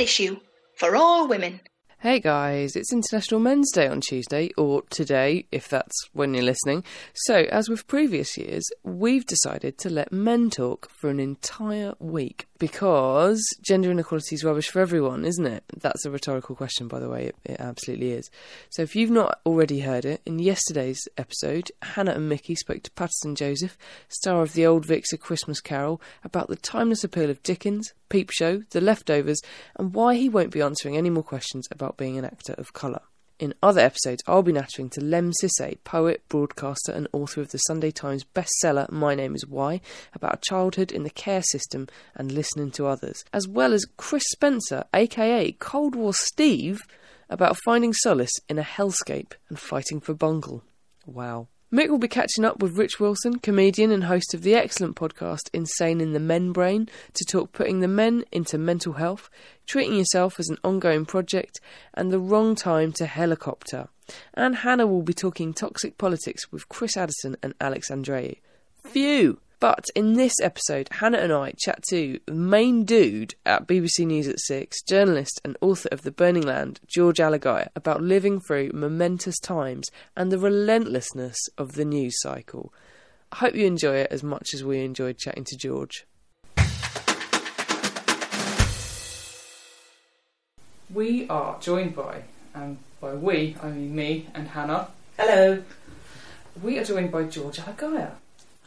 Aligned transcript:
issue 0.00 0.40
for 0.76 0.96
all 0.96 1.28
women. 1.28 1.60
Hey 1.98 2.20
guys, 2.20 2.74
it's 2.74 2.94
International 2.94 3.38
Men's 3.38 3.70
Day 3.70 3.86
on 3.86 4.00
Tuesday, 4.00 4.50
or 4.56 4.82
today, 4.88 5.46
if 5.52 5.68
that's 5.68 5.94
when 6.14 6.32
you're 6.32 6.42
listening. 6.42 6.82
So, 7.12 7.40
as 7.52 7.68
with 7.68 7.86
previous 7.86 8.38
years, 8.38 8.64
we've 8.82 9.26
decided 9.26 9.76
to 9.76 9.90
let 9.90 10.10
men 10.10 10.48
talk 10.48 10.88
for 10.90 11.10
an 11.10 11.20
entire 11.20 11.92
week 11.98 12.46
because 12.60 13.42
gender 13.62 13.90
inequality 13.90 14.36
is 14.36 14.44
rubbish 14.44 14.68
for 14.68 14.78
everyone, 14.80 15.24
isn't 15.24 15.46
it? 15.46 15.64
That's 15.76 16.04
a 16.04 16.10
rhetorical 16.10 16.54
question, 16.54 16.86
by 16.86 17.00
the 17.00 17.08
way, 17.08 17.28
it, 17.28 17.36
it 17.44 17.58
absolutely 17.58 18.12
is. 18.12 18.30
So, 18.68 18.82
if 18.82 18.94
you've 18.94 19.10
not 19.10 19.40
already 19.44 19.80
heard 19.80 20.04
it, 20.04 20.20
in 20.24 20.38
yesterday's 20.38 21.08
episode, 21.16 21.72
Hannah 21.82 22.12
and 22.12 22.28
Mickey 22.28 22.54
spoke 22.54 22.82
to 22.84 22.90
Paterson 22.92 23.34
Joseph, 23.34 23.76
star 24.08 24.42
of 24.42 24.52
the 24.52 24.66
Old 24.66 24.86
Vics 24.86 25.12
A 25.12 25.16
Christmas 25.16 25.60
Carol, 25.60 26.00
about 26.22 26.48
the 26.48 26.56
timeless 26.56 27.02
appeal 27.02 27.30
of 27.30 27.42
Dickens, 27.42 27.92
Peep 28.10 28.30
Show, 28.30 28.62
The 28.70 28.80
Leftovers, 28.80 29.40
and 29.76 29.94
why 29.94 30.14
he 30.14 30.28
won't 30.28 30.52
be 30.52 30.60
answering 30.60 30.96
any 30.96 31.10
more 31.10 31.24
questions 31.24 31.66
about 31.72 31.96
being 31.96 32.18
an 32.18 32.26
actor 32.26 32.54
of 32.58 32.74
colour. 32.74 33.00
In 33.40 33.54
other 33.62 33.80
episodes, 33.80 34.22
I'll 34.26 34.42
be 34.42 34.52
nattering 34.52 34.90
to 34.90 35.00
Lemn 35.00 35.32
Sissay, 35.32 35.78
poet, 35.82 36.22
broadcaster, 36.28 36.92
and 36.92 37.08
author 37.10 37.40
of 37.40 37.52
the 37.52 37.56
Sunday 37.56 37.90
Times 37.90 38.22
bestseller 38.22 38.90
My 38.92 39.14
Name 39.14 39.34
Is 39.34 39.46
Why, 39.46 39.80
about 40.12 40.34
a 40.34 40.40
childhood 40.42 40.92
in 40.92 41.04
the 41.04 41.10
care 41.10 41.40
system 41.42 41.88
and 42.14 42.30
listening 42.30 42.70
to 42.72 42.86
others, 42.86 43.24
as 43.32 43.48
well 43.48 43.72
as 43.72 43.86
Chris 43.96 44.24
Spencer, 44.32 44.84
aka 44.92 45.52
Cold 45.52 45.94
War 45.94 46.12
Steve, 46.12 46.82
about 47.30 47.56
finding 47.64 47.94
solace 47.94 48.38
in 48.46 48.58
a 48.58 48.62
hellscape 48.62 49.32
and 49.48 49.58
fighting 49.58 50.00
for 50.00 50.12
Bungle. 50.12 50.62
Wow. 51.06 51.48
Mick 51.72 51.88
will 51.88 51.98
be 51.98 52.08
catching 52.08 52.44
up 52.44 52.60
with 52.60 52.76
Rich 52.76 52.98
Wilson, 52.98 53.38
comedian 53.38 53.92
and 53.92 54.04
host 54.04 54.34
of 54.34 54.42
the 54.42 54.56
excellent 54.56 54.96
podcast 54.96 55.48
Insane 55.52 56.00
in 56.00 56.12
the 56.12 56.18
Men 56.18 56.50
Brain, 56.50 56.88
to 57.14 57.24
talk 57.24 57.52
putting 57.52 57.78
the 57.78 57.86
men 57.86 58.24
into 58.32 58.58
mental 58.58 58.94
health, 58.94 59.30
treating 59.66 59.94
yourself 59.94 60.40
as 60.40 60.48
an 60.48 60.58
ongoing 60.64 61.06
project, 61.06 61.60
and 61.94 62.10
the 62.10 62.18
wrong 62.18 62.56
time 62.56 62.90
to 62.94 63.06
helicopter. 63.06 63.86
And 64.34 64.56
Hannah 64.56 64.88
will 64.88 65.02
be 65.02 65.14
talking 65.14 65.54
toxic 65.54 65.96
politics 65.96 66.50
with 66.50 66.68
Chris 66.68 66.96
Addison 66.96 67.36
and 67.40 67.54
Alex 67.60 67.88
Andreou. 67.88 68.38
Phew! 68.82 69.38
But 69.60 69.90
in 69.94 70.14
this 70.14 70.40
episode, 70.40 70.88
Hannah 70.90 71.18
and 71.18 71.34
I 71.34 71.52
chat 71.58 71.82
to 71.90 72.18
the 72.24 72.32
main 72.32 72.86
dude 72.86 73.34
at 73.44 73.66
BBC 73.66 74.06
News 74.06 74.26
at 74.26 74.40
6, 74.40 74.80
journalist 74.84 75.38
and 75.44 75.54
author 75.60 75.90
of 75.92 76.00
The 76.00 76.10
Burning 76.10 76.44
Land, 76.44 76.80
George 76.86 77.18
Alagiah, 77.18 77.68
about 77.76 78.02
living 78.02 78.40
through 78.40 78.70
momentous 78.72 79.38
times 79.38 79.90
and 80.16 80.32
the 80.32 80.38
relentlessness 80.38 81.36
of 81.58 81.72
the 81.72 81.84
news 81.84 82.18
cycle. 82.22 82.72
I 83.32 83.36
hope 83.36 83.54
you 83.54 83.66
enjoy 83.66 83.96
it 83.96 84.10
as 84.10 84.22
much 84.22 84.54
as 84.54 84.64
we 84.64 84.82
enjoyed 84.82 85.18
chatting 85.18 85.44
to 85.44 85.58
George. 85.58 86.06
We 90.94 91.28
are 91.28 91.60
joined 91.60 91.94
by, 91.94 92.22
and 92.54 92.78
by 92.98 93.12
we, 93.12 93.56
I 93.62 93.68
mean 93.68 93.94
me 93.94 94.26
and 94.34 94.48
Hannah. 94.48 94.88
Hello. 95.18 95.62
We 96.62 96.78
are 96.78 96.84
joined 96.84 97.12
by 97.12 97.24
George 97.24 97.58
Alagiah. 97.58 98.12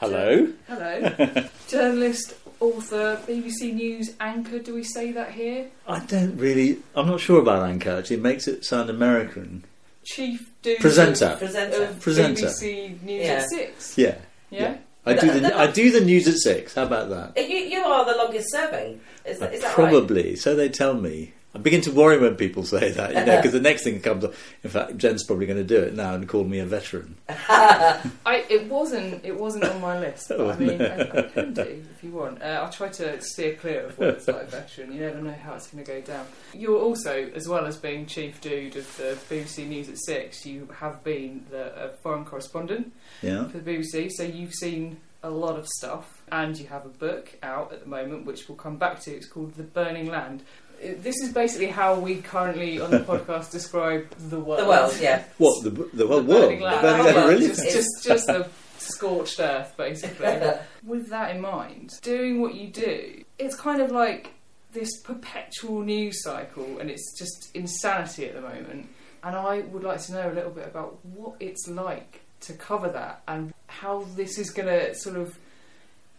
Hello. 0.03 0.47
Hello. 0.67 1.47
Journalist, 1.67 2.35
author, 2.59 3.19
BBC 3.25 3.73
News 3.73 4.13
anchor, 4.19 4.59
do 4.59 4.73
we 4.75 4.83
say 4.83 5.11
that 5.13 5.31
here? 5.31 5.67
I 5.87 5.99
don't 5.99 6.35
really. 6.37 6.79
I'm 6.95 7.07
not 7.07 7.19
sure 7.21 7.39
about 7.39 7.63
Anchor. 7.69 7.91
Actually, 7.99 8.17
it 8.17 8.21
makes 8.21 8.47
it 8.47 8.65
sound 8.65 8.89
American. 8.89 9.63
Chief 10.03 10.51
dude 10.61 10.79
Presenter. 10.79 11.25
of, 11.27 11.39
Presenter. 11.39 11.83
of 11.85 11.99
Presenter. 12.01 12.47
BBC 12.47 13.01
News 13.03 13.25
Yeah. 13.25 13.31
at 13.33 13.49
6. 13.49 13.97
Yeah. 13.97 14.15
Yeah? 14.49 14.77
I 15.05 15.13
do 15.15 15.39
the 15.39 15.57
I 15.57 15.67
do 15.71 15.91
the 15.91 15.99
news 16.05 16.27
at 16.29 16.35
six. 16.35 16.75
How 16.75 16.83
about 16.83 17.09
that? 17.09 17.37
You, 17.49 17.57
you 17.57 17.79
are 17.83 18.05
the 18.05 18.15
longest 18.17 18.51
serving. 18.51 19.01
Is 19.25 19.39
that, 19.39 19.53
is 19.53 19.61
that 19.61 19.73
Probably. 19.73 20.35
So 20.37 20.55
they 20.55 20.69
tell 20.69 20.93
me. 20.93 21.33
I 21.55 21.59
begin 21.59 21.81
to 21.81 21.91
worry 21.91 22.17
when 22.17 22.35
people 22.35 22.63
say 22.63 22.91
that, 22.91 23.09
you 23.09 23.25
know, 23.25 23.35
because 23.37 23.51
the 23.51 23.59
next 23.59 23.83
thing 23.83 23.93
that 23.95 24.03
comes 24.03 24.23
up. 24.25 24.33
In 24.63 24.69
fact, 24.71 24.97
Jen's 24.97 25.23
probably 25.23 25.45
going 25.45 25.59
to 25.59 25.63
do 25.63 25.79
it 25.81 25.93
now 25.93 26.15
and 26.15 26.27
call 26.27 26.43
me 26.43 26.57
a 26.59 26.65
veteran. 26.65 27.15
I, 27.29 28.45
it 28.49 28.67
wasn't 28.67 29.23
it 29.23 29.37
wasn't 29.39 29.65
on 29.65 29.79
my 29.81 29.99
list, 29.99 30.29
but 30.29 30.39
I 30.41 30.43
Oh, 30.53 30.55
mean. 30.57 30.81
I, 30.81 31.19
I 31.19 31.21
can 31.23 31.53
do 31.53 31.61
if 31.95 32.03
you 32.03 32.11
want. 32.11 32.41
Uh, 32.41 32.45
I'll 32.63 32.71
try 32.71 32.89
to 32.89 33.21
steer 33.21 33.55
clear 33.55 33.85
of 33.85 33.97
words 33.97 34.27
like 34.27 34.49
veteran. 34.49 34.91
You 34.93 35.01
never 35.01 35.21
know 35.21 35.31
how 35.33 35.53
it's 35.53 35.67
going 35.67 35.83
to 35.83 35.91
go 35.91 36.01
down. 36.01 36.25
You're 36.53 36.79
also, 36.79 37.29
as 37.35 37.47
well 37.47 37.65
as 37.65 37.77
being 37.77 38.05
chief 38.05 38.41
dude 38.41 38.75
of 38.75 38.97
the 38.97 39.17
BBC 39.29 39.67
News 39.67 39.89
at 39.89 39.97
Six, 39.99 40.45
you 40.45 40.67
have 40.79 41.03
been 41.03 41.45
the 41.51 41.85
a 41.85 41.89
foreign 42.01 42.25
correspondent 42.25 42.91
Yeah. 43.21 43.47
for 43.47 43.59
the 43.59 43.71
BBC, 43.77 44.09
so 44.11 44.23
you've 44.23 44.53
seen 44.53 44.97
a 45.21 45.29
lot 45.29 45.57
of 45.57 45.67
stuff, 45.67 46.21
and 46.31 46.57
you 46.57 46.67
have 46.67 46.85
a 46.85 46.89
book 46.89 47.31
out 47.43 47.71
at 47.71 47.81
the 47.83 47.89
moment, 47.89 48.25
which 48.25 48.49
we'll 48.49 48.57
come 48.57 48.77
back 48.77 48.99
to. 49.01 49.11
It's 49.15 49.27
called 49.27 49.53
The 49.55 49.63
Burning 49.63 50.07
Land. 50.07 50.43
This 50.83 51.15
is 51.21 51.31
basically 51.31 51.67
how 51.67 51.99
we 51.99 52.17
currently 52.21 52.79
on 52.79 52.91
the 52.91 52.99
podcast 52.99 53.51
describe 53.51 54.09
the 54.29 54.39
world. 54.39 54.59
The 54.59 54.67
world, 54.67 54.97
yeah. 54.99 55.23
What 55.37 55.63
the 55.63 55.69
the 55.93 56.07
whole 56.07 56.21
The 56.21 56.33
world? 56.33 56.41
burning 56.43 56.59
The 56.59 56.65
land. 56.65 56.81
burning 56.81 57.05
The 57.05 57.13
land, 57.13 57.29
really? 57.29 57.47
Just, 57.47 57.71
just, 57.71 58.03
just 58.03 58.27
the 58.27 58.49
scorched 58.77 59.39
earth, 59.39 59.73
basically. 59.77 60.41
With 60.85 61.09
that 61.09 61.35
in 61.35 61.41
mind, 61.41 61.91
doing 62.01 62.41
what 62.41 62.55
you 62.55 62.67
do, 62.67 63.23
it's 63.39 63.55
kind 63.55 63.81
of 63.81 63.91
like 63.91 64.31
this 64.73 64.99
perpetual 65.01 65.81
news 65.81 66.23
cycle, 66.23 66.79
and 66.79 66.89
it's 66.89 67.17
just 67.17 67.55
insanity 67.55 68.25
at 68.25 68.33
the 68.35 68.41
moment. 68.41 68.89
And 69.23 69.35
I 69.37 69.61
would 69.61 69.83
like 69.83 70.01
to 70.01 70.11
know 70.11 70.31
a 70.31 70.33
little 70.33 70.51
bit 70.51 70.67
about 70.67 70.97
what 71.05 71.35
it's 71.39 71.67
like 71.67 72.21
to 72.41 72.53
cover 72.53 72.89
that, 72.89 73.21
and 73.27 73.53
how 73.67 74.05
this 74.15 74.37
is 74.37 74.49
going 74.49 74.67
to 74.67 74.93
sort 74.95 75.15
of 75.15 75.37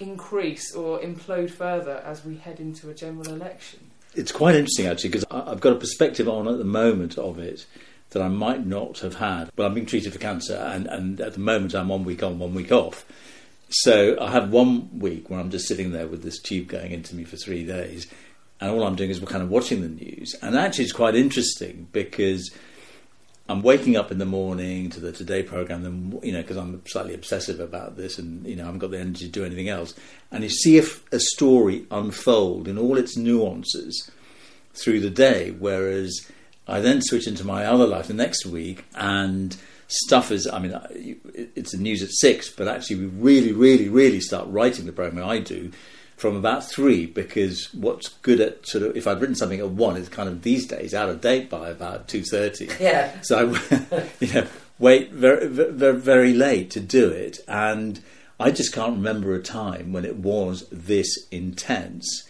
increase 0.00 0.74
or 0.74 0.98
implode 1.00 1.50
further 1.50 2.02
as 2.04 2.24
we 2.24 2.36
head 2.36 2.60
into 2.60 2.90
a 2.90 2.94
general 2.94 3.28
election. 3.28 3.90
It's 4.14 4.32
quite 4.32 4.54
interesting 4.54 4.86
actually 4.86 5.10
because 5.10 5.24
I've 5.30 5.60
got 5.60 5.72
a 5.72 5.78
perspective 5.78 6.28
on 6.28 6.48
at 6.48 6.58
the 6.58 6.64
moment 6.64 7.18
of 7.18 7.38
it 7.38 7.66
that 8.10 8.22
I 8.22 8.28
might 8.28 8.64
not 8.64 9.00
have 9.00 9.16
had. 9.16 9.50
Well, 9.56 9.66
I'm 9.66 9.74
being 9.74 9.86
treated 9.86 10.12
for 10.12 10.18
cancer, 10.18 10.54
and, 10.54 10.86
and 10.86 11.20
at 11.20 11.34
the 11.34 11.40
moment 11.40 11.74
I'm 11.74 11.88
one 11.88 12.04
week 12.04 12.22
on, 12.22 12.38
one 12.38 12.54
week 12.54 12.72
off. 12.72 13.04
So 13.68 14.16
I 14.20 14.30
have 14.30 14.50
one 14.50 15.00
week 15.00 15.28
where 15.28 15.40
I'm 15.40 15.50
just 15.50 15.66
sitting 15.66 15.90
there 15.90 16.06
with 16.06 16.22
this 16.22 16.40
tube 16.40 16.68
going 16.68 16.92
into 16.92 17.16
me 17.16 17.24
for 17.24 17.36
three 17.36 17.64
days, 17.64 18.06
and 18.60 18.70
all 18.70 18.84
I'm 18.84 18.94
doing 18.94 19.10
is 19.10 19.20
we're 19.20 19.26
kind 19.26 19.42
of 19.42 19.50
watching 19.50 19.82
the 19.82 19.88
news. 19.88 20.34
And 20.42 20.56
actually, 20.56 20.84
it's 20.84 20.92
quite 20.92 21.16
interesting 21.16 21.88
because 21.92 22.50
I'm 23.46 23.62
waking 23.62 23.96
up 23.96 24.10
in 24.10 24.16
the 24.18 24.24
morning 24.24 24.88
to 24.90 25.00
the 25.00 25.12
Today 25.12 25.42
program, 25.42 25.84
and 25.84 26.24
you 26.24 26.32
know, 26.32 26.40
because 26.40 26.56
I'm 26.56 26.80
slightly 26.86 27.12
obsessive 27.12 27.60
about 27.60 27.96
this, 27.96 28.18
and 28.18 28.46
you 28.46 28.56
know, 28.56 28.62
I 28.62 28.66
haven't 28.66 28.80
got 28.80 28.90
the 28.90 28.98
energy 28.98 29.26
to 29.26 29.30
do 29.30 29.44
anything 29.44 29.68
else. 29.68 29.94
And 30.30 30.42
you 30.42 30.48
see 30.48 30.78
if 30.78 31.04
a 31.12 31.20
story 31.20 31.86
unfold 31.90 32.68
in 32.68 32.78
all 32.78 32.96
its 32.96 33.16
nuances 33.16 34.10
through 34.72 35.00
the 35.00 35.10
day, 35.10 35.50
whereas 35.50 36.26
I 36.66 36.80
then 36.80 37.02
switch 37.02 37.26
into 37.26 37.44
my 37.44 37.66
other 37.66 37.86
life 37.86 38.08
the 38.08 38.14
next 38.14 38.46
week, 38.46 38.86
and 38.94 39.54
stuff 39.88 40.30
is. 40.30 40.46
I 40.46 40.58
mean, 40.58 40.80
it's 41.54 41.72
the 41.72 41.78
news 41.78 42.02
at 42.02 42.12
six, 42.12 42.48
but 42.48 42.66
actually, 42.66 42.96
we 42.96 43.06
really, 43.06 43.52
really, 43.52 43.90
really 43.90 44.20
start 44.20 44.48
writing 44.48 44.86
the 44.86 44.92
program. 44.92 45.22
I 45.22 45.38
do 45.38 45.70
from 46.16 46.36
about 46.36 46.68
three 46.68 47.06
because 47.06 47.72
what's 47.74 48.08
good 48.08 48.40
at 48.40 48.66
sort 48.66 48.84
of 48.84 48.96
if 48.96 49.06
I'd 49.06 49.20
written 49.20 49.34
something 49.34 49.60
at 49.60 49.70
one, 49.70 49.96
it's 49.96 50.08
kind 50.08 50.28
of 50.28 50.42
these 50.42 50.66
days 50.66 50.94
out 50.94 51.08
of 51.08 51.20
date 51.20 51.50
by 51.50 51.70
about 51.70 52.08
two 52.08 52.22
thirty. 52.22 52.68
Yeah. 52.80 53.12
So 53.22 53.54
I, 53.54 54.08
you 54.20 54.32
know, 54.32 54.46
wait 54.78 55.12
very, 55.12 55.46
very, 55.48 55.98
very 55.98 56.32
late 56.32 56.70
to 56.72 56.80
do 56.80 57.08
it, 57.08 57.38
and 57.48 58.00
I 58.38 58.50
just 58.50 58.72
can't 58.72 58.96
remember 58.96 59.34
a 59.34 59.42
time 59.42 59.92
when 59.92 60.04
it 60.04 60.16
was 60.16 60.68
this 60.70 61.26
intense, 61.30 62.24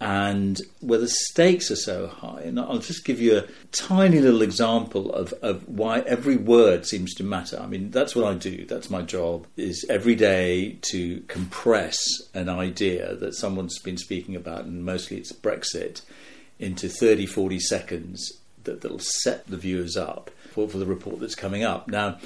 and 0.00 0.60
where 0.80 0.98
the 0.98 1.08
stakes 1.08 1.70
are 1.70 1.76
so 1.76 2.06
high. 2.06 2.42
And 2.44 2.60
I'll 2.60 2.78
just 2.78 3.04
give 3.04 3.20
you 3.20 3.38
a 3.38 3.44
tiny 3.72 4.20
little 4.20 4.42
example 4.42 5.12
of, 5.12 5.32
of 5.42 5.68
why 5.68 6.00
every 6.00 6.36
word 6.36 6.86
seems 6.86 7.14
to 7.14 7.24
matter. 7.24 7.58
I 7.60 7.66
mean, 7.66 7.90
that's 7.90 8.14
what 8.14 8.24
I 8.24 8.34
do. 8.34 8.64
That's 8.64 8.90
my 8.90 9.02
job. 9.02 9.46
Is 9.56 9.84
every 9.88 10.14
day 10.14 10.78
to 10.90 11.20
compress 11.26 11.98
an 12.32 12.48
idea 12.48 13.16
that 13.16 13.34
someone's 13.34 13.78
been 13.80 13.98
speaking 13.98 14.36
about, 14.36 14.64
and 14.64 14.84
mostly 14.84 15.16
it's 15.16 15.32
Brexit, 15.32 16.02
into 16.60 16.88
30, 16.88 17.26
40 17.26 17.58
seconds 17.60 18.32
that, 18.64 18.80
that'll 18.80 18.98
set 18.98 19.46
the 19.46 19.56
viewers 19.56 19.96
up 19.96 20.30
for, 20.50 20.68
for 20.68 20.78
the 20.78 20.86
report 20.86 21.20
that's 21.20 21.34
coming 21.34 21.64
up. 21.64 21.88
Now, 21.88 22.18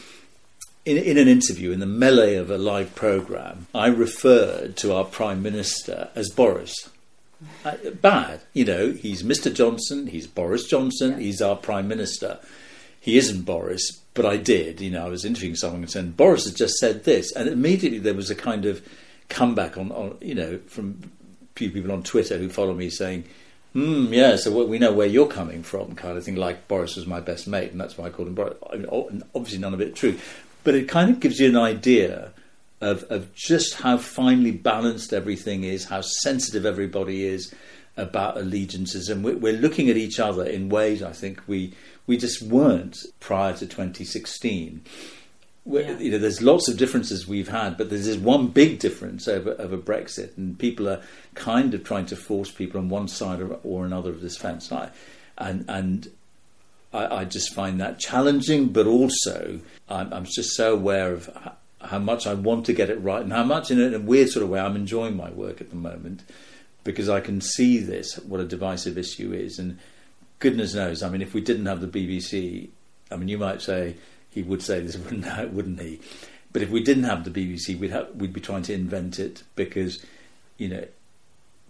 in, 0.84 0.96
in 0.96 1.16
an 1.16 1.28
interview, 1.28 1.70
in 1.70 1.80
the 1.80 1.86
melee 1.86 2.34
of 2.34 2.50
a 2.50 2.58
live 2.58 2.94
programme, 2.94 3.66
I 3.74 3.86
referred 3.86 4.76
to 4.78 4.92
our 4.92 5.04
Prime 5.04 5.42
Minister 5.42 6.10
as 6.14 6.28
Boris. 6.30 6.90
Uh, 7.64 7.76
bad, 8.00 8.40
you 8.52 8.64
know, 8.64 8.92
he's 8.92 9.22
Mr. 9.22 9.52
Johnson, 9.52 10.06
he's 10.06 10.26
Boris 10.26 10.66
Johnson, 10.66 11.18
he's 11.18 11.40
our 11.40 11.56
Prime 11.56 11.88
Minister. 11.88 12.38
He 13.00 13.16
isn't 13.16 13.42
Boris, 13.42 14.00
but 14.14 14.24
I 14.24 14.36
did, 14.36 14.80
you 14.80 14.90
know, 14.90 15.06
I 15.06 15.08
was 15.08 15.24
interviewing 15.24 15.56
someone 15.56 15.82
and 15.82 15.90
said, 15.90 16.16
Boris 16.16 16.44
has 16.44 16.54
just 16.54 16.74
said 16.74 17.04
this. 17.04 17.32
And 17.32 17.48
immediately 17.48 17.98
there 17.98 18.14
was 18.14 18.30
a 18.30 18.34
kind 18.34 18.64
of 18.64 18.86
comeback 19.28 19.76
on, 19.76 19.90
on 19.92 20.16
you 20.20 20.34
know, 20.34 20.58
from 20.66 21.00
a 21.02 21.58
few 21.58 21.70
people 21.70 21.92
on 21.92 22.02
Twitter 22.02 22.38
who 22.38 22.48
follow 22.48 22.74
me 22.74 22.90
saying, 22.90 23.24
Hmm, 23.72 24.12
yeah, 24.12 24.36
so 24.36 24.66
we 24.66 24.78
know 24.78 24.92
where 24.92 25.06
you're 25.06 25.26
coming 25.26 25.62
from, 25.62 25.94
kind 25.94 26.18
of 26.18 26.24
thing. 26.24 26.36
Like 26.36 26.68
Boris 26.68 26.96
was 26.96 27.06
my 27.06 27.20
best 27.20 27.48
mate, 27.48 27.72
and 27.72 27.80
that's 27.80 27.96
why 27.96 28.06
I 28.06 28.10
called 28.10 28.28
him 28.28 28.34
Boris. 28.34 28.54
I 28.70 28.76
mean, 28.76 29.22
obviously, 29.34 29.60
none 29.60 29.72
of 29.72 29.80
it 29.80 29.94
true, 29.94 30.18
but 30.62 30.74
it 30.74 30.88
kind 30.88 31.10
of 31.10 31.20
gives 31.20 31.40
you 31.40 31.48
an 31.48 31.56
idea 31.56 32.32
of 32.82 33.04
of 33.04 33.34
just 33.34 33.74
how 33.74 33.96
finely 33.96 34.50
balanced 34.50 35.12
everything 35.12 35.64
is, 35.64 35.86
how 35.86 36.02
sensitive 36.02 36.66
everybody 36.66 37.24
is, 37.24 37.54
about 37.96 38.36
allegiances, 38.36 39.08
and 39.08 39.24
we're, 39.24 39.36
we're 39.36 39.52
looking 39.52 39.88
at 39.88 39.96
each 39.96 40.18
other 40.18 40.44
in 40.44 40.68
ways 40.68 41.02
I 41.02 41.12
think 41.12 41.40
we 41.46 41.74
we 42.06 42.16
just 42.16 42.42
weren't 42.42 42.98
prior 43.20 43.52
to 43.54 43.66
2016. 43.66 44.82
Yeah. 45.64 45.96
You 45.98 46.10
know, 46.10 46.18
there's 46.18 46.42
lots 46.42 46.68
of 46.68 46.76
differences 46.76 47.28
we've 47.28 47.48
had, 47.48 47.76
but 47.76 47.88
there's 47.88 48.06
this 48.06 48.16
one 48.16 48.48
big 48.48 48.80
difference 48.80 49.28
over 49.28 49.54
over 49.58 49.76
Brexit, 49.76 50.36
and 50.36 50.58
people 50.58 50.88
are 50.88 51.00
kind 51.34 51.72
of 51.74 51.84
trying 51.84 52.06
to 52.06 52.16
force 52.16 52.50
people 52.50 52.80
on 52.80 52.88
one 52.88 53.08
side 53.08 53.40
or, 53.40 53.58
or 53.62 53.86
another 53.86 54.10
of 54.10 54.20
this 54.20 54.36
fence. 54.36 54.72
I, 54.72 54.90
and 55.38 55.64
and 55.68 56.10
I, 56.92 57.18
I 57.18 57.24
just 57.24 57.54
find 57.54 57.80
that 57.80 58.00
challenging, 58.00 58.68
but 58.68 58.86
also 58.86 59.60
I'm, 59.88 60.12
I'm 60.12 60.24
just 60.24 60.56
so 60.56 60.74
aware 60.74 61.12
of 61.12 61.30
how 61.84 61.98
much 61.98 62.26
I 62.26 62.34
want 62.34 62.66
to 62.66 62.72
get 62.72 62.90
it 62.90 63.00
right, 63.00 63.22
and 63.22 63.32
how 63.32 63.44
much, 63.44 63.70
in 63.70 63.94
a, 63.94 63.98
weird 63.98 64.28
sort 64.28 64.42
of 64.42 64.50
way, 64.50 64.60
I'm 64.60 64.76
enjoying 64.76 65.16
my 65.16 65.30
work 65.30 65.60
at 65.60 65.70
the 65.70 65.76
moment 65.76 66.22
because 66.84 67.08
I 67.08 67.20
can 67.20 67.40
see 67.40 67.78
this 67.78 68.16
what 68.18 68.40
a 68.40 68.44
divisive 68.44 68.98
issue 68.98 69.32
is, 69.32 69.58
and 69.58 69.78
goodness 70.38 70.74
knows, 70.74 71.02
I 71.02 71.08
mean, 71.08 71.22
if 71.22 71.34
we 71.34 71.40
didn't 71.40 71.66
have 71.66 71.80
the 71.80 71.86
BBC, 71.86 72.68
I 73.10 73.16
mean, 73.16 73.28
you 73.28 73.38
might 73.38 73.62
say 73.62 73.96
he 74.30 74.42
would 74.42 74.62
say 74.62 74.80
this, 74.80 74.96
wouldn't 74.98 75.52
wouldn't 75.52 75.80
he? 75.80 76.00
But 76.52 76.62
if 76.62 76.70
we 76.70 76.82
didn't 76.82 77.04
have 77.04 77.24
the 77.24 77.30
BBC, 77.30 77.78
we'd 77.78 77.90
have, 77.90 78.14
we'd 78.14 78.32
be 78.32 78.40
trying 78.40 78.62
to 78.64 78.74
invent 78.74 79.18
it 79.18 79.42
because, 79.56 80.04
you 80.58 80.68
know, 80.68 80.84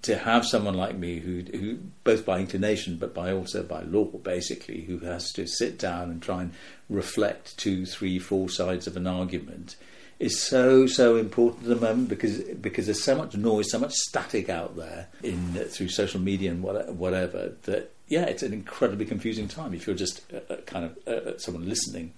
to 0.03 0.19
have 0.19 0.45
someone 0.45 0.75
like 0.75 0.97
me 0.97 1.21
who, 1.21 1.43
who 1.57 1.79
both 2.03 2.27
by 2.27 2.41
inclination 2.41 2.97
but 2.97 3.15
by 3.15 3.33
also 3.33 3.63
by 3.63 3.83
law, 3.83 4.05
basically, 4.05 4.83
who 4.83 4.99
has 5.01 5.31
to 5.33 5.47
sit 5.47 5.79
down 5.79 6.11
and 6.11 6.21
try 6.21 6.43
and 6.43 6.53
reflect 6.91 7.57
two, 7.57 7.87
three, 7.87 8.19
four 8.19 8.49
sides 8.49 8.89
of 8.89 8.97
an 8.97 9.07
argument, 9.07 9.77
is 10.23 10.41
so 10.41 10.87
so 10.87 11.17
important 11.17 11.65
at 11.65 11.81
the 11.81 11.87
moment 11.87 12.09
because 12.09 12.39
because 12.39 12.87
there's 12.87 13.03
so 13.03 13.17
much 13.17 13.37
noise, 13.37 13.71
so 13.71 13.79
much 13.79 13.93
static 13.93 14.49
out 14.49 14.77
there 14.77 15.09
in 15.23 15.55
through 15.55 15.89
social 15.89 16.21
media 16.21 16.51
and 16.51 16.63
what, 16.63 16.95
whatever 16.95 17.53
that 17.63 17.93
yeah, 18.09 18.25
it's 18.25 18.43
an 18.43 18.53
incredibly 18.53 19.07
confusing 19.07 19.49
time 19.49 19.75
if 19.75 19.87
you're 19.87 19.97
just 19.97 20.23
uh, 20.33 20.53
uh, 20.53 20.57
kind 20.67 20.85
of 20.85 21.09
uh, 21.09 21.39
someone 21.39 21.69
listening 21.69 22.13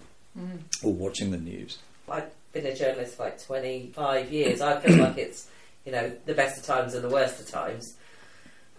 or 0.83 0.93
watching 0.93 1.31
the 1.31 1.39
news. 1.39 1.79
I've 2.11 2.31
been 2.53 2.67
a 2.67 2.75
journalist 2.75 3.17
for 3.17 3.25
like 3.25 3.43
25 3.43 4.33
years. 4.33 4.61
I 4.61 4.81
feel 4.81 4.99
like 4.99 5.17
it's, 5.17 5.49
you 5.85 5.93
know, 5.93 6.13
the 6.27 6.35
best 6.35 6.59
of 6.59 6.65
times 6.65 6.95
and 6.95 7.05
the 7.05 7.09
worst 7.09 7.41
of 7.41 7.49
times. 7.49 7.97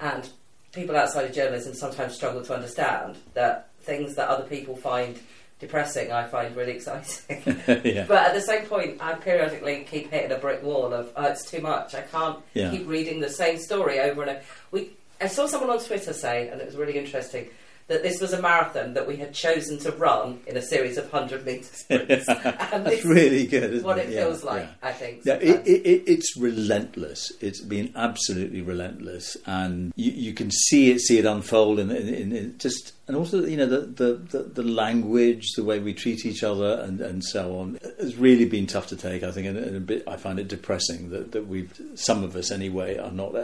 And 0.01 0.29
people 0.73 0.95
outside 0.97 1.23
of 1.23 1.33
journalism 1.33 1.73
sometimes 1.73 2.15
struggle 2.15 2.43
to 2.43 2.53
understand 2.53 3.17
that 3.33 3.69
things 3.81 4.15
that 4.15 4.27
other 4.27 4.43
people 4.43 4.75
find 4.75 5.17
depressing, 5.59 6.11
I 6.11 6.25
find 6.27 6.55
really 6.55 6.73
exciting. 6.73 7.43
yeah. 7.83 8.05
But 8.07 8.27
at 8.27 8.33
the 8.33 8.41
same 8.41 8.65
point, 8.65 8.97
I 9.01 9.13
periodically 9.13 9.85
keep 9.89 10.11
hitting 10.11 10.31
a 10.31 10.37
brick 10.37 10.61
wall 10.63 10.93
of, 10.93 11.11
oh, 11.15 11.25
it's 11.25 11.49
too 11.49 11.61
much. 11.61 11.95
I 11.95 12.01
can't 12.01 12.39
Yeah. 12.53 12.71
keep 12.71 12.87
reading 12.87 13.19
the 13.21 13.29
same 13.29 13.57
story 13.57 13.99
over 13.99 14.21
and 14.21 14.31
over. 14.31 14.41
We, 14.71 14.91
I 15.21 15.27
saw 15.27 15.47
someone 15.47 15.69
on 15.69 15.79
Twitter 15.83 16.13
say, 16.13 16.49
and 16.49 16.59
it 16.59 16.65
was 16.65 16.75
really 16.75 16.97
interesting, 16.97 17.47
that 17.87 18.01
this 18.01 18.19
was 18.19 18.33
a 18.33 18.41
marathon 18.41 18.95
that 18.95 19.07
we 19.07 19.17
had 19.17 19.31
chosen 19.31 19.77
to 19.77 19.91
run 19.91 20.39
in 20.47 20.57
a 20.57 20.61
series 20.61 20.97
of 20.97 21.11
100 21.11 21.45
metre 21.45 21.63
sprints. 21.71 22.27
and 22.29 22.85
That's 22.85 23.05
really 23.05 23.45
good, 23.45 23.75
is 23.75 23.83
what 23.83 23.99
it? 23.99 24.09
it 24.09 24.13
Yeah, 24.13 24.25
feels 24.25 24.43
like, 24.43 24.63
yeah. 24.63 24.89
I 24.89 24.91
think. 24.91 25.21
Yeah, 25.23 25.35
it, 25.35 25.67
it, 25.67 25.85
it, 25.85 26.03
it's 26.07 26.35
relentless. 26.35 27.31
It's 27.41 27.61
been 27.61 27.93
absolutely 27.95 28.61
relentless, 28.61 29.37
and 29.45 29.93
you, 29.95 30.11
you 30.11 30.33
can 30.33 30.49
see 30.49 30.91
it, 30.91 30.99
see 30.99 31.19
it 31.19 31.25
unfold, 31.25 31.79
in, 31.79 31.91
in, 31.91 32.31
in, 32.31 32.57
just 32.57 32.93
and 33.07 33.15
also 33.15 33.45
you 33.45 33.57
know 33.57 33.67
the, 33.67 33.81
the, 33.81 34.13
the, 34.13 34.43
the 34.43 34.63
language, 34.63 35.51
the 35.55 35.63
way 35.63 35.77
we 35.77 35.93
treat 35.93 36.25
each 36.25 36.43
other, 36.43 36.81
and, 36.81 37.01
and 37.01 37.23
so 37.23 37.59
on 37.59 37.77
has 37.99 38.15
really 38.15 38.45
been 38.45 38.65
tough 38.65 38.87
to 38.87 38.95
take. 38.95 39.21
I 39.21 39.31
think, 39.31 39.45
and, 39.45 39.57
and 39.57 39.75
a 39.75 39.79
bit 39.79 40.03
I 40.07 40.17
find 40.17 40.39
it 40.39 40.47
depressing 40.47 41.11
that, 41.11 41.33
that 41.33 41.47
we've 41.47 41.79
some 41.93 42.23
of 42.23 42.35
us 42.35 42.49
anyway 42.49 42.97
are 42.97 43.11
not 43.11 43.35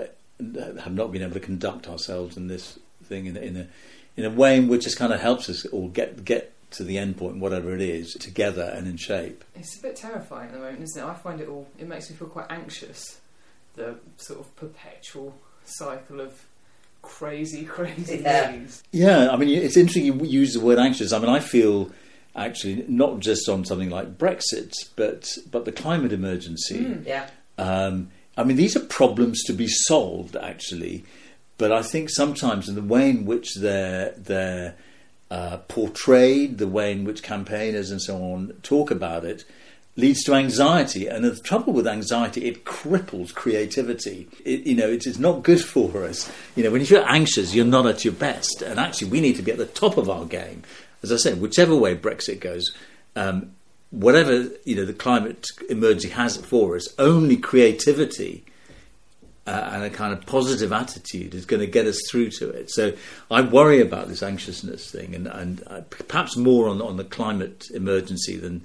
have 0.79 0.93
not 0.93 1.11
been 1.11 1.21
able 1.21 1.33
to 1.33 1.39
conduct 1.39 1.87
ourselves 1.87 2.37
in 2.37 2.47
this 2.47 2.79
thing 3.03 3.27
in, 3.27 3.37
in 3.37 3.57
a 3.57 3.67
in 4.17 4.25
a 4.25 4.29
way 4.29 4.57
in 4.57 4.67
which 4.67 4.83
just 4.83 4.97
kind 4.97 5.13
of 5.13 5.19
helps 5.21 5.49
us 5.49 5.65
all 5.67 5.87
get 5.89 6.23
get 6.25 6.53
to 6.71 6.83
the 6.83 6.97
end 6.97 7.17
point, 7.17 7.37
whatever 7.37 7.73
it 7.75 7.81
is, 7.81 8.13
together 8.13 8.63
and 8.75 8.87
in 8.87 8.95
shape. 8.97 9.43
It's 9.55 9.77
a 9.77 9.81
bit 9.81 9.95
terrifying 9.97 10.47
at 10.47 10.53
the 10.53 10.59
moment, 10.59 10.81
isn't 10.83 11.03
it? 11.03 11.05
I 11.07 11.13
find 11.15 11.41
it 11.41 11.49
all. 11.49 11.67
It 11.77 11.87
makes 11.87 12.09
me 12.09 12.15
feel 12.15 12.27
quite 12.29 12.47
anxious. 12.49 13.19
The 13.75 13.95
sort 14.17 14.39
of 14.39 14.55
perpetual 14.55 15.35
cycle 15.65 16.21
of 16.21 16.45
crazy, 17.01 17.63
crazy 17.77 18.17
Yeah. 18.23 18.51
news. 18.51 18.83
Yeah, 18.91 19.29
I 19.31 19.35
mean, 19.37 19.49
it's 19.49 19.75
interesting 19.77 20.05
you 20.05 20.15
use 20.25 20.53
the 20.53 20.59
word 20.61 20.79
anxious. 20.79 21.11
I 21.13 21.19
mean, 21.19 21.29
I 21.29 21.39
feel 21.39 21.91
actually 22.35 22.85
not 22.87 23.19
just 23.19 23.49
on 23.49 23.65
something 23.65 23.89
like 23.89 24.17
Brexit, 24.17 24.71
but 24.95 25.29
but 25.51 25.65
the 25.65 25.71
climate 25.73 26.13
emergency. 26.13 26.97
yeah. 27.05 27.29
Um, 27.57 28.11
I 28.37 28.43
mean, 28.45 28.55
these 28.55 28.77
are 28.77 28.79
problems 28.81 29.43
to 29.43 29.53
be 29.53 29.67
solved, 29.67 30.37
actually, 30.37 31.03
but 31.61 31.71
I 31.71 31.83
think 31.83 32.09
sometimes 32.09 32.67
in 32.67 32.73
the 32.73 32.81
way 32.81 33.11
in 33.11 33.23
which 33.23 33.53
they're 33.53 34.15
they're 34.17 34.73
uh, 35.29 35.57
portrayed, 35.67 36.57
the 36.57 36.67
way 36.67 36.91
in 36.91 37.03
which 37.03 37.21
campaigners 37.21 37.91
and 37.91 38.01
so 38.01 38.15
on 38.17 38.53
talk 38.63 38.89
about 38.89 39.25
it, 39.25 39.45
leads 39.95 40.23
to 40.23 40.33
anxiety. 40.33 41.05
And 41.05 41.23
the 41.23 41.35
trouble 41.35 41.71
with 41.71 41.85
anxiety, 41.85 42.45
it 42.45 42.65
cripples 42.65 43.31
creativity. 43.31 44.27
It, 44.43 44.61
you 44.61 44.73
know, 44.73 44.89
it 44.89 45.05
is 45.05 45.19
not 45.19 45.43
good 45.43 45.61
for 45.61 46.03
us. 46.03 46.31
You 46.55 46.63
know, 46.63 46.71
when 46.71 46.83
you're 46.83 47.07
anxious, 47.07 47.53
you're 47.53 47.63
not 47.63 47.85
at 47.85 48.03
your 48.03 48.15
best. 48.15 48.63
And 48.63 48.79
actually, 48.79 49.11
we 49.11 49.21
need 49.21 49.35
to 49.35 49.43
be 49.43 49.51
at 49.51 49.59
the 49.59 49.67
top 49.67 49.97
of 49.97 50.09
our 50.09 50.25
game. 50.25 50.63
As 51.03 51.11
I 51.11 51.17
said, 51.17 51.39
whichever 51.39 51.75
way 51.75 51.95
Brexit 51.95 52.39
goes, 52.39 52.75
um, 53.15 53.51
whatever 53.91 54.49
you 54.65 54.75
know 54.77 54.85
the 54.85 54.93
climate 54.93 55.45
emergency 55.69 56.09
has 56.09 56.37
for 56.37 56.75
us, 56.75 56.87
only 56.97 57.37
creativity 57.37 58.45
uh, 59.47 59.69
and 59.73 59.83
a 59.83 59.89
kind 59.89 60.13
of 60.13 60.25
positive 60.25 60.71
attitude 60.71 61.33
is 61.33 61.45
going 61.45 61.59
to 61.59 61.67
get 61.67 61.87
us 61.87 61.99
through 62.09 62.29
to 62.29 62.49
it. 62.49 62.69
So 62.69 62.93
I 63.29 63.41
worry 63.41 63.81
about 63.81 64.07
this 64.07 64.21
anxiousness 64.21 64.91
thing, 64.91 65.15
and, 65.15 65.27
and 65.27 65.63
uh, 65.67 65.81
perhaps 65.89 66.37
more 66.37 66.69
on 66.69 66.81
on 66.81 66.97
the 66.97 67.03
climate 67.03 67.67
emergency 67.73 68.37
than 68.37 68.61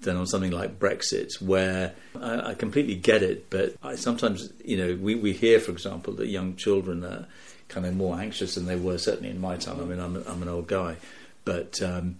than 0.00 0.16
on 0.16 0.26
something 0.26 0.50
like 0.50 0.78
Brexit, 0.78 1.40
where 1.42 1.94
I, 2.20 2.50
I 2.50 2.54
completely 2.54 2.94
get 2.94 3.22
it, 3.22 3.50
but 3.50 3.74
I 3.82 3.96
sometimes 3.96 4.52
you 4.64 4.76
know 4.76 4.98
we, 5.00 5.14
we 5.14 5.32
hear, 5.32 5.60
for 5.60 5.72
example, 5.72 6.14
that 6.14 6.28
young 6.28 6.56
children 6.56 7.04
are 7.04 7.26
kind 7.68 7.86
of 7.86 7.94
more 7.94 8.18
anxious 8.18 8.54
than 8.54 8.66
they 8.66 8.76
were 8.76 8.98
certainly 8.98 9.30
in 9.30 9.40
my 9.40 9.56
time. 9.56 9.80
I 9.80 9.84
mean, 9.84 9.98
I'm, 9.98 10.16
I'm 10.26 10.42
an 10.42 10.48
old 10.48 10.68
guy, 10.68 10.96
but 11.44 11.82
um, 11.82 12.16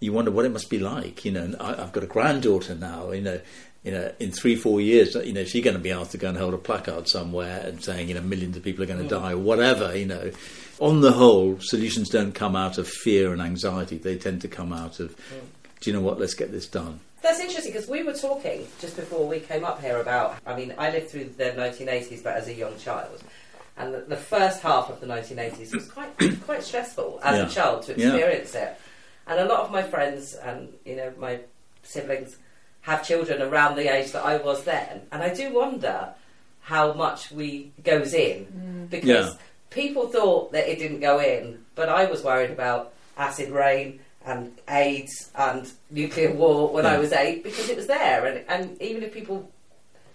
you 0.00 0.12
wonder 0.12 0.30
what 0.30 0.44
it 0.44 0.52
must 0.52 0.70
be 0.70 0.78
like. 0.78 1.24
You 1.24 1.32
know, 1.32 1.54
I, 1.58 1.82
I've 1.82 1.92
got 1.92 2.04
a 2.04 2.08
granddaughter 2.08 2.74
now. 2.74 3.10
You 3.12 3.22
know, 3.22 3.40
you 3.84 3.90
know, 3.90 4.12
in 4.20 4.30
three, 4.30 4.54
four 4.54 4.80
years, 4.80 5.14
you 5.16 5.32
know, 5.32 5.44
she's 5.44 5.64
going 5.64 5.76
to 5.76 5.82
be 5.82 5.90
asked 5.90 6.12
to 6.12 6.18
go 6.18 6.28
and 6.28 6.38
hold 6.38 6.54
a 6.54 6.58
placard 6.58 7.08
somewhere 7.08 7.62
and 7.66 7.82
saying, 7.82 8.08
you 8.08 8.14
know, 8.14 8.20
millions 8.20 8.56
of 8.56 8.62
people 8.62 8.84
are 8.84 8.86
going 8.86 9.02
to 9.02 9.08
die 9.08 9.32
or 9.32 9.38
whatever. 9.38 9.96
You 9.96 10.06
know, 10.06 10.30
on 10.78 11.00
the 11.00 11.12
whole, 11.12 11.58
solutions 11.60 12.08
don't 12.08 12.32
come 12.32 12.54
out 12.54 12.78
of 12.78 12.86
fear 12.88 13.32
and 13.32 13.42
anxiety. 13.42 13.98
They 13.98 14.16
tend 14.16 14.40
to 14.42 14.48
come 14.48 14.72
out 14.72 15.00
of, 15.00 15.16
do 15.80 15.90
you 15.90 15.92
know 15.96 16.00
what? 16.00 16.20
Let's 16.20 16.34
get 16.34 16.52
this 16.52 16.66
done. 16.68 17.00
That's 17.22 17.40
interesting 17.40 17.72
because 17.72 17.88
we 17.88 18.02
were 18.02 18.14
talking 18.14 18.66
just 18.80 18.96
before 18.96 19.26
we 19.28 19.40
came 19.40 19.64
up 19.64 19.80
here 19.80 20.00
about. 20.00 20.38
I 20.46 20.54
mean, 20.56 20.74
I 20.78 20.90
lived 20.90 21.10
through 21.10 21.30
the 21.36 21.44
1980s, 21.50 22.22
but 22.22 22.36
as 22.36 22.48
a 22.48 22.54
young 22.54 22.76
child, 22.78 23.22
and 23.76 23.94
the, 23.94 24.00
the 24.00 24.16
first 24.16 24.60
half 24.60 24.90
of 24.90 25.00
the 25.00 25.06
1980s 25.06 25.72
was 25.74 25.88
quite 25.88 26.10
quite 26.44 26.62
stressful 26.62 27.20
as 27.24 27.36
Yeah. 27.38 27.46
a 27.46 27.48
child 27.48 27.82
to 27.84 27.98
Yeah. 27.98 28.08
experience 28.14 28.54
it. 28.54 28.76
And 29.26 29.38
a 29.40 29.44
lot 29.44 29.60
of 29.60 29.70
my 29.72 29.82
friends 29.82 30.34
and 30.34 30.72
you 30.84 30.96
know 30.96 31.12
my 31.18 31.40
siblings 31.84 32.36
have 32.82 33.06
children 33.06 33.40
around 33.42 33.76
the 33.76 33.92
age 33.92 34.12
that 34.12 34.24
I 34.24 34.36
was 34.36 34.64
then, 34.64 35.02
and 35.10 35.22
I 35.22 35.32
do 35.34 35.52
wonder 35.52 36.10
how 36.62 36.92
much 36.92 37.30
we 37.32 37.72
goes 37.82 38.14
in 38.14 38.46
mm. 38.46 38.90
because 38.90 39.08
Yeah. 39.08 39.32
people 39.70 40.06
thought 40.08 40.52
that 40.52 40.70
it 40.70 40.78
didn't 40.78 41.00
go 41.00 41.18
in, 41.20 41.64
but 41.74 41.88
I 41.88 42.04
was 42.06 42.22
worried 42.22 42.50
about 42.50 42.92
acid 43.16 43.50
rain 43.50 44.00
and 44.24 44.52
AIDS 44.68 45.30
and 45.34 45.70
nuclear 45.90 46.32
war 46.32 46.72
when 46.72 46.86
I 46.86 46.98
was 46.98 47.12
eight 47.12 47.42
because 47.42 47.68
it 47.68 47.76
was 47.76 47.86
there, 47.88 48.26
and 48.26 48.44
and 48.48 48.80
even 48.80 49.02
if 49.02 49.12
people 49.12 49.50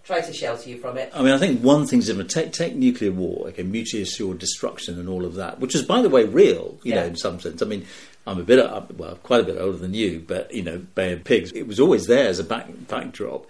try 0.06 0.22
to 0.22 0.32
shelter 0.32 0.70
you 0.70 0.78
from 0.78 0.98
it, 0.98 1.12
I 1.14 1.22
mean, 1.22 1.34
I 1.34 1.38
think 1.38 1.62
one 1.62 1.86
thing's 1.86 2.06
different. 2.06 2.32
Take, 2.32 2.54
take 2.54 2.76
nuclear 2.76 3.12
war, 3.12 3.48
okay, 3.50 3.64
mutually 3.64 4.04
assured 4.04 4.40
destruction 4.40 4.98
and 4.98 5.10
all 5.10 5.26
of 5.26 5.36
that, 5.36 5.60
which 5.60 5.76
is, 5.76 5.84
by 5.84 6.02
the 6.02 6.10
way, 6.10 6.24
real, 6.24 6.80
you 6.84 6.96
know, 6.96 7.04
in 7.04 7.18
some 7.18 7.42
sense. 7.42 7.62
I 7.62 7.66
mean, 7.66 7.86
I'm 8.28 8.40
a 8.40 8.44
bit, 8.44 8.60
well, 8.98 9.16
quite 9.24 9.40
a 9.40 9.44
bit 9.44 9.58
older 9.60 9.78
than 9.78 9.94
you, 9.94 10.24
but, 10.28 10.54
you 10.54 10.62
know, 10.62 10.80
Bay 10.96 11.14
of 11.14 11.24
Pigs, 11.24 11.52
it 11.54 11.66
was 11.66 11.80
always 11.80 12.06
there 12.08 12.28
as 12.28 12.40
a 12.40 12.44
back, 12.44 12.68
backdrop. 12.88 13.46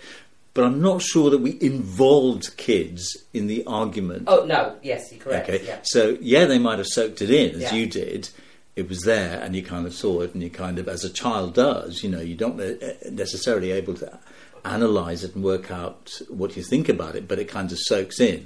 But 0.53 0.63
I'm 0.65 0.81
not 0.81 1.01
sure 1.01 1.29
that 1.31 1.39
we 1.39 1.57
involved 1.61 2.55
kids 2.57 3.17
in 3.33 3.47
the 3.47 3.63
argument. 3.65 4.23
oh 4.27 4.45
no, 4.45 4.75
yes, 4.83 5.11
you're 5.11 5.19
correct. 5.21 5.49
Okay, 5.49 5.65
Yeah. 5.65 5.79
so 5.83 6.17
yeah, 6.21 6.45
they 6.45 6.57
might 6.59 6.77
have 6.77 6.87
soaked 6.87 7.21
it 7.21 7.29
in 7.29 7.55
as 7.55 7.61
Yeah. 7.63 7.73
you 7.75 7.85
did. 7.87 8.29
It 8.75 8.87
was 8.87 9.01
there, 9.01 9.39
and 9.41 9.55
you 9.55 9.63
kind 9.63 9.85
of 9.87 9.93
saw 9.93 10.21
it, 10.21 10.33
and 10.35 10.41
you 10.43 10.49
kind 10.51 10.77
of, 10.79 10.87
as 10.87 11.03
a 11.03 11.09
child 11.09 11.55
does, 11.55 12.03
you 12.03 12.09
know, 12.09 12.21
you 12.21 12.35
don't 12.35 12.57
necessarily 13.11 13.71
able 13.71 13.95
to 13.95 14.19
analyze 14.63 15.23
it 15.23 15.33
and 15.35 15.43
work 15.43 15.71
out 15.71 16.21
what 16.29 16.55
you 16.55 16.61
think 16.63 16.87
about 16.89 17.15
it, 17.15 17.27
but 17.27 17.39
it 17.39 17.45
kind 17.47 17.71
of 17.71 17.79
soaks 17.79 18.19
in. 18.19 18.45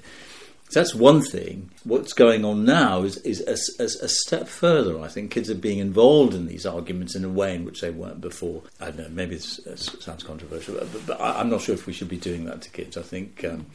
So 0.72 0.80
that's 0.80 0.96
one 0.96 1.22
thing. 1.22 1.70
What's 1.84 2.14
going 2.14 2.46
on 2.46 2.64
now 2.64 3.04
is, 3.04 3.18
is 3.18 3.42
a, 3.42 3.84
a, 3.84 3.86
a 4.06 4.08
step 4.08 4.48
further. 4.48 5.02
I 5.02 5.10
think 5.10 5.30
kids 5.30 5.50
are 5.50 5.56
being 5.56 5.80
involved 5.80 6.34
in 6.34 6.48
these 6.48 6.66
arguments 6.66 7.14
in 7.14 7.26
a 7.26 7.30
way 7.30 7.56
in 7.56 7.66
which 7.66 7.82
they 7.82 7.90
weren't 7.90 8.22
before. 8.22 8.64
I 8.80 8.86
don't 8.86 9.00
know, 9.00 9.10
maybe 9.10 9.36
this 9.36 9.60
uh, 9.68 9.76
sounds 9.76 10.24
controversial, 10.24 10.76
but, 10.76 11.06
but 11.06 11.20
I, 11.20 11.42
I'm 11.42 11.50
not 11.50 11.60
sure 11.60 11.76
if 11.76 11.88
we 11.88 11.92
should 11.92 12.08
be 12.08 12.16
doing 12.16 12.46
that 12.46 12.62
to 12.62 12.70
kids. 12.70 12.96
I 12.96 13.02
think, 13.02 13.44
um, 13.44 13.66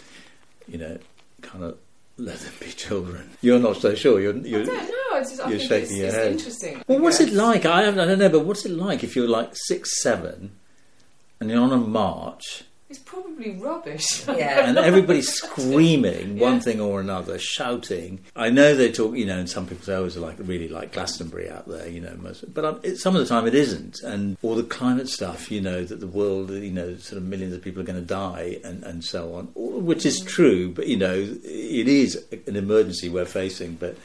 you 0.67 0.79
know, 0.79 0.97
kind 1.43 1.65
of 1.65 1.77
let 2.17 2.39
them 2.39 2.55
be 2.61 2.69
children. 2.69 3.29
You're 3.43 3.59
not 3.59 3.77
so 3.77 3.95
sure. 3.95 4.19
You're, 4.19 4.35
you're, 4.39 4.63
I 4.63 4.65
don't 4.65 4.89
know. 4.89 5.21
Just, 5.21 5.41
I 5.43 5.51
you're 5.51 5.61
shaking 5.61 5.83
it's, 5.83 5.97
your 5.97 6.07
it's 6.07 6.17
head. 6.17 6.33
interesting. 6.33 6.83
Well, 6.89 7.01
what's 7.01 7.21
it 7.21 7.35
like? 7.35 7.67
I, 7.67 7.89
I 7.89 7.91
don't 7.91 8.19
know, 8.19 8.31
but 8.31 8.47
what's 8.47 8.65
it 8.65 8.71
like 8.71 9.05
if 9.05 9.15
you're 9.15 9.29
like 9.29 9.51
six, 9.53 10.01
seven, 10.01 10.53
and 11.41 11.51
you're 11.51 11.61
on 11.61 11.73
a 11.73 11.77
march, 11.77 12.65
It's 12.89 13.01
probably 13.01 13.51
rubbish. 13.57 14.07
Yeah. 14.37 14.69
and 14.69 14.79
everybody's 14.79 15.33
screaming 15.43 16.39
one 16.39 16.61
thing 16.61 16.81
or 16.81 17.01
another, 17.01 17.39
shouting. 17.39 18.21
I 18.37 18.51
know 18.51 18.75
they 18.75 18.93
talk, 18.93 19.17
you 19.17 19.25
know, 19.27 19.39
and 19.39 19.49
some 19.49 19.67
people 19.67 19.85
say, 19.85 19.95
"Oh, 19.95 20.05
it's 20.05 20.17
like 20.17 20.37
really 20.39 20.69
like 20.69 20.93
Glastonbury 20.93 21.49
out 21.51 21.67
there," 21.69 21.89
you 21.89 22.01
know. 22.01 22.15
Most, 22.21 22.53
but 22.53 22.65
um, 22.65 22.81
it, 22.83 22.97
some 22.99 23.17
of 23.17 23.23
the 23.23 23.27
time 23.29 23.47
it 23.47 23.55
isn't, 23.55 24.01
and 24.03 24.37
all 24.43 24.55
the 24.55 24.63
climate 24.63 25.09
stuff, 25.09 25.51
you 25.51 25.61
know, 25.61 25.85
that 25.85 26.01
the 26.01 26.07
world, 26.07 26.51
you 26.51 26.71
know, 26.71 26.97
sort 26.97 27.17
of 27.19 27.25
millions 27.25 27.55
of 27.55 27.63
people 27.63 27.81
are 27.83 27.85
going 27.87 27.99
to 28.01 28.05
die, 28.07 28.59
and 28.63 28.85
and 28.85 29.05
so 29.05 29.35
on, 29.35 29.49
which 29.55 30.05
is 30.07 30.21
true. 30.21 30.71
But 30.71 30.87
you 30.87 30.97
know, 30.97 31.15
it 31.15 31.89
is 31.89 32.25
an 32.47 32.57
emergency 32.57 33.09
we're 33.09 33.25
facing. 33.25 33.75
But 33.75 33.97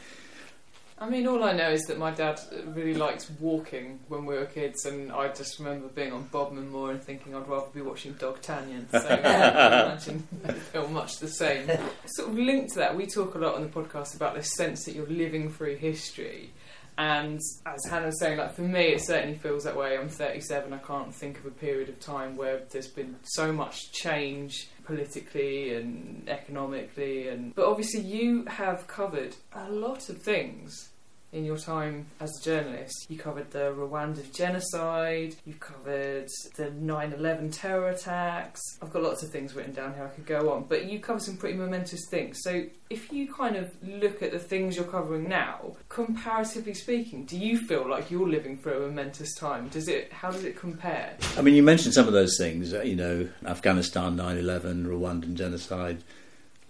I 1.02 1.08
mean, 1.08 1.26
all 1.26 1.42
I 1.42 1.52
know 1.52 1.68
is 1.68 1.82
that 1.86 1.98
my 1.98 2.12
dad 2.12 2.38
really 2.64 2.94
liked 2.94 3.28
walking 3.40 3.98
when 4.06 4.24
we 4.24 4.36
were 4.36 4.44
kids, 4.44 4.86
and 4.86 5.10
I 5.10 5.26
just 5.32 5.58
remember 5.58 5.88
being 5.88 6.12
on 6.12 6.28
Bodmin 6.30 6.70
Moor 6.70 6.92
and 6.92 7.02
thinking 7.02 7.34
I'd 7.34 7.48
rather 7.48 7.66
be 7.74 7.82
watching 7.82 8.12
Dog 8.12 8.40
Dogtanian. 8.40 8.88
So 8.88 8.98
I 9.08 9.82
imagine 9.82 10.28
they 10.44 10.52
feel 10.52 10.86
much 10.86 11.18
the 11.18 11.26
same. 11.26 11.66
Sort 12.06 12.28
of 12.28 12.38
linked 12.38 12.74
to 12.74 12.78
that, 12.78 12.96
we 12.96 13.06
talk 13.06 13.34
a 13.34 13.38
lot 13.38 13.56
on 13.56 13.62
the 13.62 13.68
podcast 13.68 14.14
about 14.14 14.36
this 14.36 14.54
sense 14.54 14.84
that 14.84 14.94
you're 14.94 15.08
living 15.08 15.50
through 15.50 15.74
history. 15.74 16.50
And 16.96 17.40
as 17.66 17.84
Hannah 17.90 18.06
was 18.06 18.20
saying, 18.20 18.38
like 18.38 18.54
for 18.54 18.62
me, 18.62 18.92
it 18.92 19.04
certainly 19.04 19.36
feels 19.36 19.64
that 19.64 19.76
way. 19.76 19.98
I'm 19.98 20.08
37. 20.08 20.72
I 20.72 20.78
can't 20.78 21.12
think 21.12 21.38
of 21.38 21.46
a 21.46 21.50
period 21.50 21.88
of 21.88 21.98
time 21.98 22.36
where 22.36 22.60
there's 22.70 22.86
been 22.86 23.16
so 23.24 23.50
much 23.50 23.90
change 23.90 24.68
politically 24.84 25.74
and 25.74 26.28
economically. 26.28 27.26
And 27.26 27.56
but 27.56 27.66
obviously, 27.66 28.02
you 28.02 28.44
have 28.44 28.86
covered 28.86 29.34
a 29.52 29.68
lot 29.68 30.08
of 30.08 30.22
things 30.22 30.90
in 31.32 31.46
your 31.46 31.56
time 31.56 32.06
as 32.20 32.38
a 32.38 32.44
journalist. 32.44 33.06
You 33.08 33.18
covered 33.18 33.50
the 33.50 33.74
Rwandan 33.74 34.34
genocide, 34.34 35.34
you've 35.46 35.60
covered 35.60 36.28
the 36.56 36.70
9 36.70 37.12
11 37.14 37.50
terror 37.50 37.88
attacks. 37.88 38.60
I've 38.82 38.92
got 38.92 39.02
lots 39.02 39.22
of 39.22 39.30
things 39.30 39.54
written 39.54 39.72
down 39.72 39.94
here 39.94 40.04
I 40.04 40.08
could 40.08 40.26
go 40.26 40.52
on, 40.52 40.64
but 40.68 40.84
you 40.84 41.00
covered 41.00 41.22
some 41.22 41.38
pretty 41.38 41.56
momentous 41.56 42.06
things. 42.10 42.40
So, 42.42 42.64
if 42.90 43.10
you 43.10 43.32
kind 43.32 43.56
of 43.56 43.72
look 43.82 44.22
at 44.22 44.32
the 44.32 44.38
things 44.38 44.76
you're 44.76 44.84
covering 44.84 45.26
now, 45.26 45.76
comparatively 45.88 46.74
speaking, 46.74 47.24
do 47.24 47.38
you 47.38 47.58
feel 47.58 47.88
like 47.88 48.10
you're 48.10 48.28
living 48.28 48.58
through 48.58 48.76
a 48.76 48.80
momentous 48.80 49.34
time? 49.34 49.68
Does 49.68 49.88
it? 49.88 50.12
How 50.12 50.30
does 50.30 50.44
it 50.44 50.58
compare? 50.58 51.16
I 51.38 51.40
mean, 51.40 51.54
you 51.54 51.62
mentioned 51.62 51.94
some 51.94 52.06
of 52.06 52.12
those 52.12 52.36
things, 52.36 52.74
uh, 52.74 52.82
you 52.82 52.96
know, 52.96 53.28
Afghanistan, 53.46 54.16
9 54.16 54.36
11, 54.36 54.86
Rwandan 54.86 55.34
genocide, 55.34 56.04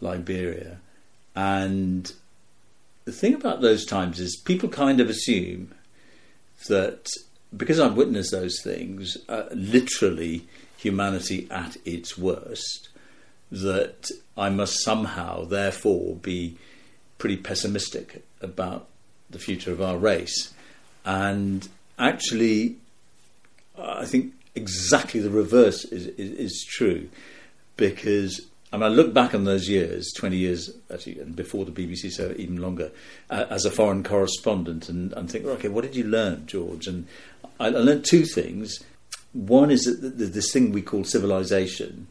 Liberia. 0.00 0.78
And 1.34 2.12
the 3.04 3.12
thing 3.12 3.34
about 3.34 3.60
those 3.60 3.84
times 3.84 4.20
is 4.20 4.36
people 4.36 4.68
kind 4.68 5.00
of 5.00 5.10
assume 5.10 5.74
that 6.68 7.06
because 7.56 7.80
I've 7.80 7.96
witnessed 7.96 8.32
those 8.32 8.60
things, 8.62 9.16
uh, 9.28 9.44
literally 9.52 10.46
humanity 10.76 11.46
at 11.50 11.76
its 11.84 12.16
worst, 12.16 12.88
that 13.50 14.08
I 14.36 14.48
must 14.48 14.82
somehow, 14.82 15.44
therefore, 15.44 16.16
be 16.16 16.56
pretty 17.18 17.36
pessimistic 17.36 18.24
about 18.40 18.88
the 19.28 19.38
future 19.38 19.72
of 19.72 19.82
our 19.82 19.98
race. 19.98 20.54
And 21.04 21.68
actually, 21.98 22.76
I 23.78 24.06
think 24.06 24.32
exactly 24.54 25.20
the 25.20 25.30
reverse 25.30 25.84
is, 25.84 26.06
is, 26.06 26.32
is 26.32 26.66
true 26.68 27.08
because 27.76 28.40
I 28.72 28.76
I 28.76 28.88
look 28.88 29.12
back 29.12 29.34
on 29.34 29.44
those 29.44 29.68
years, 29.68 30.12
20 30.16 30.36
years 30.36 30.70
actually, 30.92 31.20
and 31.20 31.36
before 31.36 31.64
the 31.64 31.72
BBC, 31.72 32.10
so 32.10 32.34
even 32.36 32.60
longer, 32.60 32.90
uh, 33.30 33.46
as 33.50 33.64
a 33.64 33.70
foreign 33.70 34.02
correspondent, 34.02 34.88
and, 34.88 35.12
and 35.12 35.30
think, 35.30 35.44
okay, 35.44 35.68
what 35.68 35.82
did 35.82 35.94
you 35.94 36.04
learn, 36.04 36.46
George? 36.46 36.86
And 36.86 37.06
I, 37.60 37.66
I 37.66 37.70
learned 37.70 38.04
two 38.04 38.24
things. 38.24 38.82
One 39.32 39.70
is 39.70 39.84
that 39.84 40.00
th- 40.00 40.18
th- 40.18 40.32
this 40.32 40.52
thing 40.52 40.72
we 40.72 40.82
call 40.82 41.04
civilization 41.04 42.08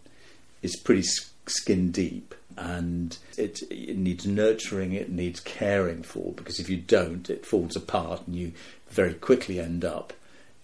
is 0.62 0.76
pretty 0.76 1.04
skin 1.48 1.92
deep. 1.92 2.36
And 2.58 3.18
it, 3.38 3.62
it 3.72 3.98
needs 3.98 4.28
nurturing, 4.28 4.94
it 4.94 5.10
needs 5.10 5.40
caring 5.40 6.04
for, 6.04 6.34
because 6.34 6.60
if 6.60 6.70
you 6.70 6.78
don't, 6.78 7.30
it 7.30 7.46
falls 7.46 7.76
apart 7.76 8.28
and 8.28 8.36
you 8.36 8.52
very 8.90 9.14
quickly 9.14 9.60
end 9.60 9.86
up 9.86 10.14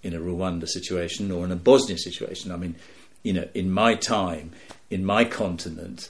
in 0.04 0.14
a 0.14 0.20
Rwanda 0.20 0.68
situation 0.68 1.32
or 1.32 1.46
in 1.46 1.52
a 1.52 1.56
Bosnia 1.56 1.98
situation. 1.98 2.52
I 2.52 2.58
mean, 2.58 2.76
you 3.28 3.34
know, 3.34 3.48
in 3.54 3.70
my 3.70 3.94
time, 3.94 4.54
in 4.90 5.04
my 5.04 5.26
continent, 5.26 6.10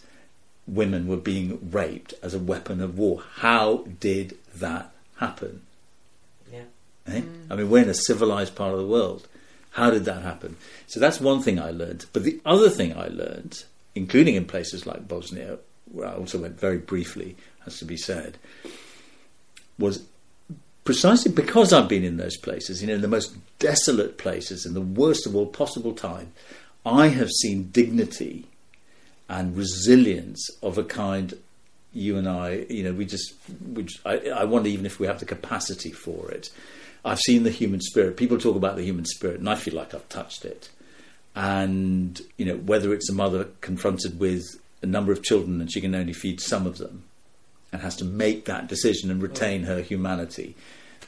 women 0.68 1.08
were 1.08 1.18
being 1.18 1.72
raped 1.72 2.14
as 2.22 2.36
a 2.36 2.40
weapon 2.40 2.80
of 2.80 2.96
war. 2.96 3.24
How 3.38 3.86
did 4.00 4.38
that 4.54 4.92
happen? 5.16 5.64
Yeah. 6.54 6.66
Eh? 7.08 7.24
I 7.50 7.56
mean, 7.56 7.72
we're 7.72 7.82
in 7.82 7.90
a 7.90 7.96
civilized 7.96 8.54
part 8.54 8.74
of 8.74 8.78
the 8.78 8.86
world. 8.86 9.28
How 9.72 9.90
did 9.90 10.06
that 10.06 10.22
happen? 10.22 10.58
So 10.86 11.00
that's 11.00 11.20
one 11.20 11.42
thing 11.42 11.60
I 11.60 11.72
learned. 11.72 12.06
But 12.14 12.24
the 12.24 12.40
other 12.46 12.70
thing 12.70 12.96
I 12.96 13.08
learned, 13.08 13.64
including 13.96 14.36
in 14.36 14.46
places 14.46 14.86
like 14.86 15.08
Bosnia, 15.08 15.58
where 15.92 16.10
I 16.10 16.14
also 16.14 16.38
went 16.38 16.60
very 16.60 16.78
briefly, 16.78 17.36
has 17.66 17.80
to 17.80 17.86
be 17.86 17.98
said, 17.98 18.38
was 19.80 20.06
precisely 20.84 21.32
because 21.32 21.74
I've 21.74 21.90
been 21.90 22.04
in 22.04 22.18
those 22.18 22.38
places, 22.38 22.80
you 22.84 22.88
know, 22.88 23.00
the 23.00 23.08
most 23.08 23.36
desolate 23.58 24.20
places, 24.20 24.68
in 24.68 24.76
the 24.76 24.82
worst 24.82 25.26
of 25.26 25.36
all 25.36 25.48
possible 25.48 25.94
time, 25.94 26.32
I 26.86 27.08
have 27.08 27.30
seen 27.30 27.70
dignity 27.72 28.46
and 29.30 29.58
resilience 29.58 30.48
of 30.62 30.78
a 30.78 30.84
kind 30.84 31.34
you 31.94 32.18
and 32.18 32.28
I, 32.28 32.66
you 32.70 32.84
know, 32.84 32.94
we 32.94 33.06
just, 33.06 33.34
we 33.74 33.84
just 33.84 34.06
I, 34.06 34.30
I 34.30 34.44
wonder 34.44 34.70
even 34.70 34.86
if 34.86 35.00
we 35.00 35.08
have 35.08 35.20
the 35.20 35.26
capacity 35.26 35.92
for 35.92 36.32
it. 36.32 36.50
I've 37.04 37.20
seen 37.20 37.44
the 37.44 37.50
human 37.50 37.82
spirit. 37.82 38.18
People 38.18 38.38
talk 38.38 38.56
about 38.56 38.76
the 38.76 38.84
human 38.84 39.06
spirit, 39.06 39.40
and 39.40 39.50
I 39.50 39.56
feel 39.56 39.74
like 39.74 39.94
I've 39.94 40.08
touched 40.10 40.46
it. 40.46 40.70
And 41.36 42.20
you 42.38 42.46
know, 42.46 42.58
whether 42.58 42.94
it's 42.94 43.10
a 43.10 43.14
mother 43.14 43.48
confronted 43.62 44.20
with 44.20 44.44
a 44.82 44.86
number 44.86 45.12
of 45.12 45.24
children 45.24 45.60
and 45.62 45.72
she 45.72 45.82
can 45.82 45.96
only 45.96 46.14
feed 46.14 46.42
some 46.42 46.68
of 46.68 46.78
them, 46.78 47.04
and 47.72 47.82
has 47.82 47.96
to 47.98 48.06
make 48.06 48.46
that 48.46 48.68
decision 48.68 49.10
and 49.10 49.22
retain 49.22 49.64
her 49.64 49.82
humanity. 49.82 50.56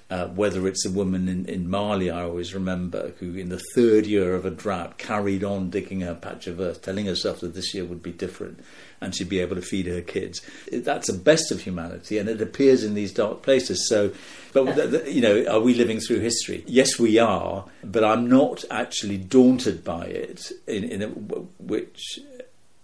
Uh, 0.09 0.27
whether 0.29 0.67
it's 0.67 0.87
a 0.87 0.89
woman 0.89 1.27
in, 1.27 1.45
in 1.45 1.69
Mali, 1.69 2.09
I 2.09 2.23
always 2.23 2.55
remember, 2.55 3.13
who 3.19 3.35
in 3.35 3.49
the 3.49 3.61
third 3.75 4.07
year 4.07 4.33
of 4.33 4.43
a 4.43 4.49
drought 4.49 4.97
carried 4.97 5.43
on 5.43 5.69
digging 5.69 6.01
her 6.01 6.15
patch 6.15 6.47
of 6.47 6.59
earth, 6.59 6.81
telling 6.81 7.05
herself 7.05 7.41
that 7.41 7.53
this 7.53 7.75
year 7.75 7.85
would 7.85 8.01
be 8.01 8.11
different 8.11 8.59
and 9.01 9.15
she'd 9.15 9.29
be 9.29 9.39
able 9.39 9.55
to 9.55 9.61
feed 9.61 9.85
her 9.85 10.01
kids. 10.01 10.41
That's 10.71 11.07
the 11.07 11.17
best 11.17 11.51
of 11.51 11.61
humanity, 11.61 12.17
and 12.17 12.27
it 12.27 12.41
appears 12.41 12.83
in 12.83 12.95
these 12.95 13.13
dark 13.13 13.43
places. 13.43 13.87
So, 13.87 14.11
but 14.51 15.07
you 15.07 15.21
know, 15.21 15.45
are 15.45 15.59
we 15.59 15.75
living 15.75 15.99
through 15.99 16.19
history? 16.19 16.63
Yes, 16.65 16.97
we 16.97 17.19
are, 17.19 17.65
but 17.83 18.03
I'm 18.03 18.27
not 18.27 18.65
actually 18.71 19.17
daunted 19.17 19.83
by 19.83 20.05
it. 20.05 20.51
In, 20.67 20.83
in 20.85 21.01
a, 21.03 21.07
which 21.07 22.19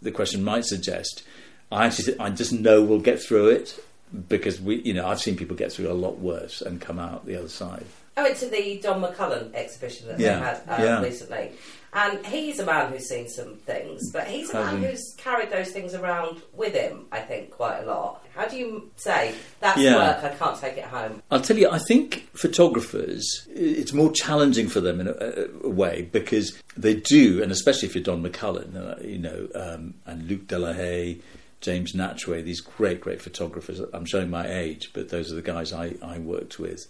the 0.02 0.12
question 0.12 0.44
might 0.44 0.66
suggest. 0.66 1.24
I 1.72 1.88
actually, 1.88 2.20
I 2.20 2.30
just 2.30 2.54
know 2.54 2.84
we'll 2.84 3.00
get 3.00 3.20
through 3.20 3.48
it 3.48 3.84
because 4.28 4.62
we, 4.62 4.82
you 4.82 4.94
know, 4.94 5.08
I've 5.08 5.20
seen 5.20 5.36
people 5.36 5.56
get 5.56 5.72
through 5.72 5.92
a 5.92 5.94
lot 5.94 6.20
worse 6.20 6.62
and 6.62 6.80
come 6.80 7.00
out 7.00 7.26
the 7.26 7.36
other 7.38 7.50
side. 7.50 7.86
I 8.18 8.24
went 8.24 8.38
to 8.38 8.48
the 8.48 8.80
Don 8.82 9.02
McCullin 9.02 9.54
exhibition 9.54 10.08
that 10.08 10.20
Yeah, 10.20 10.36
they 10.40 10.46
had 10.46 10.56
uh, 10.70 10.84
yeah. 10.84 11.02
recently, 11.02 11.52
and 11.92 12.26
he's 12.26 12.60
a 12.60 12.66
man 12.66 12.90
who's 12.90 13.10
seen 13.10 13.28
some 13.28 13.56
things, 13.58 14.10
but 14.14 14.26
he's 14.28 14.50
a 14.52 14.54
man 14.54 14.82
who's 14.82 15.14
carried 15.18 15.50
those 15.50 15.72
things 15.72 15.94
around 15.94 16.42
with 16.54 16.74
him. 16.74 17.08
I 17.12 17.20
think 17.20 17.52
quite 17.52 17.80
a 17.80 17.86
lot. 17.86 18.26
How 18.34 18.48
do 18.48 18.56
you 18.56 18.90
say 18.96 19.36
that's 19.60 19.80
Yeah. 19.82 19.96
work? 19.98 20.24
I 20.24 20.30
can't 20.36 20.58
take 20.58 20.78
it 20.78 20.86
home. 20.86 21.22
I'll 21.30 21.42
tell 21.42 21.58
you, 21.58 21.70
I 21.70 21.78
think 21.80 22.30
photographers, 22.34 23.46
it's 23.54 23.92
more 23.92 24.12
challenging 24.14 24.70
for 24.70 24.80
them 24.80 25.02
in 25.02 25.08
a, 25.10 25.48
a 25.66 25.70
way 25.70 26.08
because 26.14 26.58
they 26.78 26.94
do, 26.96 27.44
and 27.44 27.52
especially 27.52 27.90
if 27.90 27.96
you're 27.96 28.04
Don 28.04 28.24
McCullin, 28.24 28.76
uh, 28.78 29.02
you 29.06 29.18
know, 29.18 29.48
um, 29.56 29.94
and 30.06 30.28
Luc 30.30 30.42
Delahaye, 30.48 31.20
James 31.66 31.94
Nachtwey, 31.94 32.44
these 32.44 32.62
great, 32.62 33.02
great 33.02 33.22
photographers. 33.22 33.80
I'm 33.92 34.06
showing 34.06 34.30
my 34.30 34.48
age, 34.48 34.92
but 34.94 35.10
those 35.10 35.32
are 35.32 35.36
the 35.36 35.42
guys 35.42 35.74
I, 35.74 35.96
I 36.00 36.20
worked 36.20 36.60
with. 36.60 36.86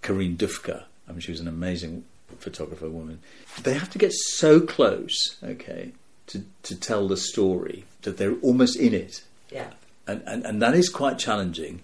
Corinne 0.00 0.36
Dufka, 0.36 0.84
I 1.06 1.12
mean, 1.12 1.20
she 1.20 1.30
was 1.30 1.40
an 1.40 1.48
amazing 1.48 2.04
photographer 2.38 2.88
woman. 2.88 3.20
They 3.62 3.74
have 3.74 3.90
to 3.90 3.98
get 3.98 4.12
so 4.14 4.60
close, 4.60 5.36
okay, 5.44 5.92
to, 6.28 6.42
to 6.62 6.74
tell 6.74 7.06
the 7.06 7.18
story 7.18 7.84
that 8.02 8.16
they're 8.16 8.36
almost 8.40 8.76
in 8.76 8.94
it 8.94 9.22
Yeah, 9.50 9.72
and, 10.06 10.22
and, 10.26 10.46
and 10.46 10.62
that 10.62 10.74
is 10.74 10.88
quite 10.88 11.18
challenging. 11.18 11.82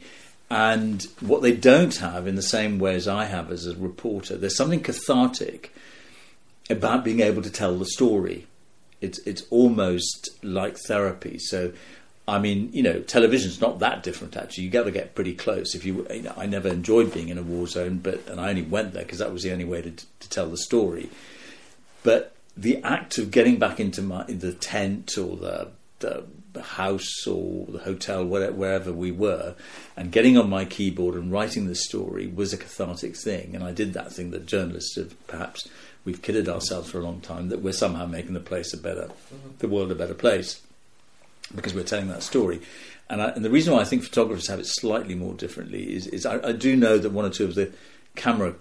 And 0.51 1.07
what 1.21 1.43
they 1.43 1.53
don't 1.53 1.97
have, 1.97 2.27
in 2.27 2.37
the 2.37 2.43
same 2.43 2.79
way 2.79 2.95
as 2.95 3.07
I 3.07 3.27
have 3.27 3.51
as 3.51 3.67
a 3.67 3.77
reporter, 3.77 4.37
there's 4.37 4.57
something 4.57 4.83
cathartic 4.83 5.75
about 6.71 7.05
being 7.05 7.21
able 7.21 7.43
to 7.43 7.51
tell 7.51 7.77
the 7.77 7.87
story. 7.87 8.47
It's 9.01 9.19
it's 9.27 9.43
almost 9.51 10.31
like 10.43 10.79
therapy. 10.79 11.39
So, 11.39 11.73
I 12.27 12.39
mean, 12.39 12.71
you 12.73 12.83
know, 12.83 13.01
television's 13.01 13.61
not 13.61 13.81
that 13.81 14.03
different 14.03 14.37
actually. 14.37 14.65
You 14.65 14.71
got 14.71 14.85
to 14.85 14.91
get 14.91 15.15
pretty 15.15 15.35
close. 15.35 15.75
If 15.75 15.85
you, 15.85 16.07
you 16.11 16.23
know, 16.23 16.35
I 16.37 16.47
never 16.47 16.69
enjoyed 16.69 17.13
being 17.13 17.29
in 17.29 17.37
a 17.37 17.43
war 17.43 17.67
zone, 17.67 17.99
but 17.99 18.27
and 18.29 18.41
I 18.41 18.49
only 18.51 18.63
went 18.63 18.95
there 18.95 19.03
because 19.03 19.19
that 19.19 19.33
was 19.33 19.43
the 19.43 19.53
only 19.53 19.65
way 19.65 19.83
to, 19.83 19.91
to 19.91 20.29
tell 20.29 20.49
the 20.49 20.57
story. 20.57 21.11
But 22.03 22.35
the 22.57 22.83
act 22.83 23.19
of 23.19 23.31
getting 23.31 23.59
back 23.59 23.79
into 23.79 24.01
my 24.01 24.25
in 24.27 24.39
the 24.39 24.53
tent 24.53 25.19
or 25.19 25.37
the 25.37 25.69
the 25.99 26.25
house 26.63 27.27
or 27.27 27.67
the 27.67 27.81
hotel, 27.81 28.25
wherever 28.25 28.93
we 28.93 29.11
were, 29.11 29.55
and 29.97 30.13
getting 30.13 30.39
on 30.39 30.49
my 30.49 30.65
keyboard 30.65 31.15
and 31.15 31.33
writing 31.33 31.67
the 31.67 31.75
story 31.75 32.27
was 32.27 32.53
a 32.53 32.57
cathartic 32.57 33.17
thing. 33.17 33.55
And 33.55 33.65
I 33.65 33.73
did 33.73 33.93
that 33.95 34.13
thing 34.13 34.31
that 34.31 34.47
journalists 34.47 34.97
have 34.97 35.27
perhaps 35.27 35.69
we've 36.05 36.23
kidded 36.23 36.49
ourselves 36.49 36.91
for 36.91 37.01
a 37.01 37.03
long 37.03 37.21
time 37.21 37.49
that 37.49 37.61
we're 37.61 37.73
somehow 37.73 38.07
making 38.07 38.35
the 38.35 38.41
place 38.41 38.73
a 38.73 38.77
better, 38.77 39.09
mm-hmm. 39.09 39.49
the 39.59 39.69
world 39.69 39.91
a 39.91 39.95
better 39.95 40.15
place 40.15 40.61
because 41.55 41.75
we're 41.75 41.85
telling 41.85 42.09
that 42.09 42.23
story. 42.23 42.61
And, 43.09 43.21
I, 43.21 43.29
and, 43.31 43.45
the 43.45 43.51
reason 43.51 43.75
why 43.75 43.81
I 43.81 43.85
think 43.85 44.03
photographers 44.03 44.49
have 44.49 44.61
it 44.61 44.67
slightly 44.67 45.15
more 45.15 45.35
differently 45.35 45.95
is, 45.95 46.07
is 46.07 46.25
I, 46.25 46.49
I, 46.49 46.53
do 46.53 46.75
know 46.75 46.97
that 46.97 47.11
one 47.11 47.27
or 47.27 47.31
two 47.31 47.45
of 47.45 47.55
the 47.55 47.71
camera 48.17 48.55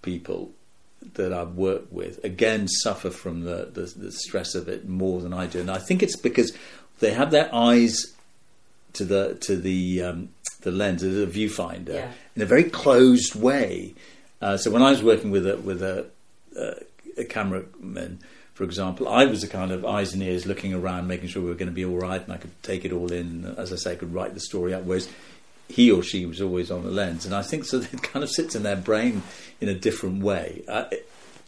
people 0.00 0.52
that 1.14 1.34
I've 1.34 1.54
worked 1.54 1.92
with 1.92 2.24
again 2.24 2.66
suffer 2.66 3.10
from 3.10 3.42
the, 3.42 3.68
the, 3.72 3.82
the 3.96 4.10
stress 4.10 4.54
of 4.54 4.68
it 4.68 4.88
more 4.88 5.20
than 5.20 5.34
I 5.34 5.46
do, 5.46 5.60
and 5.60 5.70
I 5.70 5.78
think 5.78 6.02
it's 6.02 6.16
because 6.16 6.56
they 7.00 7.12
have 7.12 7.30
their 7.30 7.54
eyes 7.54 8.14
to 8.94 9.04
the 9.04 9.34
to 9.42 9.56
the 9.56 10.02
um, 10.02 10.30
the 10.62 10.70
lens, 10.70 11.02
the 11.02 11.26
viewfinder, 11.26 11.94
yeah. 11.94 12.12
in 12.34 12.42
a 12.42 12.46
very 12.46 12.64
closed 12.64 13.34
way. 13.34 13.94
Uh, 14.40 14.56
so 14.56 14.70
when 14.70 14.82
I 14.82 14.90
was 14.90 15.02
working 15.02 15.30
with 15.30 15.46
a 15.46 15.56
with 15.58 15.82
a, 15.82 16.06
uh, 16.58 16.74
a 17.18 17.24
cameraman, 17.24 18.20
for 18.54 18.62
example, 18.62 19.08
I 19.08 19.24
was 19.24 19.40
the 19.40 19.48
kind 19.48 19.72
of 19.72 19.84
eyes 19.84 20.14
and 20.14 20.22
ears 20.22 20.46
looking 20.46 20.72
around, 20.72 21.08
making 21.08 21.28
sure 21.28 21.42
we 21.42 21.48
were 21.48 21.56
going 21.56 21.68
to 21.68 21.74
be 21.74 21.84
all 21.84 21.98
right, 21.98 22.22
and 22.22 22.32
I 22.32 22.36
could 22.36 22.62
take 22.62 22.84
it 22.84 22.92
all 22.92 23.10
in. 23.10 23.44
As 23.58 23.72
I 23.72 23.76
say, 23.76 23.92
I 23.92 23.96
could 23.96 24.14
write 24.14 24.34
the 24.34 24.40
story 24.40 24.72
up. 24.72 24.84
Whereas 24.84 25.08
he 25.68 25.90
or 25.90 26.04
she 26.04 26.24
was 26.24 26.40
always 26.40 26.70
on 26.70 26.84
the 26.84 26.90
lens, 26.90 27.26
and 27.26 27.34
I 27.34 27.42
think 27.42 27.64
so. 27.64 27.78
It 27.92 28.02
kind 28.02 28.22
of 28.22 28.30
sits 28.30 28.54
in 28.54 28.62
their 28.62 28.76
brain 28.76 29.22
in 29.60 29.68
a 29.68 29.74
different 29.74 30.22
way. 30.22 30.62
I, 30.68 30.86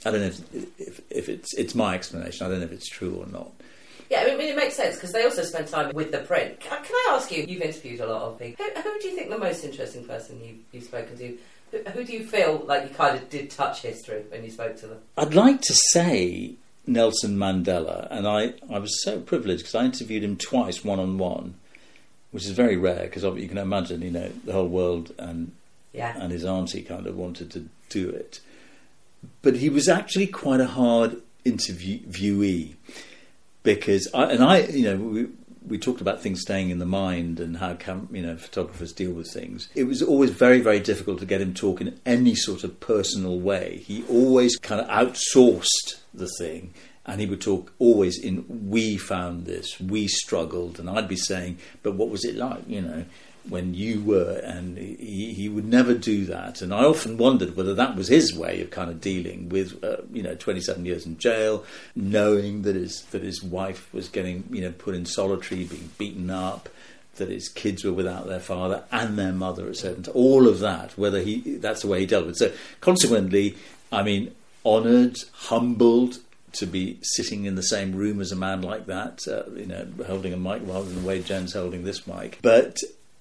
I 0.05 0.11
don't 0.11 0.21
know 0.21 0.27
if, 0.27 0.81
if, 0.81 1.01
if 1.09 1.29
it's 1.29 1.55
it's 1.55 1.77
my 1.77 1.95
explanation. 1.95 2.45
I 2.45 2.51
don't 2.51 2.59
know 2.59 2.67
if 2.67 2.73
it's 2.73 2.89
true 2.89 3.15
or 3.15 3.27
not. 3.27 3.53
Yeah, 4.11 4.23
I 4.23 4.37
mean, 4.37 4.49
it 4.49 4.57
makes 4.57 4.75
sense 4.75 4.97
because 4.97 5.13
they 5.13 5.25
also 5.25 5.43
spend 5.43 5.69
time 5.69 5.95
with 5.95 6.11
the 6.11 6.19
print. 6.19 6.59
Can, 6.59 6.83
can, 6.83 6.93
I 6.93 7.13
ask 7.13 7.31
you? 7.31 7.45
You've 7.49 7.63
interviewed 7.63 8.01
a 8.01 8.07
lot 8.07 8.23
of 8.23 8.39
people. 8.39 8.65
Who, 8.65 8.81
who 8.81 9.01
do 9.01 9.09
you 9.09 9.15
think 9.15 9.31
the 9.31 9.39
most 9.39 9.65
interesting 9.65 10.05
person 10.05 10.41
you, 10.43 10.59
you've 10.73 10.85
spoken 10.85 11.17
to? 11.19 11.39
Who, 11.71 11.79
who 11.91 12.05
do 12.05 12.13
you 12.13 12.25
feel 12.25 12.65
like 12.67 12.89
you 12.89 12.95
kind 12.95 13.17
of 13.17 13.29
did 13.31 13.51
touch 13.51 13.83
history 13.83 14.25
when 14.29 14.45
you 14.45 14.51
spoke 14.51 14.77
to 14.79 14.89
them? 14.89 14.99
I'd 15.17 15.35
like 15.35 15.61
to 15.63 15.75
say 15.93 16.57
Nelson 16.87 17.37
Mandela, 17.37 18.07
and 18.11 18.27
I, 18.27 18.55
I 18.71 18.79
was 18.79 19.03
so 19.03 19.21
privileged 19.21 19.63
because 19.63 19.75
I 19.75 19.85
interviewed 19.85 20.23
him 20.23 20.37
twice 20.37 20.85
one 20.85 21.01
on 21.01 21.19
one, 21.19 21.55
which 22.31 22.45
is 22.45 22.51
very 22.51 22.77
rare 22.77 23.05
because 23.05 23.25
you 23.25 23.49
can 23.49 23.59
imagine, 23.59 24.03
you 24.03 24.11
know, 24.11 24.31
the 24.45 24.53
whole 24.53 24.69
world 24.69 25.13
and 25.19 25.53
yeah. 25.93 26.17
and 26.17 26.33
his 26.33 26.45
auntie 26.45 26.83
kind 26.83 27.07
of 27.07 27.17
wanted 27.17 27.51
to 27.53 27.69
do 27.89 28.09
it, 28.09 28.41
but 29.43 29.57
he 29.57 29.69
was 29.69 29.89
actually 29.89 30.27
quite 30.27 30.61
a 30.61 30.67
hard 30.67 31.21
interviewee 31.45 32.75
because 33.63 34.09
I, 34.15 34.25
and 34.27 34.45
I, 34.45 34.59
you 34.61 34.85
know, 34.85 34.97
we, 34.97 35.27
we 35.67 35.79
talked 35.79 36.01
about 36.01 36.23
things 36.23 36.41
staying 36.41 36.71
in 36.71 36.79
the 36.79 36.87
mind 36.87 37.41
and 37.41 37.57
how 37.57 37.75
cam- 37.75 38.09
you 38.13 38.23
know 38.23 38.37
photographers 38.37 38.93
deal 38.93 39.13
with 39.13 39.33
things. 39.33 39.69
It 39.75 39.85
was 39.85 40.03
always 40.03 40.31
very 40.31 40.61
very 40.61 40.81
difficult 40.81 41.19
to 41.21 41.27
get 41.27 41.41
him 41.41 41.55
talk 41.55 41.81
in 41.81 41.99
any 42.07 42.35
sort 42.35 42.65
of 42.65 42.79
personal 42.81 43.41
way. 43.41 43.83
He 43.85 44.05
always 44.09 44.57
kind 44.57 44.81
of 44.81 44.89
outsourced 44.89 45.97
the 46.19 46.31
thing, 46.39 46.75
and 47.05 47.21
he 47.21 47.27
would 47.27 47.41
talk 47.41 47.73
always 47.79 48.19
in 48.19 48.45
"we 48.71 48.97
found 48.97 49.47
this," 49.47 49.81
"we 49.81 50.09
struggled," 50.09 50.79
and 50.79 50.89
I'd 50.89 51.09
be 51.09 51.17
saying, 51.17 51.59
"But 51.83 51.95
what 51.95 52.11
was 52.11 52.25
it 52.25 52.37
like?" 52.37 52.63
You 52.67 52.83
know 52.83 53.05
when 53.49 53.75
you 53.75 54.03
were, 54.03 54.41
and 54.45 54.77
he, 54.77 55.33
he 55.33 55.49
would 55.49 55.67
never 55.67 55.95
do 55.95 56.25
that. 56.27 56.63
And 56.63 56.73
I 56.75 56.85
often 56.85 57.17
wondered 57.17 57.57
whether 57.57 57.75
that 57.75 57.97
was 57.97 58.09
his 58.09 58.35
way 58.35 58.61
of 58.61 58.71
kind 58.71 58.91
of 58.91 59.01
dealing 59.01 59.49
with, 59.49 59.83
uh, 59.85 59.99
you 60.13 60.23
know, 60.23 60.35
27 60.35 60.85
years 60.85 61.07
in 61.07 61.19
jail, 61.19 61.65
knowing 61.95 62.63
that 62.63 62.77
his 62.77 63.03
that 63.13 63.23
his 63.23 63.43
wife 63.43 63.93
was 63.93 64.09
getting, 64.09 64.45
you 64.51 64.63
know, 64.63 64.73
put 64.73 64.95
in 64.95 65.07
solitary, 65.07 65.65
being 65.65 65.91
beaten 65.99 66.31
up, 66.31 66.69
that 67.17 67.29
his 67.29 67.49
kids 67.49 67.85
were 67.85 67.93
without 67.93 68.27
their 68.27 68.41
father 68.41 68.85
and 68.91 69.19
their 69.19 69.33
mother 69.33 69.69
at 69.69 69.77
certain. 69.77 70.05
All 70.13 70.49
of 70.49 70.61
that, 70.61 70.97
whether 70.99 71.21
he 71.21 71.57
that's 71.59 71.83
the 71.83 71.89
way 71.89 72.01
he 72.01 72.07
dealt 72.07 72.27
with. 72.27 72.37
It. 72.37 72.39
So 72.39 72.53
consequently, 72.81 73.57
I 73.93 74.03
mean, 74.03 74.35
honoured, 74.67 75.17
humbled, 75.33 76.19
to 76.57 76.67
be 76.67 76.99
sitting 77.03 77.45
in 77.45 77.55
the 77.55 77.63
same 77.63 77.95
room 77.95 78.21
as 78.21 78.33
a 78.33 78.37
man 78.37 78.63
like 78.63 78.87
that, 78.87 79.27
uh, 79.29 79.49
you 79.55 79.67
know, 79.67 79.87
holding 80.07 80.33
a 80.33 80.37
mic 80.37 80.63
rather 80.65 80.89
than 80.89 81.05
Wade 81.05 81.27
Jones 81.27 81.53
holding 81.53 81.85
this 81.85 82.07
mic. 82.07 82.39
But 82.43 82.79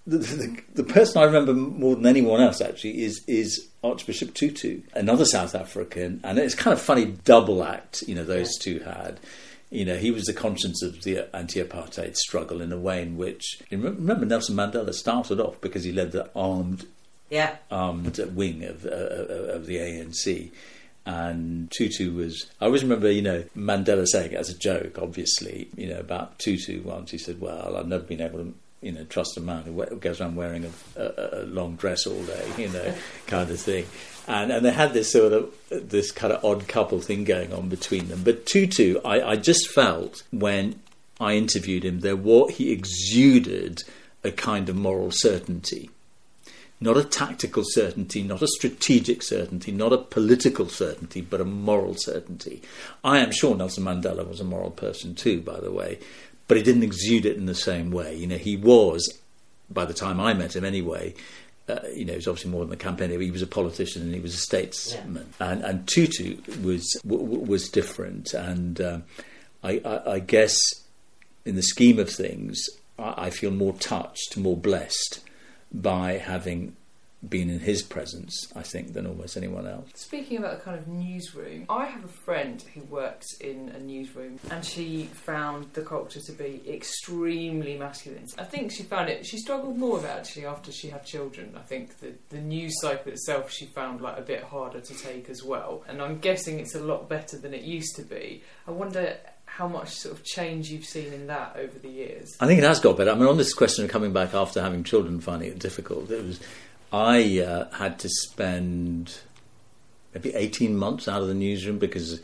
the, 0.07 0.17
the, 0.17 0.61
the, 0.75 0.83
person 0.83 1.21
I 1.21 1.25
remember 1.25 1.53
more 1.53 1.95
than 1.95 2.05
anyone 2.05 2.41
else 2.41 2.61
actually 2.61 3.03
is 3.03 3.23
is 3.27 3.67
Archbishop 3.83 4.33
Tutu, 4.33 4.81
another 4.93 5.25
South 5.25 5.55
African, 5.55 6.21
and 6.23 6.39
it's 6.39 6.55
kind 6.55 6.73
of 6.73 6.81
funny 6.81 7.05
double 7.05 7.63
act. 7.63 8.03
You 8.07 8.15
know, 8.15 8.25
those 8.25 8.57
two 8.57 8.79
had. 8.79 9.19
You 9.71 9.83
know, 9.83 9.97
he 9.97 10.11
was 10.11 10.25
the 10.25 10.33
conscience 10.33 10.83
of 10.83 11.01
the 11.01 11.27
anti-apartheid 11.35 12.15
struggle 12.15 12.61
in 12.61 12.71
a 12.71 12.77
way 12.77 13.01
in 13.01 13.17
which 13.17 13.61
you 13.69 13.79
remember 13.79 14.25
Nelson 14.25 14.55
Mandela 14.55 14.93
started 14.93 15.39
off 15.39 15.59
because 15.59 15.83
he 15.83 15.91
led 15.91 16.11
the 16.11 16.29
armed, 16.35 16.85
yeah. 17.29 17.55
armed 17.71 18.17
wing 18.35 18.63
of 18.63 18.85
uh, 18.85 18.89
of 18.89 19.65
the 19.65 19.77
ANC. 19.77 20.51
And 21.05 21.69
Tutu 21.71 22.13
was, 22.13 22.47
I 22.59 22.65
always 22.65 22.81
remember, 22.81 23.11
you 23.11 23.21
know, 23.21 23.43
Mandela 23.55 24.07
saying 24.07 24.31
it 24.31 24.37
as 24.37 24.49
a 24.49 24.57
joke, 24.57 24.97
obviously, 24.99 25.67
you 25.75 25.87
know, 25.87 25.99
about 25.99 26.39
Tutu 26.39 26.81
once. 26.81 27.11
He 27.11 27.19
said, 27.19 27.39
Well, 27.39 27.77
I've 27.77 27.87
never 27.87 28.03
been 28.03 28.21
able 28.21 28.39
to 28.39 28.53
you 28.85 28.91
know, 28.91 29.03
trust 29.05 29.35
a 29.35 29.41
man 29.41 29.63
who 29.63 29.83
goes 29.95 30.21
around 30.21 30.35
wearing 30.35 30.65
a, 30.65 31.01
a, 31.01 31.41
a, 31.41 31.43
long 31.45 31.75
dress 31.75 32.05
all 32.05 32.21
day, 32.23 32.47
you 32.55 32.69
know, 32.69 32.93
kind 33.27 33.49
of 33.49 33.59
thing. 33.59 33.87
And 34.27 34.51
and 34.51 34.63
they 34.63 34.71
had 34.71 34.93
this 34.93 35.11
sort 35.11 35.33
of 35.33 35.51
this 35.69 36.11
kind 36.11 36.31
of 36.31 36.45
odd 36.45 36.67
couple 36.67 36.99
thing 37.01 37.23
going 37.23 37.51
on 37.51 37.67
between 37.67 38.09
them. 38.09 38.21
But 38.23 38.45
Tutu, 38.45 38.99
I, 39.03 39.31
I 39.31 39.35
just 39.37 39.69
felt 39.69 40.21
when 40.31 40.79
I 41.19 41.33
interviewed 41.33 41.83
him, 41.83 42.01
there 42.01 42.15
what 42.15 42.51
he 42.51 42.71
exuded 42.71 43.81
a 44.23 44.31
kind 44.31 44.69
of 44.69 44.75
moral 44.75 45.09
certainty. 45.11 45.89
Not 46.81 46.97
a 46.97 47.03
tactical 47.03 47.63
certainty, 47.65 48.21
not 48.21 48.41
a 48.41 48.47
strategic 48.47 49.23
certainty, 49.23 49.71
not 49.71 49.93
a 49.93 49.97
political 49.97 50.67
certainty, 50.67 51.21
but 51.21 51.39
a 51.39 51.45
moral 51.45 51.95
certainty. 51.95 52.61
I 53.03 53.19
am 53.19 53.31
sure 53.31 53.55
Nelson 53.55 53.85
Mandela 53.85 54.27
was 54.27 54.41
a 54.41 54.43
moral 54.43 54.71
person 54.71 55.15
too, 55.15 55.41
by 55.41 55.59
the 55.59 55.71
way 55.71 55.99
but 56.47 56.57
he 56.57 56.63
didn't 56.63 56.83
exude 56.83 57.25
it 57.25 57.37
in 57.37 57.45
the 57.45 57.55
same 57.55 57.91
way. 57.91 58.15
You 58.15 58.27
know, 58.27 58.37
he 58.37 58.55
was, 58.55 59.19
by 59.69 59.85
the 59.85 59.93
time 59.93 60.19
I 60.19 60.33
met 60.33 60.55
him 60.55 60.63
anyway, 60.63 61.15
uh, 61.67 61.79
you 61.93 62.05
know, 62.05 62.13
he 62.13 62.17
was 62.17 62.27
obviously 62.27 62.51
more 62.51 62.63
than 62.63 62.73
a 62.73 62.77
campaigner. 62.77 63.19
He 63.19 63.31
was 63.31 63.41
a 63.41 63.47
politician 63.47 64.03
and 64.03 64.13
he 64.13 64.19
was 64.19 64.35
a 64.35 64.39
statesman. 64.39 65.33
Yeah. 65.39 65.51
And, 65.51 65.63
and 65.63 65.87
Tutu 65.87 66.37
was 66.61 66.87
w- 67.05 67.23
was 67.23 67.69
different. 67.69 68.33
And 68.33 68.79
uh, 68.79 68.99
I, 69.63 69.81
I, 69.83 70.11
I, 70.13 70.19
guess, 70.19 70.55
in 71.43 71.55
the 71.55 71.63
scheme 71.63 71.97
of 71.97 72.09
things, 72.09 72.63
I, 72.99 73.25
I 73.25 73.29
feel 73.31 73.51
more 73.51 73.73
touched, 73.73 74.37
more 74.37 74.55
blessed 74.55 75.21
by 75.73 76.13
having 76.17 76.75
been 77.29 77.49
in 77.49 77.59
his 77.59 77.81
presence, 77.81 78.51
I 78.55 78.61
think, 78.61 78.93
than 78.93 79.07
almost 79.07 79.37
anyone 79.37 79.67
else. 79.67 79.89
Speaking 79.95 80.37
about 80.37 80.57
the 80.57 80.63
kind 80.63 80.77
of 80.77 80.87
newsroom, 80.87 81.65
I 81.69 81.85
have 81.85 82.03
a 82.03 82.09
friend 82.09 82.63
who 82.73 82.81
works 82.81 83.25
in 83.39 83.69
a 83.69 83.79
newsroom 83.79 84.39
and 84.51 84.63
she 84.63 85.05
found 85.05 85.73
the 85.73 85.81
culture 85.81 86.19
to 86.19 86.31
be 86.31 86.61
extremely 86.67 87.77
masculine. 87.77 88.27
I 88.37 88.43
think 88.43 88.71
she 88.71 88.83
found 88.83 89.09
it, 89.09 89.25
she 89.25 89.37
struggled 89.37 89.77
more 89.77 89.93
with 89.93 90.05
it 90.05 90.09
actually 90.09 90.45
after 90.45 90.71
she 90.71 90.89
had 90.89 91.05
children. 91.05 91.55
I 91.57 91.61
think 91.61 91.99
the, 91.99 92.13
the 92.29 92.41
news 92.41 92.73
cycle 92.81 93.11
itself 93.11 93.51
she 93.51 93.65
found 93.65 94.01
like 94.01 94.17
a 94.17 94.21
bit 94.21 94.43
harder 94.43 94.81
to 94.81 94.93
take 94.93 95.29
as 95.29 95.43
well. 95.43 95.83
And 95.87 96.01
I'm 96.01 96.19
guessing 96.19 96.59
it's 96.59 96.75
a 96.75 96.83
lot 96.83 97.09
better 97.09 97.37
than 97.37 97.53
it 97.53 97.63
used 97.63 97.95
to 97.95 98.03
be. 98.03 98.43
I 98.67 98.71
wonder 98.71 99.17
how 99.55 99.69
much 99.69 99.87
sort 99.91 100.13
of 100.13 100.21
change 100.21 100.69
you've 100.69 100.83
seen 100.83 101.13
in 101.13 101.27
that 101.27 101.55
over 101.55 101.79
the 101.79 101.87
years. 101.87 102.35
I 102.41 102.45
think 102.45 102.59
it 102.59 102.65
has 102.65 102.81
got 102.81 102.97
better. 102.97 103.11
I 103.11 103.15
mean, 103.15 103.27
on 103.27 103.37
this 103.37 103.53
question 103.53 103.85
of 103.85 103.91
coming 103.91 104.11
back 104.11 104.33
after 104.33 104.61
having 104.61 104.83
children, 104.83 105.21
finding 105.21 105.47
it 105.47 105.59
difficult, 105.59 106.11
it 106.11 106.25
was 106.25 106.41
I 106.91 107.39
uh, 107.39 107.73
had 107.73 107.97
to 107.99 108.09
spend 108.09 109.17
maybe 110.13 110.35
18 110.35 110.75
months 110.75 111.07
out 111.07 111.21
of 111.21 111.29
the 111.29 111.33
newsroom 111.33 111.79
because 111.79 112.19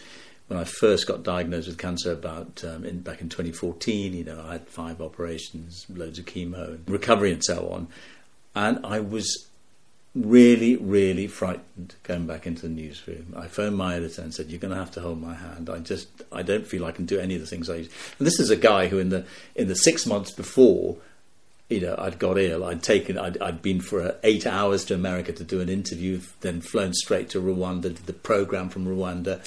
when 0.48 0.60
I 0.60 0.66
first 0.66 1.08
got 1.08 1.24
diagnosed 1.24 1.70
with 1.70 1.78
cancer 1.78 2.12
about 2.12 2.66
um, 2.66 2.84
in, 2.84 3.00
back 3.00 3.22
in 3.22 3.30
2014, 3.30 4.14
you 4.14 4.26
know, 4.26 4.44
I 4.46 4.54
had 4.54 4.68
five 4.68 5.02
operations, 5.02 5.86
loads 5.90 6.20
of 6.20 6.26
chemo, 6.26 6.68
and 6.68 6.90
recovery, 6.90 7.32
and 7.32 7.44
so 7.46 7.70
on, 7.70 7.88
and 8.56 8.86
I 8.86 9.00
was 9.00 9.48
really, 10.14 10.76
really 10.76 11.28
frightened 11.28 11.96
going 12.04 12.28
back 12.28 12.46
into 12.46 12.64
the 12.64 12.70
newsroom. 12.70 13.34
I 13.38 13.48
phoned 13.48 13.78
my 13.78 13.96
editor 13.96 14.22
and 14.22 14.34
said, 14.34 14.50
"You're 14.50 14.60
going 14.60 14.74
to 14.74 14.80
have 14.80 14.92
to 14.92 15.02
hold 15.02 15.22
my 15.22 15.34
hand. 15.34 15.70
I 15.70 15.80
just, 15.80 16.08
I 16.32 16.42
don't 16.42 16.68
feel 16.68 16.86
I 16.86 16.92
can 16.92 17.06
do 17.06 17.20
any 17.20 17.36
of 17.36 17.42
the 17.42 17.48
things 17.48 17.70
I." 17.70 17.78
Used. 17.78 17.92
And 18.20 18.28
this 18.28 18.40
is 18.40 18.50
a 18.50 18.56
guy 18.56 18.88
who, 18.88 19.00
in 19.00 19.10
the 19.10 19.26
in 19.56 19.68
the 19.68 19.76
six 19.76 20.06
months 20.06 20.32
before 20.32 20.98
you 21.72 21.80
know, 21.80 21.96
I'd 21.98 22.20
got 22.20 22.38
ill. 22.38 22.66
I'd 22.66 22.84
taken, 22.84 23.18
I'd, 23.18 23.42
I'd 23.42 23.62
been 23.62 23.80
for 23.80 24.02
uh, 24.02 24.12
eight 24.24 24.46
hours 24.46 24.84
to 24.86 24.94
America 24.94 25.32
to 25.32 25.44
do 25.44 25.62
an 25.62 25.70
interview, 25.70 26.20
then 26.42 26.60
flown 26.60 26.94
straight 26.94 27.30
to 27.30 27.42
Rwanda, 27.42 27.84
did 27.84 27.96
the 27.96 28.14
program 28.14 28.68
from 28.68 28.86
Rwanda. 28.86 29.42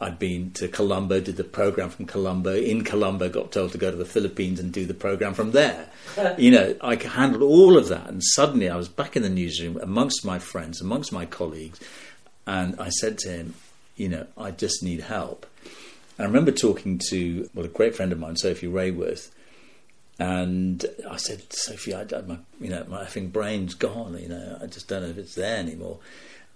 I'd 0.00 0.18
been 0.18 0.50
to 0.52 0.66
Colombo, 0.66 1.20
did 1.20 1.36
the 1.36 1.44
program 1.44 1.90
from 1.90 2.06
Colombo. 2.06 2.54
In 2.54 2.84
Colombo, 2.84 3.28
got 3.28 3.52
told 3.52 3.72
to 3.72 3.78
go 3.78 3.90
to 3.90 3.96
the 3.96 4.06
Philippines 4.06 4.58
and 4.58 4.72
do 4.72 4.86
the 4.86 4.94
program 4.94 5.34
from 5.34 5.50
there. 5.50 5.90
you 6.38 6.50
know, 6.50 6.74
I 6.80 6.94
handled 6.94 7.42
all 7.42 7.76
of 7.76 7.88
that, 7.88 8.08
and 8.08 8.22
suddenly 8.24 8.70
I 8.70 8.76
was 8.76 8.88
back 8.88 9.14
in 9.14 9.22
the 9.22 9.28
newsroom 9.28 9.78
amongst 9.82 10.24
my 10.24 10.38
friends, 10.38 10.80
amongst 10.80 11.12
my 11.12 11.26
colleagues, 11.26 11.78
and 12.46 12.80
I 12.80 12.88
said 12.88 13.18
to 13.18 13.28
him, 13.28 13.54
you 13.96 14.08
know, 14.08 14.26
I 14.38 14.52
just 14.52 14.82
need 14.82 15.02
help. 15.02 15.46
And 16.16 16.24
I 16.26 16.28
remember 16.28 16.52
talking 16.52 16.98
to 17.10 17.50
well, 17.54 17.66
a 17.66 17.68
great 17.68 17.94
friend 17.94 18.12
of 18.12 18.18
mine, 18.18 18.36
Sophie 18.36 18.66
Raworth. 18.66 19.30
And 20.18 20.84
I 21.08 21.16
said, 21.16 21.50
Sophie, 21.50 21.94
I, 21.94 22.04
my, 22.26 22.38
you 22.60 22.68
know, 22.68 22.84
my 22.88 23.04
effing 23.04 23.32
brain's 23.32 23.74
gone. 23.74 24.18
You 24.18 24.28
know, 24.28 24.58
I 24.62 24.66
just 24.66 24.88
don't 24.88 25.02
know 25.02 25.08
if 25.08 25.18
it's 25.18 25.34
there 25.34 25.56
anymore. 25.56 25.98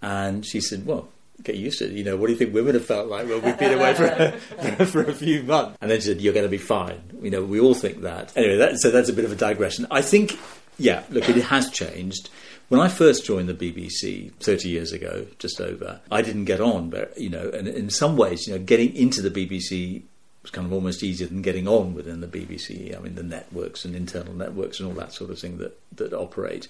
And 0.02 0.44
she 0.44 0.60
said, 0.60 0.84
well, 0.84 1.08
get 1.42 1.56
used 1.56 1.78
to 1.80 1.86
it. 1.86 1.92
You 1.92 2.04
know, 2.04 2.16
what 2.16 2.26
do 2.26 2.32
you 2.32 2.38
think 2.38 2.54
women 2.54 2.74
have 2.74 2.86
felt 2.86 3.08
like 3.08 3.28
Well, 3.28 3.40
we've 3.40 3.58
been 3.58 3.78
away 3.78 3.94
for 3.94 4.04
a, 4.04 4.86
for 4.86 5.02
a 5.02 5.14
few 5.14 5.42
months? 5.42 5.78
And 5.80 5.90
then 5.90 6.00
she 6.00 6.06
said, 6.06 6.20
you're 6.20 6.32
going 6.32 6.46
to 6.46 6.50
be 6.50 6.58
fine. 6.58 7.00
You 7.20 7.30
know, 7.30 7.42
we 7.42 7.60
all 7.60 7.74
think 7.74 8.02
that. 8.02 8.36
Anyway, 8.36 8.56
that, 8.56 8.78
so 8.78 8.90
that's 8.90 9.08
a 9.08 9.12
bit 9.12 9.24
of 9.24 9.32
a 9.32 9.36
digression. 9.36 9.86
I 9.90 10.02
think, 10.02 10.38
yeah, 10.78 11.02
look, 11.10 11.28
it 11.28 11.36
has 11.36 11.70
changed. 11.70 12.30
When 12.68 12.80
I 12.80 12.88
first 12.88 13.26
joined 13.26 13.48
the 13.48 13.54
BBC 13.54 14.32
30 14.34 14.68
years 14.68 14.92
ago, 14.92 15.26
just 15.38 15.60
over, 15.60 16.00
I 16.10 16.22
didn't 16.22 16.46
get 16.46 16.60
on, 16.60 16.88
but, 16.88 17.16
you 17.18 17.28
know, 17.28 17.50
and 17.50 17.68
in 17.68 17.90
some 17.90 18.16
ways, 18.16 18.46
you 18.46 18.54
know, 18.54 18.64
getting 18.64 18.94
into 18.96 19.20
the 19.20 19.30
BBC 19.30 20.02
was 20.42 20.50
kind 20.50 20.66
of 20.66 20.72
almost 20.72 21.02
easier 21.02 21.26
than 21.26 21.42
getting 21.42 21.68
on 21.68 21.94
within 21.94 22.20
the 22.20 22.26
BBC. 22.26 22.96
I 22.96 23.00
mean, 23.00 23.16
the 23.16 23.22
networks 23.22 23.84
and 23.84 23.94
internal 23.94 24.34
networks 24.34 24.80
and 24.80 24.88
all 24.88 24.94
that 24.94 25.12
sort 25.12 25.30
of 25.30 25.38
thing 25.38 25.58
that, 25.58 25.78
that 25.96 26.12
operate. 26.12 26.68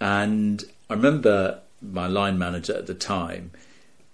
And 0.00 0.64
I 0.88 0.94
remember 0.94 1.60
my 1.82 2.06
line 2.06 2.38
manager 2.38 2.74
at 2.74 2.86
the 2.86 2.94
time 2.94 3.50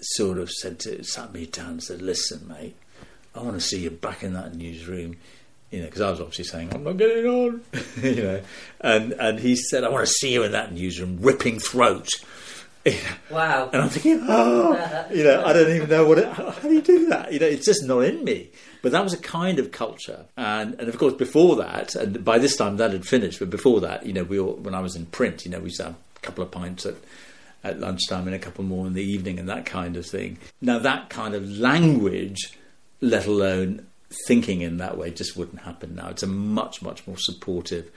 sort 0.01 0.38
of 0.38 0.51
said 0.51 0.79
to 0.81 1.03
sat 1.05 1.33
me 1.33 1.46
down 1.46 1.70
and 1.70 1.83
said, 1.83 2.03
"Listen, 2.03 2.46
mate, 2.48 2.77
I 3.35 3.40
want 3.40 3.55
to 3.55 3.61
see 3.61 3.81
you 3.81 3.90
back 3.90 4.22
in 4.22 4.33
that 4.35 4.55
newsroom." 4.55 5.16
You 5.70 5.81
know, 5.81 5.87
because 5.87 6.03
I 6.03 6.11
was 6.11 6.20
obviously 6.20 6.44
saying 6.44 6.75
I'm 6.75 6.85
not 6.85 6.98
getting 6.98 7.27
on, 7.27 7.62
you 8.03 8.22
know, 8.22 8.42
and 8.81 9.12
and 9.12 9.40
he 9.40 9.57
said, 9.57 9.85
"I 9.85 9.88
want 9.88 10.07
to 10.07 10.12
see 10.12 10.33
you 10.33 10.42
in 10.42 10.53
that 10.53 10.72
newsroom, 10.72 11.18
ripping 11.20 11.59
throat." 11.59 12.09
Wow. 13.31 13.70
And 13.72 13.81
I'm 13.81 13.88
thinking, 13.88 14.27
oh, 14.29 15.07
you 15.14 15.25
know, 15.25 15.44
I 15.44 15.53
don't 15.53 15.70
even 15.70 15.88
know 15.88 16.05
what. 16.05 16.18
It, 16.18 16.29
how, 16.29 16.51
how 16.51 16.68
do 16.68 16.75
you 16.75 16.83
do 16.83 17.07
that? 17.07 17.33
You 17.33 17.38
know, 17.38 17.46
it's 17.46 17.64
just 17.64 17.85
not 17.85 18.01
in 18.01 18.25
me. 18.25 18.51
But 18.83 18.92
that 18.92 19.05
was 19.05 19.12
a 19.12 19.18
kind 19.18 19.61
of 19.61 19.70
culture, 19.70 20.27
and 20.37 20.75
and 20.81 20.88
of 20.88 20.98
course 20.98 21.14
before 21.14 21.57
that, 21.57 21.94
and 21.94 22.25
by 22.25 22.38
this 22.38 22.57
time 22.57 22.77
that 22.79 22.92
had 22.92 23.07
finished. 23.07 23.38
But 23.38 23.51
before 23.51 23.81
that, 23.83 24.05
you 24.05 24.12
know, 24.12 24.25
we 24.25 24.38
all, 24.38 24.55
when 24.55 24.75
I 24.75 24.81
was 24.81 24.96
in 24.96 25.07
print, 25.07 25.44
you 25.44 25.53
know, 25.53 25.61
we 25.61 25.66
used 25.66 25.77
to 25.77 25.85
have 25.85 25.94
a 25.94 26.20
couple 26.20 26.42
of 26.42 26.51
pints 26.51 26.85
at 26.85 26.96
at 27.64 27.81
lunchtime 27.81 28.27
and 28.27 28.35
a 28.35 28.38
couple 28.38 28.64
more 28.64 28.87
in 28.87 28.94
the 28.94 29.03
evening 29.03 29.38
and 29.38 29.48
that 29.48 29.66
kind 29.66 29.96
of 29.96 30.07
thing. 30.07 30.38
Now, 30.61 30.79
that 30.81 31.11
kind 31.11 31.35
of 31.35 31.48
language, 31.48 32.59
let 33.01 33.27
alone 33.27 33.87
thinking 34.27 34.61
in 34.61 34.79
that 34.79 34.98
way, 34.98 35.11
just 35.11 35.37
wouldn't 35.37 35.62
happen 35.62 35.94
now. 35.94 36.09
It's 36.09 36.22
a 36.22 36.27
much, 36.27 36.83
much 36.83 37.07
more 37.07 37.18
supportive 37.18 37.90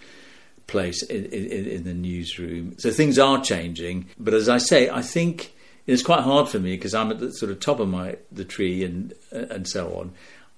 place 0.68 1.04
in, 1.04 1.26
in, 1.26 1.66
in 1.68 1.84
the 1.84 1.94
newsroom. 1.94 2.76
So 2.78 2.92
things 2.92 3.20
are 3.20 3.42
changing. 3.42 4.08
But 4.20 4.34
as 4.34 4.50
I 4.50 4.58
say, 4.58 4.90
I 4.90 5.02
think 5.02 5.54
it's 5.88 6.04
quite 6.04 6.22
hard 6.22 6.50
for 6.50 6.60
me 6.60 6.76
because 6.76 6.94
I'm 6.94 7.12
at 7.12 7.20
the 7.20 7.32
sort 7.32 7.52
of 7.52 7.60
top 7.60 7.80
of 7.80 7.88
my 7.88 8.18
the 8.32 8.46
tree 8.46 8.84
and 8.84 9.14
uh, 9.34 9.46
and 9.50 9.68
so 9.68 9.96
on. 9.96 10.14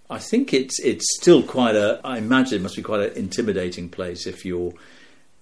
I 0.09 0.19
think 0.19 0.53
it's 0.53 0.79
it's 0.79 1.05
still 1.17 1.43
quite 1.43 1.75
a. 1.75 1.99
I 2.03 2.17
imagine 2.17 2.59
it 2.59 2.63
must 2.63 2.75
be 2.75 2.81
quite 2.81 3.11
an 3.11 3.17
intimidating 3.17 3.89
place 3.89 4.25
if 4.25 4.45
you're 4.45 4.73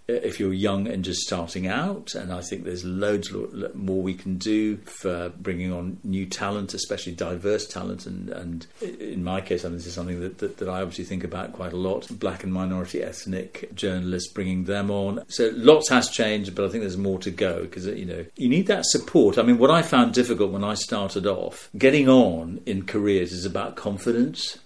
if 0.08 0.40
you're 0.40 0.54
young 0.54 0.88
and 0.88 1.04
just 1.04 1.22
starting 1.22 1.68
out, 1.68 2.14
and 2.14 2.32
I 2.32 2.42
think 2.42 2.64
there's 2.64 2.86
loads 2.86 3.32
more 3.74 4.02
we 4.02 4.14
can 4.14 4.38
do 4.38 4.78
for 4.78 5.30
bringing 5.30 5.72
on 5.72 5.98
new 6.04 6.26
talent, 6.26 6.74
especially 6.74 7.14
diverse 7.14 7.68
talent. 7.68 8.06
And, 8.06 8.30
and 8.30 8.68
in 8.82 9.24
my 9.24 9.42
case, 9.42 9.66
I 9.66 9.70
mean, 9.70 9.78
this 9.78 9.88
is 9.88 9.94
something 9.94 10.20
that, 10.20 10.38
that, 10.40 10.58
that, 10.58 10.70
I 10.70 10.82
obviously 10.82 11.06
think 11.06 11.24
about 11.24 11.54
quite 11.54 11.74
a 11.74 11.78
lot. 11.78 12.08
Black 12.20 12.44
and 12.44 12.54
minority 12.54 13.02
ethnic 13.02 13.74
journalists, 13.74 14.32
bringing 14.32 14.66
them 14.66 14.92
on. 14.92 15.24
So 15.28 15.52
lots 15.56 15.90
has 15.90 16.10
changed, 16.10 16.56
but 16.56 16.66
I 16.66 16.70
think 16.70 16.82
there's 16.82 16.98
more 16.98 17.20
to 17.20 17.32
go 17.32 17.62
because 17.62 17.88
you 17.88 18.06
know 18.06 18.26
you 18.36 18.50
need 18.50 18.68
that 18.68 18.86
support. 18.86 19.38
I 19.38 19.44
mean, 19.44 19.58
what 19.58 19.72
I 19.72 19.82
found 19.82 20.14
difficult 20.14 20.52
when 20.52 20.64
I 20.64 20.76
started 20.76 21.26
off, 21.26 21.70
getting 21.78 22.08
on 22.08 22.62
in 22.66 22.86
careers 22.86 23.32
is 23.32 23.46
about 23.46 23.76
confidence 23.76 24.60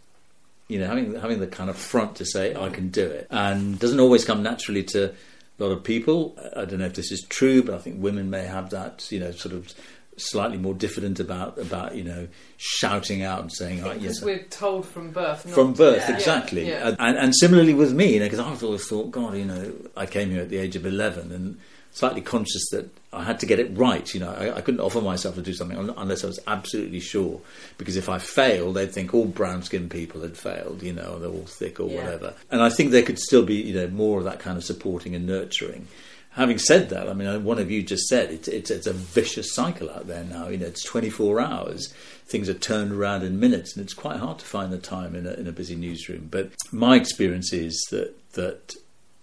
you 0.70 0.80
know, 0.80 0.88
having 0.88 1.16
having 1.16 1.40
the 1.40 1.48
kind 1.48 1.70
of 1.70 1.76
front 1.76 2.16
to 2.18 2.26
say 2.26 2.56
I 2.56 2.70
can 2.70 2.90
do 2.90 3.06
it, 3.06 3.28
and 3.30 3.78
doesn't 3.78 4.00
always 4.00 4.24
come 4.24 4.42
naturally 4.42 4.84
to 4.84 5.06
a 5.10 5.64
lot 5.64 5.72
of 5.72 5.84
people. 5.84 6.38
I 6.56 6.64
don't 6.64 6.80
know 6.80 6.86
if 6.86 6.94
this 6.94 7.12
is 7.12 7.26
true, 7.28 7.62
but 7.64 7.76
I 7.76 7.80
think 7.80 8.02
women 8.02 8.30
may 8.30 8.44
have 8.46 8.70
that, 8.70 9.12
you 9.12 9.20
know, 9.20 9.32
sort 9.32 9.54
of 9.56 9.74
slightly 10.16 10.58
more 10.58 10.74
diffident 10.74 11.20
about 11.20 11.58
about 11.58 11.96
you 11.96 12.04
know 12.04 12.28
shouting 12.58 13.24
out 13.24 13.40
and 13.40 13.52
saying 13.52 13.82
oh, 13.84 13.94
yes 13.94 14.22
we're 14.22 14.44
told 14.44 14.86
from 14.86 15.12
birth 15.12 15.50
from 15.50 15.72
birth 15.72 16.04
yeah. 16.10 16.14
exactly 16.14 16.68
yeah. 16.68 16.96
And, 17.00 17.18
and 17.18 17.34
similarly 17.34 17.74
with 17.74 17.94
me 17.94 18.16
you 18.16 18.20
know 18.20 18.26
because 18.26 18.40
I've 18.40 18.62
always 18.62 18.86
thought 18.86 19.12
God 19.12 19.38
you 19.38 19.46
know 19.46 19.74
I 19.96 20.06
came 20.06 20.30
here 20.30 20.42
at 20.42 20.50
the 20.50 20.58
age 20.58 20.76
of 20.76 20.86
11 20.86 21.32
and 21.32 21.58
slightly 21.92 22.22
conscious 22.22 22.70
that 22.72 22.90
I 23.12 23.24
had 23.24 23.40
to 23.40 23.46
get 23.46 23.60
it 23.60 23.76
right. 23.78 24.12
You 24.14 24.22
know, 24.22 24.32
I, 24.32 24.58
I, 24.58 24.62
couldn't 24.62 24.80
offer 24.80 25.02
myself 25.02 25.36
to 25.36 25.42
do 25.42 25.54
something 25.54 25.78
unless 25.78 26.24
I 26.24 26.28
was 26.28 26.40
absolutely 26.48 27.00
sure. 27.00 27.42
Because 27.78 27.96
if 27.96 28.10
I 28.10 28.20
failed, 28.20 28.76
they'd 28.76 28.92
think 28.92 29.14
all 29.14 29.26
brown-skinned 29.26 29.90
people 29.90 30.22
had 30.22 30.38
failed. 30.38 30.84
You 30.84 30.94
know, 30.94 31.20
they're 31.20 31.30
all 31.30 31.46
thick 31.46 31.80
or 31.80 31.90
yeah. 31.90 31.98
whatever. 31.98 32.34
And 32.52 32.62
I 32.62 32.70
think 32.70 32.92
there 32.92 33.04
could 33.04 33.20
still 33.20 33.44
be, 33.44 33.56
you 33.56 33.74
know, 33.74 33.88
more 33.88 34.20
of 34.20 34.26
that 34.26 34.40
kind 34.40 34.58
of 34.58 34.64
supporting 34.64 35.16
and 35.16 35.26
nurturing. 35.26 35.88
Having 36.34 36.60
said 36.60 36.90
that, 36.90 37.10
I 37.10 37.14
mean, 37.14 37.44
one 37.44 37.58
of 37.58 37.72
you 37.72 37.82
just 37.82 38.08
said 38.08 38.30
it's, 38.30 38.48
it's, 38.48 38.70
it's 38.70 38.86
a 38.86 38.94
vicious 38.94 39.54
cycle 39.54 39.90
out 39.90 40.08
there 40.08 40.24
now. 40.24 40.48
You 40.48 40.58
know, 40.58 40.68
it's 40.68 40.84
24 40.84 41.42
hours. 41.42 41.92
Things 42.28 42.48
are 42.48 42.54
turned 42.54 42.92
around 42.92 43.24
in 43.24 43.40
minutes, 43.40 43.76
and 43.76 43.84
it's 43.84 43.96
quite 43.96 44.18
hard 44.18 44.38
to 44.40 44.46
find 44.46 44.72
the 44.72 44.78
time 44.78 45.16
in 45.16 45.26
a, 45.26 45.34
in 45.34 45.48
a 45.48 45.52
busy 45.52 45.76
newsroom. 45.76 46.28
But 46.30 46.52
my 46.72 46.96
experience 46.96 47.52
is 47.52 47.84
that 47.90 48.16
that 48.34 48.76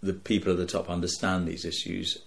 the 0.03 0.13
people 0.13 0.53
at 0.53 0.59
the 0.59 0.67
top 0.67 0.91
understand 0.91 1.47
these 1.47 1.65
issues 1.65 2.19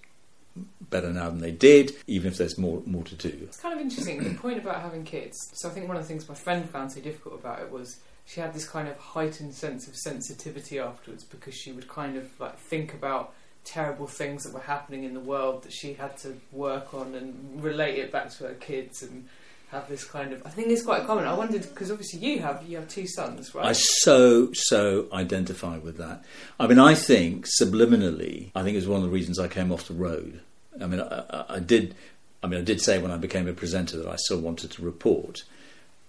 better 0.90 1.12
now 1.12 1.30
than 1.30 1.40
they 1.40 1.52
did, 1.52 1.96
even 2.08 2.32
if 2.32 2.38
there's 2.38 2.58
more 2.58 2.82
more 2.86 3.04
to 3.04 3.16
do. 3.16 3.38
It's 3.44 3.60
kind 3.60 3.74
of 3.74 3.82
interesting 3.82 4.24
the 4.24 4.34
point 4.36 4.58
about 4.58 4.82
having 4.82 5.04
kids. 5.04 5.38
So 5.54 5.70
I 5.70 5.72
think 5.72 5.88
one 5.88 5.98
of 5.98 6.04
the 6.04 6.08
things 6.08 6.28
my 6.28 6.36
friend 6.36 6.70
found 6.70 6.92
so 6.92 7.02
difficult 7.02 7.36
about 7.36 7.60
it 7.60 7.72
was 7.72 8.00
she 8.26 8.40
had 8.42 8.54
this 8.54 8.68
kind 8.68 8.88
of 8.88 8.98
heightened 8.98 9.54
sense 9.56 9.88
of 9.88 9.96
sensitivity 9.96 10.80
afterwards 10.80 11.24
because 11.24 11.56
she 11.56 11.72
would 11.72 11.88
kind 11.88 12.16
of 12.16 12.28
like 12.40 12.58
think 12.58 12.94
about 12.94 13.34
terrible 13.64 14.08
things 14.08 14.44
that 14.44 14.54
were 14.54 14.60
happening 14.60 15.04
in 15.04 15.14
the 15.14 15.20
world 15.20 15.64
that 15.64 15.74
she 15.74 15.94
had 15.94 16.16
to 16.18 16.40
work 16.52 16.94
on 16.94 17.16
and 17.16 17.62
relate 17.62 17.98
it 17.98 18.12
back 18.12 18.30
to 18.32 18.46
her 18.46 18.54
kids 18.56 19.04
and 19.04 19.28
have 19.72 19.88
this 19.88 20.04
kind 20.04 20.34
of 20.34 20.42
I 20.46 20.50
think 20.50 20.70
it's 20.70 20.82
quite 20.82 21.06
common. 21.06 21.26
I 21.26 21.34
wondered 21.34 21.62
because 21.62 21.92
obviously 21.92 22.20
you 22.20 22.40
have 22.40 22.64
you 22.68 22.78
have 22.78 22.88
two 22.88 23.08
sons, 23.08 23.54
right? 23.54 23.68
I 23.68 23.74
so 23.74 24.50
so 24.54 25.08
identify 25.14 25.78
with 25.78 25.98
that. 25.98 26.24
I 26.60 26.68
mean, 26.68 26.80
I 26.80 26.96
think 26.96 27.48
subliminally, 27.62 28.52
I 28.56 28.64
think 28.64 28.78
it's 28.78 28.88
one 28.88 28.98
of 28.98 29.04
the 29.04 29.10
reasons 29.10 29.40
I 29.40 29.48
came 29.48 29.72
off 29.72 29.88
the 29.88 29.94
road 29.94 30.42
I 30.82 30.88
mean, 30.88 31.02
I, 31.02 31.46
I, 31.50 31.60
did. 31.60 31.96
I 32.44 32.48
mean, 32.48 32.60
I 32.60 32.64
did 32.64 32.82
say 32.82 33.00
when 33.00 33.12
I 33.12 33.18
became 33.18 33.48
a 33.48 33.54
presenter 33.54 33.98
that 33.98 34.08
I 34.08 34.16
still 34.16 34.40
wanted 34.40 34.72
to 34.72 34.82
report, 34.82 35.44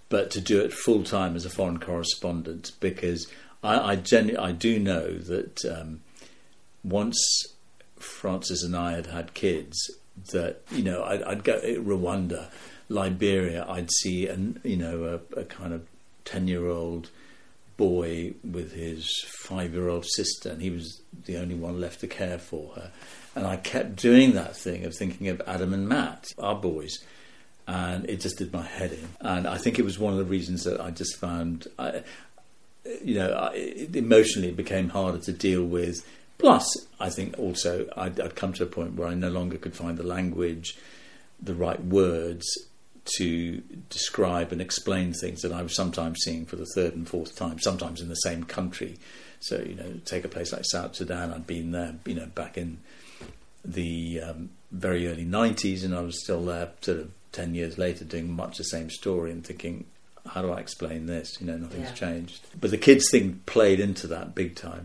but 0.08 0.30
to 0.32 0.40
do 0.40 0.60
it 0.60 0.72
full 0.72 1.02
time 1.02 1.36
as 1.36 1.44
a 1.44 1.50
foreign 1.50 1.78
correspondent 1.78 2.72
because 2.80 3.26
I 3.62 3.74
I, 3.74 3.92
I 3.92 4.52
do 4.52 4.78
know 4.78 5.18
that 5.18 5.64
um, 5.64 6.00
once 6.82 7.18
Frances 7.98 8.62
and 8.62 8.76
I 8.76 8.92
had 8.92 9.06
had 9.06 9.34
kids, 9.34 9.90
that 10.32 10.62
you 10.70 10.82
know 10.82 11.02
I'd, 11.04 11.22
I'd 11.22 11.44
go 11.44 11.60
Rwanda, 11.60 12.50
Liberia. 12.88 13.66
I'd 13.68 13.90
see 13.90 14.26
an 14.28 14.60
you 14.64 14.76
know 14.76 15.20
a, 15.36 15.40
a 15.40 15.44
kind 15.44 15.72
of 15.72 15.86
ten 16.24 16.48
year 16.48 16.68
old 16.68 17.10
boy 17.76 18.34
with 18.44 18.72
his 18.72 19.10
five 19.26 19.72
year 19.72 19.88
old 19.88 20.04
sister, 20.06 20.50
and 20.50 20.60
he 20.62 20.70
was 20.70 21.00
the 21.24 21.36
only 21.36 21.54
one 21.54 21.80
left 21.80 22.00
to 22.00 22.06
care 22.06 22.38
for 22.38 22.74
her. 22.74 22.92
And 23.34 23.46
I 23.46 23.56
kept 23.56 23.96
doing 23.96 24.32
that 24.32 24.56
thing 24.56 24.84
of 24.84 24.94
thinking 24.94 25.28
of 25.28 25.40
Adam 25.46 25.72
and 25.72 25.88
Matt, 25.88 26.26
our 26.38 26.56
boys. 26.56 26.98
And 27.66 28.08
it 28.10 28.20
just 28.20 28.38
did 28.38 28.52
my 28.52 28.64
head 28.64 28.92
in. 28.92 29.08
And 29.20 29.46
I 29.46 29.56
think 29.56 29.78
it 29.78 29.84
was 29.84 29.98
one 29.98 30.12
of 30.12 30.18
the 30.18 30.24
reasons 30.24 30.64
that 30.64 30.80
I 30.80 30.90
just 30.90 31.16
found, 31.16 31.68
I, 31.78 32.02
you 33.04 33.14
know, 33.14 33.32
I, 33.32 33.86
emotionally 33.94 34.48
it 34.48 34.56
became 34.56 34.88
harder 34.88 35.18
to 35.18 35.32
deal 35.32 35.64
with. 35.64 36.04
Plus, 36.38 36.66
I 36.98 37.10
think 37.10 37.38
also 37.38 37.86
I'd, 37.96 38.18
I'd 38.18 38.34
come 38.34 38.52
to 38.54 38.64
a 38.64 38.66
point 38.66 38.94
where 38.94 39.06
I 39.06 39.14
no 39.14 39.28
longer 39.28 39.58
could 39.58 39.76
find 39.76 39.96
the 39.96 40.02
language, 40.02 40.76
the 41.40 41.54
right 41.54 41.82
words 41.84 42.46
to 43.16 43.62
describe 43.88 44.52
and 44.52 44.60
explain 44.60 45.12
things 45.12 45.42
that 45.42 45.52
I 45.52 45.62
was 45.62 45.74
sometimes 45.74 46.18
seeing 46.22 46.46
for 46.46 46.56
the 46.56 46.66
third 46.74 46.94
and 46.94 47.08
fourth 47.08 47.36
time, 47.36 47.58
sometimes 47.60 48.00
in 48.00 48.08
the 48.08 48.14
same 48.16 48.44
country. 48.44 48.98
So, 49.40 49.58
you 49.58 49.74
know, 49.74 50.00
take 50.04 50.24
a 50.24 50.28
place 50.28 50.52
like 50.52 50.64
South 50.64 50.96
Sudan, 50.96 51.32
I'd 51.32 51.46
been 51.46 51.72
there, 51.72 51.94
you 52.04 52.14
know, 52.14 52.26
back 52.26 52.58
in 52.58 52.78
the 53.64 54.20
um, 54.20 54.50
very 54.70 55.08
early 55.08 55.24
90s, 55.24 55.84
and 55.84 55.94
I 55.94 56.00
was 56.00 56.22
still 56.22 56.44
there 56.44 56.70
sort 56.80 56.98
of 56.98 57.10
10 57.32 57.54
years 57.54 57.78
later 57.78 58.04
doing 58.04 58.30
much 58.32 58.58
the 58.58 58.64
same 58.64 58.90
story 58.90 59.30
and 59.30 59.44
thinking, 59.44 59.84
how 60.26 60.42
do 60.42 60.50
I 60.50 60.60
explain 60.60 61.06
this? 61.06 61.40
You 61.40 61.46
know, 61.46 61.56
nothing's 61.56 61.88
yeah. 61.88 61.94
changed. 61.94 62.40
But 62.60 62.70
the 62.70 62.78
kids 62.78 63.10
thing 63.10 63.42
played 63.46 63.80
into 63.80 64.06
that 64.08 64.34
big 64.34 64.54
time. 64.54 64.84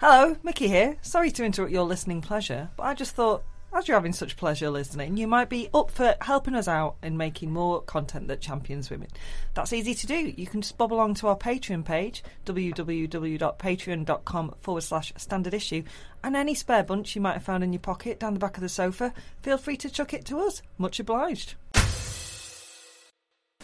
Hello, 0.00 0.36
Mickey 0.42 0.68
here. 0.68 0.98
Sorry 1.00 1.30
to 1.30 1.44
interrupt 1.44 1.72
your 1.72 1.84
listening 1.84 2.20
pleasure, 2.20 2.68
but 2.76 2.82
I 2.82 2.94
just 2.94 3.14
thought 3.14 3.42
as 3.74 3.88
you're 3.88 3.96
having 3.96 4.12
such 4.12 4.36
pleasure 4.36 4.70
listening, 4.70 5.16
you 5.16 5.26
might 5.26 5.48
be 5.48 5.68
up 5.74 5.90
for 5.90 6.14
helping 6.20 6.54
us 6.54 6.68
out 6.68 6.94
in 7.02 7.16
making 7.16 7.52
more 7.52 7.80
content 7.82 8.28
that 8.28 8.40
champions 8.40 8.88
women. 8.90 9.08
That's 9.54 9.72
easy 9.72 9.94
to 9.94 10.06
do. 10.06 10.32
You 10.36 10.46
can 10.46 10.62
just 10.62 10.78
bob 10.78 10.92
along 10.92 11.14
to 11.14 11.26
our 11.28 11.36
Patreon 11.36 11.84
page, 11.84 12.22
www.patreon.com 12.46 14.54
forward 14.60 14.80
slash 14.82 15.12
standard 15.16 15.54
issue, 15.54 15.82
and 16.22 16.36
any 16.36 16.54
spare 16.54 16.84
bunch 16.84 17.14
you 17.16 17.20
might 17.20 17.32
have 17.34 17.42
found 17.42 17.64
in 17.64 17.72
your 17.72 17.80
pocket 17.80 18.20
down 18.20 18.34
the 18.34 18.40
back 18.40 18.56
of 18.56 18.62
the 18.62 18.68
sofa, 18.68 19.12
feel 19.42 19.58
free 19.58 19.76
to 19.78 19.90
chuck 19.90 20.14
it 20.14 20.24
to 20.26 20.38
us. 20.38 20.62
Much 20.78 21.00
obliged. 21.00 21.54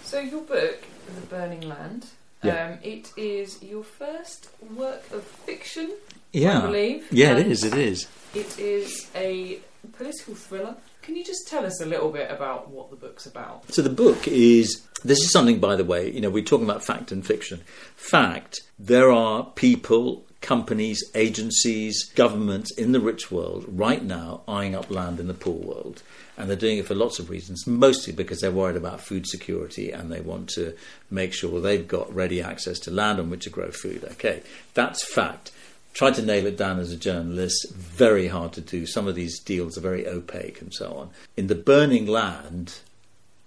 So 0.03 0.19
your 0.19 0.43
book, 0.43 0.83
The 1.15 1.21
Burning 1.29 1.61
Land, 1.63 2.07
Yeah. 2.43 2.71
um, 2.73 2.79
it 2.83 3.13
is 3.17 3.63
your 3.63 3.85
first 3.85 4.49
work 4.75 5.03
of 5.13 5.23
fiction, 5.23 5.93
Yeah. 6.33 6.51
I 6.51 6.55
Yeah, 6.55 6.61
believe. 6.67 7.07
yeah, 7.13 7.37
it 7.37 7.47
is. 7.47 7.63
It 7.65 7.75
is. 7.75 8.09
It 8.35 8.59
is 8.59 9.09
a 9.15 9.61
political 9.89 10.35
thriller. 10.35 10.77
Can 11.03 11.17
you 11.17 11.25
just 11.25 11.49
tell 11.49 11.65
us 11.65 11.81
a 11.81 11.87
little 11.87 12.11
bit 12.11 12.31
about 12.31 12.71
what 12.71 12.91
the 12.91 12.97
book's 12.97 13.27
about? 13.27 13.73
So 13.73 13.83
the 13.83 13.91
book 13.91 14.29
is. 14.29 14.87
This 15.03 15.19
is 15.19 15.33
something, 15.33 15.61
by 15.61 15.77
the 15.77 15.85
way. 15.85 16.11
You 16.11 16.21
know, 16.21 16.31
we're 16.31 16.45
talking 16.45 16.69
about 16.69 16.85
fact 16.85 17.11
and 17.11 17.27
fiction. 17.27 17.63
Fact: 17.97 18.61
there 18.79 19.11
are 19.11 19.45
people, 19.55 20.27
companies, 20.41 21.03
agencies, 21.15 22.05
governments 22.15 22.71
in 22.77 22.93
the 22.93 23.01
rich 23.01 23.31
world 23.31 23.65
right 23.69 24.05
now 24.05 24.43
eyeing 24.47 24.75
up 24.75 24.91
land 24.91 25.19
in 25.19 25.27
the 25.27 25.35
poor 25.35 25.55
world, 25.55 26.03
and 26.37 26.49
they're 26.49 26.57
doing 26.57 26.79
it 26.79 26.87
for 26.87 26.95
lots 26.95 27.19
of 27.19 27.31
reasons. 27.31 27.67
Mostly 27.67 28.13
because 28.13 28.41
they're 28.41 28.51
worried 28.51 28.77
about 28.77 29.01
food 29.01 29.27
security 29.27 29.91
and 29.91 30.13
they 30.13 30.21
want 30.21 30.51
to 30.51 30.75
make 31.11 31.33
sure 31.33 31.61
they've 31.61 31.89
got 31.89 32.15
ready 32.15 32.43
access 32.43 32.79
to 32.81 32.91
land 32.91 33.19
on 33.19 33.31
which 33.31 33.45
to 33.45 33.51
grow 33.51 33.71
food. 33.71 34.05
Okay, 34.05 34.43
that's 34.75 35.03
fact. 35.15 35.51
Tried 35.93 36.15
to 36.15 36.23
nail 36.23 36.47
it 36.47 36.57
down 36.57 36.79
as 36.79 36.93
a 36.93 36.97
journalist, 36.97 37.73
very 37.75 38.29
hard 38.29 38.53
to 38.55 38.61
do. 38.61 38.87
Some 38.87 39.09
of 39.09 39.15
these 39.15 39.39
deals 39.41 39.77
are 39.77 39.83
very 39.83 40.07
opaque 40.07 40.61
and 40.61 40.73
so 40.73 40.93
on. 40.93 41.11
In 41.37 41.49
the 41.49 41.55
burning 41.55 42.07
land, 42.07 42.79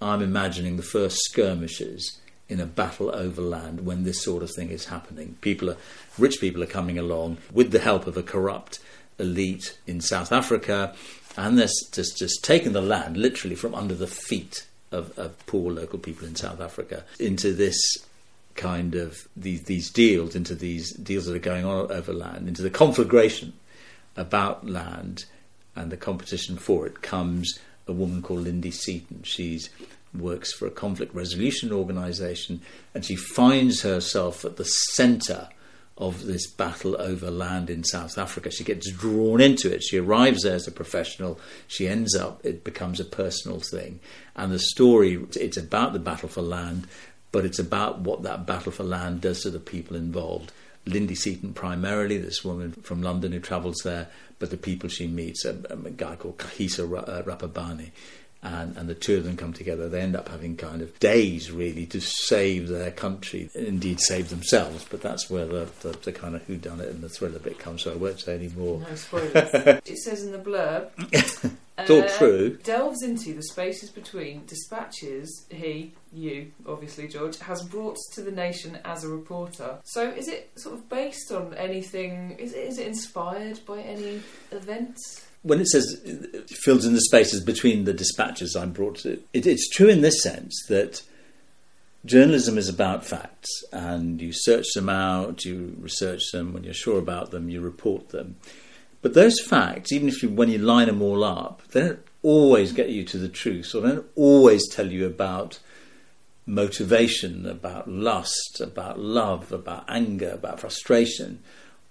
I'm 0.01 0.21
imagining 0.21 0.77
the 0.77 0.83
first 0.83 1.17
skirmishes 1.23 2.19
in 2.49 2.59
a 2.59 2.65
battle 2.65 3.13
over 3.15 3.41
land 3.41 3.85
when 3.85 4.03
this 4.03 4.21
sort 4.21 4.43
of 4.43 4.51
thing 4.51 4.69
is 4.69 4.85
happening. 4.85 5.37
People 5.41 5.69
are, 5.71 5.77
rich 6.17 6.39
people 6.39 6.61
are 6.61 6.67
coming 6.67 6.99
along 6.99 7.37
with 7.51 7.71
the 7.71 7.79
help 7.79 8.05
of 8.05 8.17
a 8.17 8.23
corrupt 8.23 8.79
elite 9.17 9.77
in 9.87 10.01
South 10.01 10.31
Africa, 10.31 10.93
and 11.37 11.57
they're 11.57 11.67
just 11.91 12.17
just 12.17 12.43
taking 12.43 12.73
the 12.73 12.81
land 12.81 13.17
literally 13.17 13.55
from 13.55 13.73
under 13.73 13.95
the 13.95 14.07
feet 14.07 14.67
of, 14.91 15.17
of 15.17 15.43
poor 15.45 15.71
local 15.71 15.99
people 15.99 16.27
in 16.27 16.35
South 16.35 16.59
Africa 16.59 17.03
into 17.19 17.53
this 17.53 17.79
kind 18.55 18.95
of 18.95 19.27
these 19.35 19.63
these 19.63 19.89
deals, 19.89 20.35
into 20.35 20.55
these 20.55 20.93
deals 20.93 21.25
that 21.25 21.35
are 21.35 21.39
going 21.39 21.65
on 21.65 21.91
over 21.91 22.13
land, 22.13 22.47
into 22.47 22.61
the 22.61 22.69
conflagration 22.69 23.53
about 24.15 24.67
land 24.67 25.25
and 25.75 25.91
the 25.91 25.97
competition 25.97 26.57
for 26.57 26.85
it 26.85 27.01
comes 27.01 27.59
a 27.87 27.91
woman 27.91 28.21
called 28.21 28.41
Lindy 28.41 28.71
Seaton. 28.71 29.23
She's 29.23 29.69
works 30.13 30.53
for 30.53 30.67
a 30.67 30.71
conflict 30.71 31.13
resolution 31.15 31.71
organisation, 31.71 32.61
and 32.93 33.03
she 33.03 33.15
finds 33.15 33.81
herself 33.81 34.45
at 34.45 34.57
the 34.57 34.65
centre 34.65 35.49
of 35.97 36.25
this 36.25 36.47
battle 36.47 36.99
over 36.99 37.29
land 37.29 37.69
in 37.69 37.83
South 37.83 38.17
Africa. 38.17 38.49
She 38.49 38.63
gets 38.63 38.91
drawn 38.91 39.39
into 39.39 39.71
it. 39.71 39.83
She 39.83 39.97
arrives 39.97 40.43
there 40.43 40.55
as 40.55 40.67
a 40.67 40.71
professional. 40.71 41.39
She 41.67 41.87
ends 41.87 42.15
up. 42.15 42.43
It 42.43 42.63
becomes 42.63 42.99
a 42.99 43.05
personal 43.05 43.59
thing, 43.59 43.99
and 44.35 44.51
the 44.51 44.59
story. 44.59 45.23
It's 45.35 45.57
about 45.57 45.93
the 45.93 45.99
battle 45.99 46.29
for 46.29 46.41
land, 46.41 46.87
but 47.33 47.43
it's 47.43 47.59
about 47.59 47.99
what 47.99 48.23
that 48.23 48.45
battle 48.45 48.71
for 48.71 48.83
land 48.83 49.19
does 49.19 49.41
to 49.41 49.49
the 49.49 49.59
people 49.59 49.97
involved. 49.97 50.53
Lindy 50.85 51.15
Seaton 51.15 51.53
primarily, 51.53 52.17
this 52.17 52.45
woman 52.45 52.73
from 52.83 53.01
London 53.01 53.31
who 53.31 53.39
travels 53.39 53.81
there, 53.83 54.07
but 54.39 54.51
the 54.51 54.57
people 54.57 54.87
she 54.87 55.07
meets, 55.07 55.43
a, 55.43 55.57
a 55.69 55.75
guy 55.89 56.15
called 56.15 56.37
Kahisa 56.37 56.83
uh, 57.09 57.23
Rapabani, 57.23 57.89
and, 58.43 58.77
and 58.77 58.87
the 58.87 58.93
two 58.93 59.17
of 59.17 59.23
them 59.23 59.35
come 59.35 59.51
together. 59.53 59.89
They 59.89 60.01
end 60.01 60.15
up 60.15 60.29
having 60.29 60.57
kind 60.57 60.81
of 60.81 60.99
days 60.99 61.49
really 61.49 61.85
to 61.87 62.01
save 62.01 62.67
their 62.67 62.91
country, 62.91 63.49
indeed 63.55 63.99
save 63.99 64.29
themselves. 64.29 64.85
But 64.89 65.01
that's 65.01 65.29
where 65.29 65.45
the, 65.45 65.69
the, 65.81 65.97
the 66.03 66.11
kind 66.11 66.35
of 66.35 66.45
whodunit 66.45 66.89
and 66.89 67.01
the 67.01 67.09
thriller 67.09 67.39
bit 67.39 67.57
comes. 67.57 67.81
So 67.83 67.93
I 67.93 67.95
won't 67.95 68.19
say 68.19 68.35
any 68.35 68.49
more. 68.49 68.81
No 68.81 68.95
spoilers. 68.95 69.33
it 69.33 69.97
says 69.97 70.23
in 70.23 70.33
the 70.33 70.39
blurb. 70.39 71.53
It's 71.77 71.89
all 71.89 72.03
uh, 72.03 72.17
true. 72.17 72.57
Delves 72.63 73.01
into 73.01 73.33
the 73.33 73.43
spaces 73.43 73.89
between 73.89 74.45
dispatches 74.45 75.47
he, 75.49 75.93
you, 76.11 76.51
obviously 76.67 77.07
George, 77.07 77.39
has 77.39 77.63
brought 77.63 77.97
to 78.13 78.21
the 78.21 78.31
nation 78.31 78.77
as 78.85 79.03
a 79.03 79.07
reporter. 79.07 79.79
So 79.83 80.09
is 80.09 80.27
it 80.27 80.51
sort 80.55 80.75
of 80.75 80.87
based 80.87 81.31
on 81.31 81.53
anything? 81.55 82.35
Is 82.37 82.53
it, 82.53 82.67
is 82.67 82.77
it 82.77 82.87
inspired 82.87 83.59
by 83.65 83.79
any 83.79 84.21
events? 84.51 85.25
when 85.43 85.59
it 85.59 85.67
says 85.67 86.01
it 86.05 86.49
fills 86.49 86.85
in 86.85 86.93
the 86.93 87.01
spaces 87.01 87.43
between 87.43 87.83
the 87.83 87.93
dispatches 87.93 88.55
I'm 88.55 88.71
brought 88.71 88.99
to, 88.99 89.21
it, 89.33 89.45
it's 89.45 89.69
true 89.69 89.89
in 89.89 90.01
this 90.01 90.23
sense 90.23 90.57
that 90.69 91.01
journalism 92.05 92.57
is 92.57 92.69
about 92.69 93.05
facts 93.05 93.49
and 93.71 94.21
you 94.21 94.31
search 94.33 94.65
them 94.73 94.89
out, 94.89 95.45
you 95.45 95.75
research 95.79 96.31
them, 96.31 96.53
when 96.53 96.63
you're 96.63 96.73
sure 96.73 96.97
about 96.97 97.31
them, 97.31 97.49
you 97.49 97.61
report 97.61 98.09
them. 98.09 98.37
But 99.03 99.13
those 99.13 99.39
facts, 99.39 99.91
even 99.91 100.07
if 100.07 100.23
you, 100.23 100.29
when 100.29 100.49
you 100.49 100.57
line 100.57 100.87
them 100.87 101.03
all 101.03 101.23
up, 101.23 101.61
they 101.67 101.81
don't 101.81 102.05
always 102.23 102.71
get 102.71 102.89
you 102.89 103.03
to 103.03 103.17
the 103.19 103.29
truth 103.29 103.75
or 103.75 103.81
they 103.81 103.89
don't 103.89 104.11
always 104.15 104.67
tell 104.67 104.91
you 104.91 105.05
about 105.05 105.59
motivation, 106.47 107.45
about 107.45 107.87
lust, 107.87 108.59
about 108.59 108.97
love, 108.97 109.51
about 109.51 109.85
anger, 109.87 110.31
about 110.31 110.59
frustration 110.59 111.43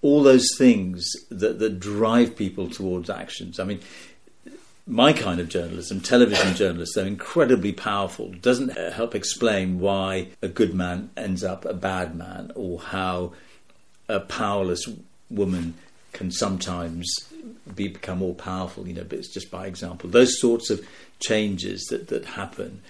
all 0.03 0.21
those 0.21 0.49
things 0.57 1.09
that, 1.31 1.57
that 1.59 1.79
drive 1.79 2.35
people 2.35 2.69
towards 2.69 3.09
actions. 3.09 3.59
I 3.59 3.63
mean, 3.63 3.79
my 4.85 5.13
kind 5.13 5.39
of 5.39 5.47
journalism, 5.47 6.01
television 6.01 6.53
journalists, 6.55 6.93
they're 6.93 7.07
incredibly 7.07 7.71
powerful. 7.71 8.33
Doesn't 8.33 8.77
help 8.77 9.15
explain 9.15 9.79
why 9.79 10.27
a 10.41 10.49
good 10.49 10.75
man 10.75 11.09
ends 11.17 11.43
up 11.43 11.65
a 11.65 11.73
bad 11.73 12.15
man, 12.15 12.51
or 12.53 12.79
how 12.79 13.31
a 14.09 14.19
powerless 14.19 14.87
woman 15.29 15.75
can 16.13 16.31
sometimes 16.31 17.05
be, 17.75 17.87
become 17.87 18.19
more 18.19 18.35
powerful. 18.35 18.87
You 18.87 18.93
know, 18.93 19.03
but 19.03 19.19
it's 19.19 19.33
just 19.33 19.51
by 19.51 19.67
example. 19.67 20.09
Those 20.09 20.39
sorts 20.39 20.69
of 20.69 20.87
changes 21.19 21.85
that 21.89 22.07
that 22.07 22.25
happen, 22.25 22.81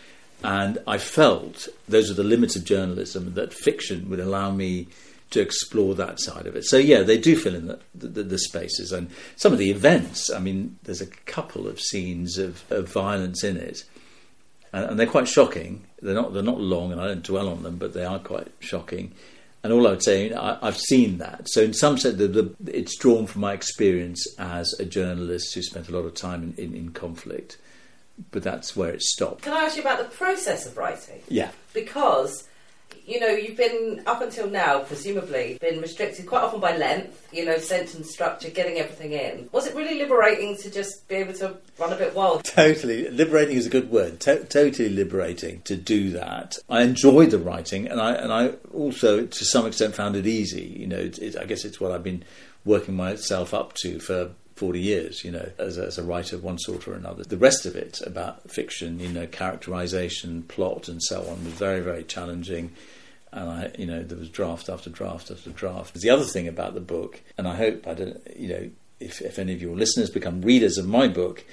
and 0.43 0.77
I 0.85 0.97
felt 0.97 1.67
those 1.87 2.11
are 2.11 2.15
the 2.15 2.23
limits 2.23 2.55
of 2.55 2.63
journalism 2.63 3.33
that 3.33 3.53
fiction 3.53 4.09
would 4.09 4.19
allow 4.19 4.51
me 4.51 4.87
to 5.33 5.41
explore 5.41 5.95
that 5.95 6.19
side 6.19 6.45
of 6.45 6.55
it. 6.55 6.63
So 6.63 6.77
yeah, 6.77 7.01
they 7.01 7.17
do 7.17 7.35
fill 7.35 7.55
in 7.55 7.65
the, 7.65 7.79
the, 7.95 8.21
the, 8.21 8.37
spaces 8.37 8.91
and 8.91 9.09
some 9.35 9.51
of 9.51 9.57
the 9.57 9.71
events. 9.71 10.29
I 10.29 10.37
mean, 10.37 10.77
there's 10.83 11.01
a 11.01 11.07
couple 11.07 11.67
of 11.67 11.79
scenes 11.79 12.37
of, 12.37 12.63
of 12.71 12.87
violence 12.87 13.43
in 13.43 13.57
it, 13.57 13.83
and, 14.71 14.85
and, 14.85 14.99
they're 14.99 15.07
quite 15.07 15.27
shocking. 15.27 15.85
They're 16.03 16.13
not 16.13 16.33
they're 16.33 16.43
not 16.43 16.61
long, 16.61 16.91
and 16.91 17.01
I 17.01 17.07
don't 17.07 17.23
dwell 17.23 17.49
on 17.49 17.63
them, 17.63 17.77
but 17.77 17.93
they 17.93 18.05
are 18.05 18.19
quite 18.19 18.51
shocking. 18.59 19.13
And 19.63 19.71
all 19.71 19.87
I 19.87 19.91
would 19.91 20.03
say, 20.03 20.33
I, 20.33 20.57
have 20.61 20.77
seen 20.77 21.19
that. 21.19 21.47
So 21.47 21.61
in 21.61 21.73
some 21.73 21.97
sense, 21.97 22.17
the, 22.17 22.27
the, 22.27 22.55
it's 22.67 22.97
drawn 22.97 23.25
from 23.25 23.41
my 23.41 23.53
experience 23.53 24.27
as 24.37 24.73
a 24.77 24.83
journalist 24.83 25.53
who 25.55 25.61
spent 25.61 25.87
a 25.87 25.93
lot 25.93 26.05
of 26.05 26.13
time 26.13 26.53
in, 26.57 26.65
in, 26.65 26.75
in 26.75 26.89
conflict. 26.91 27.57
But 28.31 28.43
that's 28.43 28.75
where 28.75 28.91
it 28.91 29.01
stopped. 29.01 29.43
Can 29.43 29.53
I 29.53 29.63
ask 29.63 29.77
you 29.77 29.81
about 29.81 29.99
the 29.99 30.15
process 30.15 30.65
of 30.65 30.77
writing? 30.77 31.21
Yeah. 31.29 31.51
Because 31.73 32.47
you 33.05 33.19
know, 33.19 33.27
you've 33.27 33.57
been 33.57 34.03
up 34.05 34.21
until 34.21 34.49
now, 34.49 34.79
presumably, 34.79 35.57
been 35.59 35.81
restricted 35.81 36.25
quite 36.25 36.41
often 36.41 36.59
by 36.59 36.77
length, 36.77 37.27
you 37.31 37.45
know, 37.45 37.57
sentence 37.57 38.11
structure, 38.11 38.49
getting 38.49 38.77
everything 38.77 39.13
in. 39.13 39.49
Was 39.51 39.67
it 39.67 39.75
really 39.75 39.99
liberating 39.99 40.57
to 40.57 40.69
just 40.69 41.07
be 41.07 41.15
able 41.15 41.33
to 41.33 41.57
run 41.77 41.91
a 41.91 41.97
bit 41.97 42.15
wild? 42.15 42.43
Totally. 42.45 43.09
Liberating 43.09 43.57
is 43.57 43.65
a 43.65 43.69
good 43.69 43.91
word. 43.91 44.19
To- 44.21 44.45
totally 44.45 44.89
liberating 44.89 45.61
to 45.63 45.75
do 45.75 46.11
that. 46.11 46.57
I 46.69 46.83
enjoyed 46.83 47.31
the 47.31 47.39
writing 47.39 47.87
and 47.87 47.99
I, 47.99 48.13
and 48.13 48.31
I 48.31 48.49
also, 48.73 49.25
to 49.25 49.45
some 49.45 49.65
extent, 49.65 49.95
found 49.95 50.15
it 50.15 50.25
easy. 50.25 50.63
You 50.63 50.87
know, 50.87 50.97
it, 50.99 51.19
it, 51.19 51.37
I 51.37 51.45
guess 51.45 51.65
it's 51.65 51.79
what 51.79 51.91
I've 51.91 52.03
been 52.03 52.23
working 52.65 52.95
myself 52.95 53.53
up 53.53 53.73
to 53.73 53.99
for 53.99 54.31
40 54.55 54.79
years, 54.79 55.23
you 55.23 55.31
know, 55.31 55.49
as 55.57 55.77
a, 55.77 55.85
as 55.85 55.97
a 55.97 56.03
writer 56.03 56.35
of 56.35 56.43
one 56.43 56.59
sort 56.59 56.87
or 56.87 56.93
another. 56.93 57.23
The 57.23 57.37
rest 57.37 57.65
of 57.65 57.75
it 57.75 58.01
about 58.05 58.49
fiction, 58.51 58.99
you 58.99 59.09
know, 59.09 59.25
characterization, 59.25 60.43
plot, 60.43 60.87
and 60.87 61.01
so 61.01 61.21
on 61.21 61.43
was 61.43 61.53
very, 61.53 61.79
very 61.79 62.03
challenging. 62.03 62.71
And 63.31 63.49
I, 63.49 63.71
you 63.77 63.87
know, 63.87 64.03
there 64.03 64.17
was 64.17 64.29
draft 64.29 64.69
after 64.69 64.91
draft 64.91 65.31
after 65.31 65.49
draft. 65.49 65.95
The 65.95 66.11
other 66.11 66.23
thing 66.23 66.47
about 66.47 66.75
the 66.75 66.81
book, 66.81 67.21
and 67.37 67.47
I 67.47 67.55
hope 67.55 67.87
I 67.87 67.95
don't, 67.95 68.21
you 68.35 68.47
know, 68.47 68.69
if, 68.99 69.21
if 69.21 69.39
any 69.39 69.53
of 69.53 69.61
your 69.61 69.75
listeners 69.75 70.11
become 70.11 70.41
readers 70.41 70.77
of 70.77 70.87
my 70.87 71.07
book, 71.07 71.43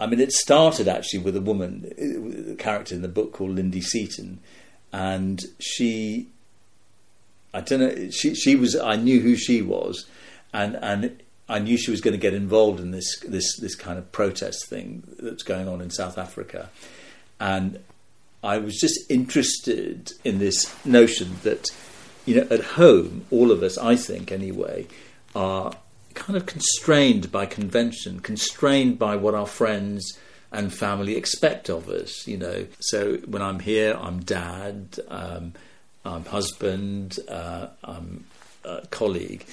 I 0.00 0.06
mean, 0.06 0.20
it 0.20 0.32
started 0.32 0.86
actually 0.86 1.20
with 1.20 1.36
a 1.36 1.40
woman, 1.40 2.52
a 2.52 2.54
character 2.54 2.94
in 2.94 3.02
the 3.02 3.08
book 3.08 3.32
called 3.32 3.50
Lindy 3.50 3.80
Seaton, 3.80 4.38
and 4.92 5.40
she, 5.58 6.28
I 7.52 7.62
don't 7.62 7.80
know, 7.80 8.10
she 8.10 8.36
she 8.36 8.54
was, 8.54 8.76
I 8.76 8.94
knew 8.94 9.20
who 9.20 9.34
she 9.34 9.60
was, 9.60 10.06
and 10.52 10.76
and 10.76 11.20
I 11.48 11.58
knew 11.58 11.78
she 11.78 11.90
was 11.90 12.00
going 12.00 12.12
to 12.12 12.18
get 12.18 12.34
involved 12.34 12.80
in 12.80 12.90
this 12.90 13.20
this 13.20 13.56
this 13.58 13.74
kind 13.74 13.98
of 13.98 14.12
protest 14.12 14.68
thing 14.68 15.02
that's 15.18 15.42
going 15.42 15.68
on 15.68 15.80
in 15.80 15.90
South 15.90 16.18
Africa, 16.18 16.70
and 17.40 17.78
I 18.42 18.58
was 18.58 18.78
just 18.78 19.10
interested 19.10 20.12
in 20.24 20.38
this 20.38 20.74
notion 20.84 21.36
that 21.42 21.70
you 22.26 22.36
know 22.36 22.46
at 22.50 22.60
home 22.60 23.24
all 23.30 23.50
of 23.50 23.62
us, 23.62 23.78
I 23.78 23.96
think 23.96 24.30
anyway, 24.30 24.86
are 25.34 25.72
kind 26.14 26.36
of 26.36 26.46
constrained 26.46 27.32
by 27.32 27.46
convention, 27.46 28.20
constrained 28.20 28.98
by 28.98 29.16
what 29.16 29.34
our 29.34 29.46
friends 29.46 30.18
and 30.52 30.72
family 30.72 31.16
expect 31.16 31.70
of 31.70 31.88
us. 31.88 32.26
You 32.26 32.36
know, 32.36 32.66
so 32.80 33.16
when 33.26 33.40
I'm 33.40 33.60
here, 33.60 33.96
I'm 33.98 34.20
dad, 34.20 34.98
um, 35.08 35.54
I'm 36.04 36.26
husband, 36.26 37.18
uh, 37.28 37.68
I'm 37.82 38.26
colleague 38.90 39.46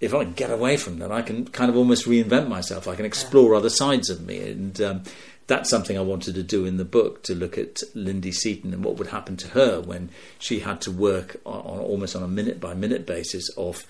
if 0.00 0.14
I 0.14 0.24
get 0.24 0.50
away 0.50 0.76
from 0.76 0.98
that, 0.98 1.12
I 1.12 1.22
can 1.22 1.46
kind 1.46 1.70
of 1.70 1.76
almost 1.76 2.06
reinvent 2.06 2.48
myself. 2.48 2.88
I 2.88 2.94
can 2.94 3.04
explore 3.04 3.54
other 3.54 3.70
sides 3.70 4.10
of 4.10 4.26
me, 4.26 4.38
and 4.50 4.80
um, 4.80 5.02
that's 5.46 5.70
something 5.70 5.96
I 5.96 6.02
wanted 6.02 6.34
to 6.34 6.42
do 6.42 6.64
in 6.64 6.76
the 6.76 6.84
book 6.84 7.22
to 7.24 7.34
look 7.34 7.58
at 7.58 7.82
Lindy 7.94 8.32
Seaton 8.32 8.72
and 8.72 8.84
what 8.84 8.96
would 8.96 9.08
happen 9.08 9.36
to 9.38 9.48
her 9.48 9.80
when 9.80 10.10
she 10.38 10.60
had 10.60 10.80
to 10.82 10.90
work 10.90 11.40
on, 11.44 11.60
on 11.60 11.78
almost 11.80 12.16
on 12.16 12.22
a 12.22 12.28
minute 12.28 12.60
by 12.60 12.74
minute 12.74 13.06
basis 13.06 13.48
of 13.56 13.86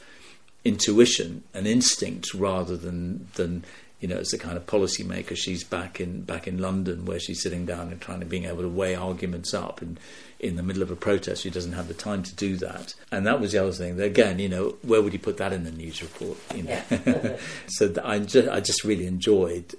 intuition 0.65 1.45
and 1.53 1.67
instinct 1.67 2.33
rather 2.35 2.77
than 2.77 3.29
than 3.35 3.65
you 4.01 4.09
know 4.09 4.17
as 4.17 4.33
a 4.33 4.39
kind 4.39 4.57
of 4.57 4.67
policymaker 4.67 5.37
she's 5.37 5.63
back 5.63 6.01
in 6.01 6.23
back 6.23 6.49
in 6.49 6.59
London 6.59 7.05
where 7.05 7.21
she's 7.21 7.43
sitting 7.43 7.67
down 7.67 7.93
and 7.93 8.01
trying 8.01 8.21
to 8.21 8.27
being 8.27 8.47
able 8.47 8.63
to 8.63 8.69
weigh 8.69 8.95
arguments 8.95 9.53
up 9.53 9.83
and 9.83 10.01
in 10.45 10.57
the 10.57 10.63
middle 10.63 10.83
of 10.83 10.91
a 10.91 10.97
protest 10.97 11.43
she 11.43 11.51
doesn't 11.51 11.73
have 11.73 11.89
the 11.89 11.95
time 11.95 12.23
to 12.23 12.35
do 12.35 12.57
that 12.57 12.95
and 13.11 13.27
that 13.27 13.41
was 13.41 13.53
the 13.53 13.59
other 13.59 13.73
thing 13.73 14.01
again 14.01 14.39
you 14.39 14.49
know 14.49 14.77
where 14.83 15.01
would 15.03 15.13
you 15.13 15.19
put 15.19 15.37
that 15.39 15.53
in 15.53 15.65
the 15.65 15.71
news 15.73 16.03
report 16.03 16.37
you 16.55 16.63
know 16.63 16.81
Yeah. 16.91 17.37
so 17.69 17.93
I 18.05 18.19
just 18.21 18.49
I 18.49 18.61
just 18.61 18.85
really 18.85 19.07
enjoyed 19.07 19.75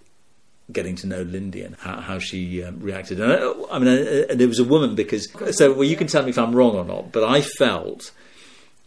getting 0.71 0.95
to 0.95 1.05
know 1.07 1.21
Lindy 1.21 1.61
and 1.61 1.75
how, 1.75 1.99
how 2.01 2.17
she 2.17 2.63
um, 2.63 2.79
reacted. 2.79 3.19
And 3.19 3.31
I, 3.31 3.37
I 3.71 3.77
mean, 3.77 3.87
uh, 3.87 4.25
and 4.31 4.41
it 4.41 4.47
was 4.47 4.57
a 4.57 4.63
woman 4.63 4.95
because 4.95 5.29
so 5.55 5.73
well, 5.73 5.83
you 5.83 5.95
can 5.95 6.07
tell 6.07 6.23
me 6.23 6.31
if 6.31 6.39
I'm 6.39 6.55
wrong 6.55 6.75
or 6.75 6.83
not, 6.83 7.11
but 7.11 7.23
I 7.23 7.41
felt 7.41 8.11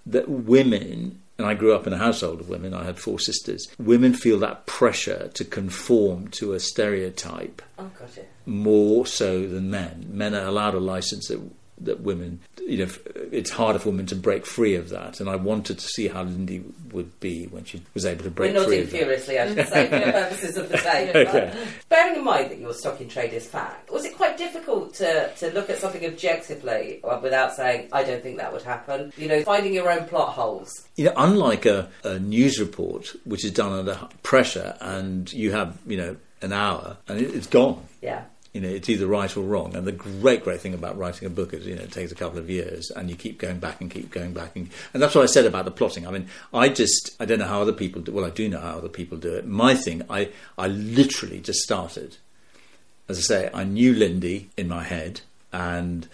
that 0.06 0.28
women. 0.28 1.22
And 1.38 1.46
I 1.46 1.54
grew 1.54 1.72
up 1.72 1.86
in 1.86 1.92
a 1.92 1.98
household 1.98 2.40
of 2.40 2.48
women. 2.48 2.74
I 2.74 2.82
had 2.82 2.98
four 2.98 3.20
sisters. 3.20 3.68
Women 3.78 4.12
feel 4.12 4.40
that 4.40 4.66
pressure 4.66 5.28
to 5.34 5.44
conform 5.44 6.26
to 6.32 6.52
a 6.52 6.58
stereotype 6.58 7.62
Oh, 7.78 7.92
more 8.44 9.06
so 9.06 9.46
than 9.46 9.70
men. 9.70 10.08
Men 10.10 10.34
are 10.34 10.46
allowed 10.46 10.74
a 10.74 10.80
license 10.80 11.28
that 11.28 11.40
that 11.80 12.00
women, 12.00 12.40
you 12.66 12.84
know, 12.84 12.92
it's 13.32 13.50
harder 13.50 13.78
for 13.78 13.90
women 13.90 14.06
to 14.06 14.16
break 14.16 14.46
free 14.46 14.74
of 14.74 14.88
that. 14.90 15.20
And 15.20 15.28
I 15.28 15.36
wanted 15.36 15.78
to 15.78 15.86
see 15.86 16.08
how 16.08 16.22
Lindy 16.22 16.64
would 16.92 17.18
be 17.20 17.46
when 17.46 17.64
she 17.64 17.82
was 17.94 18.04
able 18.04 18.24
to 18.24 18.30
break 18.30 18.54
We're 18.54 18.64
free 18.64 18.78
nodding 18.78 18.88
furiously, 18.88 19.38
I 19.38 19.48
should 19.48 19.68
say, 19.68 19.88
for 19.88 19.98
the 19.98 20.12
purposes 20.12 20.56
of 20.56 20.68
the 20.68 20.78
tape. 20.78 21.14
Okay. 21.14 21.66
Bearing 21.88 22.16
in 22.16 22.24
mind 22.24 22.50
that 22.50 22.58
your 22.58 22.72
stock 22.72 23.00
in 23.00 23.08
trade 23.08 23.32
is 23.32 23.46
fact, 23.46 23.90
was 23.90 24.04
it 24.04 24.16
quite 24.16 24.36
difficult 24.36 24.94
to, 24.94 25.32
to 25.36 25.50
look 25.52 25.70
at 25.70 25.78
something 25.78 26.04
objectively 26.04 27.00
uh, 27.04 27.18
without 27.20 27.54
saying, 27.54 27.88
I 27.92 28.02
don't 28.04 28.22
think 28.22 28.38
that 28.38 28.52
would 28.52 28.62
happen? 28.62 29.12
You 29.16 29.28
know, 29.28 29.42
finding 29.42 29.74
your 29.74 29.90
own 29.90 30.06
plot 30.06 30.30
holes. 30.30 30.88
You 30.96 31.06
know, 31.06 31.12
unlike 31.16 31.66
a, 31.66 31.88
a 32.04 32.18
news 32.18 32.58
report, 32.58 33.14
which 33.24 33.44
is 33.44 33.52
done 33.52 33.72
under 33.72 33.98
pressure, 34.22 34.76
and 34.80 35.32
you 35.32 35.52
have, 35.52 35.78
you 35.86 35.96
know, 35.96 36.16
an 36.42 36.52
hour 36.52 36.96
and 37.08 37.20
it, 37.20 37.34
it's 37.34 37.46
gone. 37.46 37.82
Yeah. 38.00 38.24
You 38.52 38.62
know, 38.62 38.68
it's 38.68 38.88
either 38.88 39.06
right 39.06 39.34
or 39.36 39.42
wrong. 39.42 39.76
And 39.76 39.86
the 39.86 39.92
great, 39.92 40.42
great 40.42 40.60
thing 40.60 40.74
about 40.74 40.96
writing 40.96 41.26
a 41.26 41.30
book 41.30 41.52
is, 41.52 41.66
you 41.66 41.76
know, 41.76 41.82
it 41.82 41.92
takes 41.92 42.10
a 42.10 42.14
couple 42.14 42.38
of 42.38 42.48
years 42.48 42.90
and 42.90 43.10
you 43.10 43.16
keep 43.16 43.38
going 43.38 43.58
back 43.58 43.80
and 43.80 43.90
keep 43.90 44.10
going 44.10 44.32
back. 44.32 44.56
And, 44.56 44.70
and 44.94 45.02
that's 45.02 45.14
what 45.14 45.22
I 45.22 45.26
said 45.26 45.44
about 45.44 45.64
the 45.64 45.70
plotting. 45.70 46.06
I 46.06 46.10
mean, 46.10 46.28
I 46.52 46.68
just, 46.70 47.14
I 47.20 47.24
don't 47.24 47.38
know 47.38 47.46
how 47.46 47.60
other 47.60 47.72
people 47.72 48.00
do 48.00 48.12
Well, 48.12 48.24
I 48.24 48.30
do 48.30 48.48
know 48.48 48.60
how 48.60 48.78
other 48.78 48.88
people 48.88 49.18
do 49.18 49.34
it. 49.34 49.46
My 49.46 49.74
thing, 49.74 50.02
I, 50.08 50.30
I 50.56 50.68
literally 50.68 51.40
just 51.40 51.60
started. 51.60 52.16
As 53.08 53.18
I 53.18 53.22
say, 53.22 53.50
I 53.52 53.64
knew 53.64 53.92
Lindy 53.92 54.48
in 54.56 54.68
my 54.68 54.84
head 54.84 55.20
and 55.52 56.08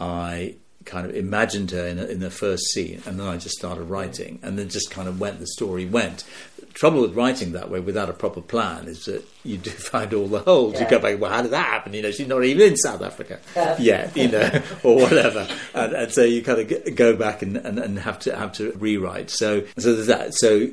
I 0.00 0.54
kind 0.88 1.06
of 1.06 1.14
imagined 1.14 1.70
her 1.70 1.86
in, 1.86 1.98
in 1.98 2.20
the 2.20 2.30
first 2.30 2.64
scene 2.72 3.02
and 3.06 3.20
then 3.20 3.26
I 3.28 3.36
just 3.36 3.56
started 3.56 3.84
writing 3.84 4.40
and 4.42 4.58
then 4.58 4.68
just 4.68 4.90
kind 4.90 5.06
of 5.06 5.20
went, 5.20 5.38
the 5.38 5.46
story 5.46 5.84
went. 5.84 6.24
The 6.58 6.66
trouble 6.66 7.02
with 7.02 7.14
writing 7.14 7.52
that 7.52 7.70
way 7.70 7.78
without 7.78 8.08
a 8.08 8.14
proper 8.14 8.40
plan 8.40 8.88
is 8.88 9.04
that 9.04 9.24
you 9.44 9.58
do 9.58 9.70
find 9.92 10.12
all 10.14 10.26
the 10.26 10.40
holes. 10.40 10.80
You 10.80 10.88
go 10.88 10.98
back, 10.98 11.20
well, 11.20 11.30
how 11.30 11.42
did 11.42 11.52
that 11.52 11.66
happen? 11.66 11.92
You 11.92 12.02
know, 12.02 12.10
she's 12.10 12.26
not 12.26 12.42
even 12.42 12.72
in 12.72 12.76
South 12.76 13.02
Africa 13.02 13.38
yet, 13.78 14.16
you 14.16 14.28
know, 14.28 14.62
or 14.82 14.96
whatever. 14.96 15.46
And, 15.74 15.92
and 15.92 16.12
so 16.12 16.22
you 16.22 16.42
kind 16.42 16.60
of 16.60 16.96
go 16.96 17.14
back 17.14 17.42
and, 17.42 17.58
and, 17.58 17.78
and 17.78 17.98
have 17.98 18.18
to 18.20 18.34
have 18.34 18.52
to 18.54 18.72
rewrite. 18.72 19.30
So, 19.30 19.64
so 19.76 19.94
there's 19.94 20.06
that. 20.06 20.34
So 20.34 20.70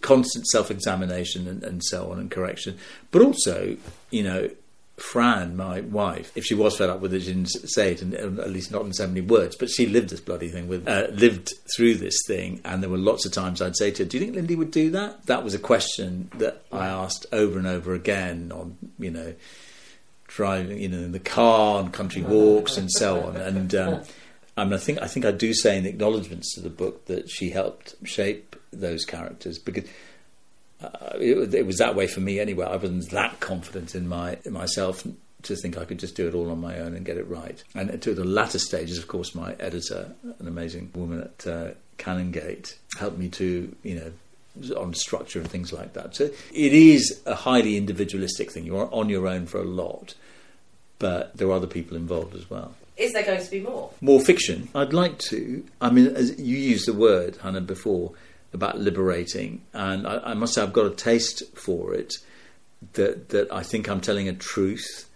constant 0.00 0.46
self-examination 0.48 1.46
and, 1.48 1.62
and 1.62 1.82
so 1.84 2.10
on 2.10 2.18
and 2.18 2.30
correction, 2.30 2.78
but 3.10 3.22
also, 3.22 3.76
you 4.10 4.22
know, 4.22 4.50
Fran, 4.96 5.56
my 5.56 5.82
wife, 5.82 6.32
if 6.34 6.44
she 6.44 6.54
was 6.54 6.78
fed 6.78 6.88
up 6.88 7.00
with 7.00 7.12
it, 7.12 7.20
she 7.20 7.34
didn't 7.34 7.48
say 7.48 7.92
it, 7.92 8.00
and 8.00 8.14
at 8.14 8.50
least 8.50 8.70
not 8.72 8.86
in 8.86 8.94
so 8.94 9.06
many 9.06 9.20
words. 9.20 9.54
But 9.54 9.68
she 9.68 9.86
lived 9.86 10.08
this 10.08 10.20
bloody 10.20 10.48
thing 10.48 10.68
with, 10.68 10.88
uh, 10.88 11.08
lived 11.10 11.52
through 11.76 11.96
this 11.96 12.16
thing, 12.26 12.62
and 12.64 12.82
there 12.82 12.88
were 12.88 12.96
lots 12.96 13.26
of 13.26 13.32
times 13.32 13.60
I'd 13.60 13.76
say 13.76 13.90
to 13.90 14.04
her, 14.04 14.08
"Do 14.08 14.16
you 14.16 14.24
think 14.24 14.36
Lindy 14.36 14.56
would 14.56 14.70
do 14.70 14.90
that?" 14.92 15.26
That 15.26 15.44
was 15.44 15.52
a 15.52 15.58
question 15.58 16.30
that 16.38 16.62
I 16.72 16.88
asked 16.88 17.26
over 17.30 17.58
and 17.58 17.66
over 17.66 17.92
again 17.92 18.50
on, 18.54 18.78
you 18.98 19.10
know, 19.10 19.34
driving, 20.28 20.80
you 20.80 20.88
know, 20.88 20.98
in 20.98 21.12
the 21.12 21.20
car 21.20 21.78
on 21.78 21.90
country 21.90 22.22
walks 22.36 22.78
and 22.78 22.90
so 22.90 23.20
on. 23.20 23.36
And 23.36 23.74
um, 23.74 24.02
I 24.56 24.64
mean, 24.64 24.72
I 24.72 24.78
think 24.78 25.02
I 25.02 25.06
think 25.08 25.26
I 25.26 25.30
do 25.30 25.52
say 25.52 25.76
in 25.76 25.84
the 25.84 25.90
acknowledgements 25.90 26.54
to 26.54 26.62
the 26.62 26.70
book 26.70 27.04
that 27.06 27.28
she 27.28 27.50
helped 27.50 27.94
shape 28.04 28.56
those 28.72 29.04
characters 29.04 29.58
because 29.58 29.84
uh, 30.82 30.88
it, 31.14 31.54
it 31.54 31.66
was 31.66 31.78
that 31.78 31.94
way 31.94 32.06
for 32.06 32.20
me 32.20 32.38
anyway. 32.38 32.66
I 32.66 32.76
wasn't 32.76 33.10
that 33.10 33.40
confident 33.40 33.94
in 33.94 34.08
my 34.08 34.38
in 34.44 34.52
myself 34.52 35.06
to 35.42 35.56
think 35.56 35.78
I 35.78 35.84
could 35.84 35.98
just 35.98 36.16
do 36.16 36.26
it 36.28 36.34
all 36.34 36.50
on 36.50 36.60
my 36.60 36.78
own 36.78 36.94
and 36.94 37.04
get 37.04 37.16
it 37.16 37.28
right. 37.28 37.62
And 37.74 38.00
to 38.02 38.14
the 38.14 38.24
latter 38.24 38.58
stages, 38.58 38.98
of 38.98 39.08
course, 39.08 39.34
my 39.34 39.54
editor, 39.60 40.12
an 40.38 40.48
amazing 40.48 40.90
woman 40.94 41.22
at 41.22 41.46
uh, 41.46 41.70
Canongate, 41.98 42.74
helped 42.98 43.18
me 43.18 43.28
to 43.30 43.74
you 43.82 43.94
know 43.94 44.12
on 44.76 44.94
structure 44.94 45.38
and 45.38 45.50
things 45.50 45.72
like 45.72 45.92
that. 45.94 46.16
So 46.16 46.24
it 46.24 46.72
is 46.72 47.20
a 47.26 47.34
highly 47.34 47.76
individualistic 47.76 48.50
thing. 48.50 48.64
You 48.64 48.76
are 48.78 48.92
on 48.92 49.08
your 49.08 49.26
own 49.26 49.46
for 49.46 49.60
a 49.60 49.64
lot, 49.64 50.14
but 50.98 51.36
there 51.36 51.48
are 51.48 51.52
other 51.52 51.66
people 51.66 51.96
involved 51.96 52.34
as 52.34 52.48
well. 52.50 52.74
Is 52.96 53.12
there 53.12 53.22
going 53.22 53.42
to 53.44 53.50
be 53.50 53.60
more? 53.60 53.90
More 54.00 54.20
fiction. 54.20 54.68
I'd 54.74 54.94
like 54.94 55.18
to. 55.30 55.64
I 55.80 55.90
mean, 55.90 56.08
as 56.08 56.38
you 56.38 56.56
used 56.56 56.86
the 56.86 56.94
word, 56.94 57.36
Hannah, 57.42 57.60
before 57.60 58.12
about 58.56 58.80
liberating, 58.80 59.62
and 59.72 60.06
I, 60.06 60.18
I 60.18 60.34
must 60.34 60.54
say 60.54 60.62
I've 60.62 60.72
got 60.72 60.86
a 60.86 60.94
taste 60.94 61.42
for 61.54 61.94
it. 61.94 62.14
That 62.94 63.30
that 63.30 63.50
I 63.52 63.62
think 63.62 63.88
I'm 63.88 64.00
telling 64.00 64.28
a 64.28 64.34
truth 64.34 65.06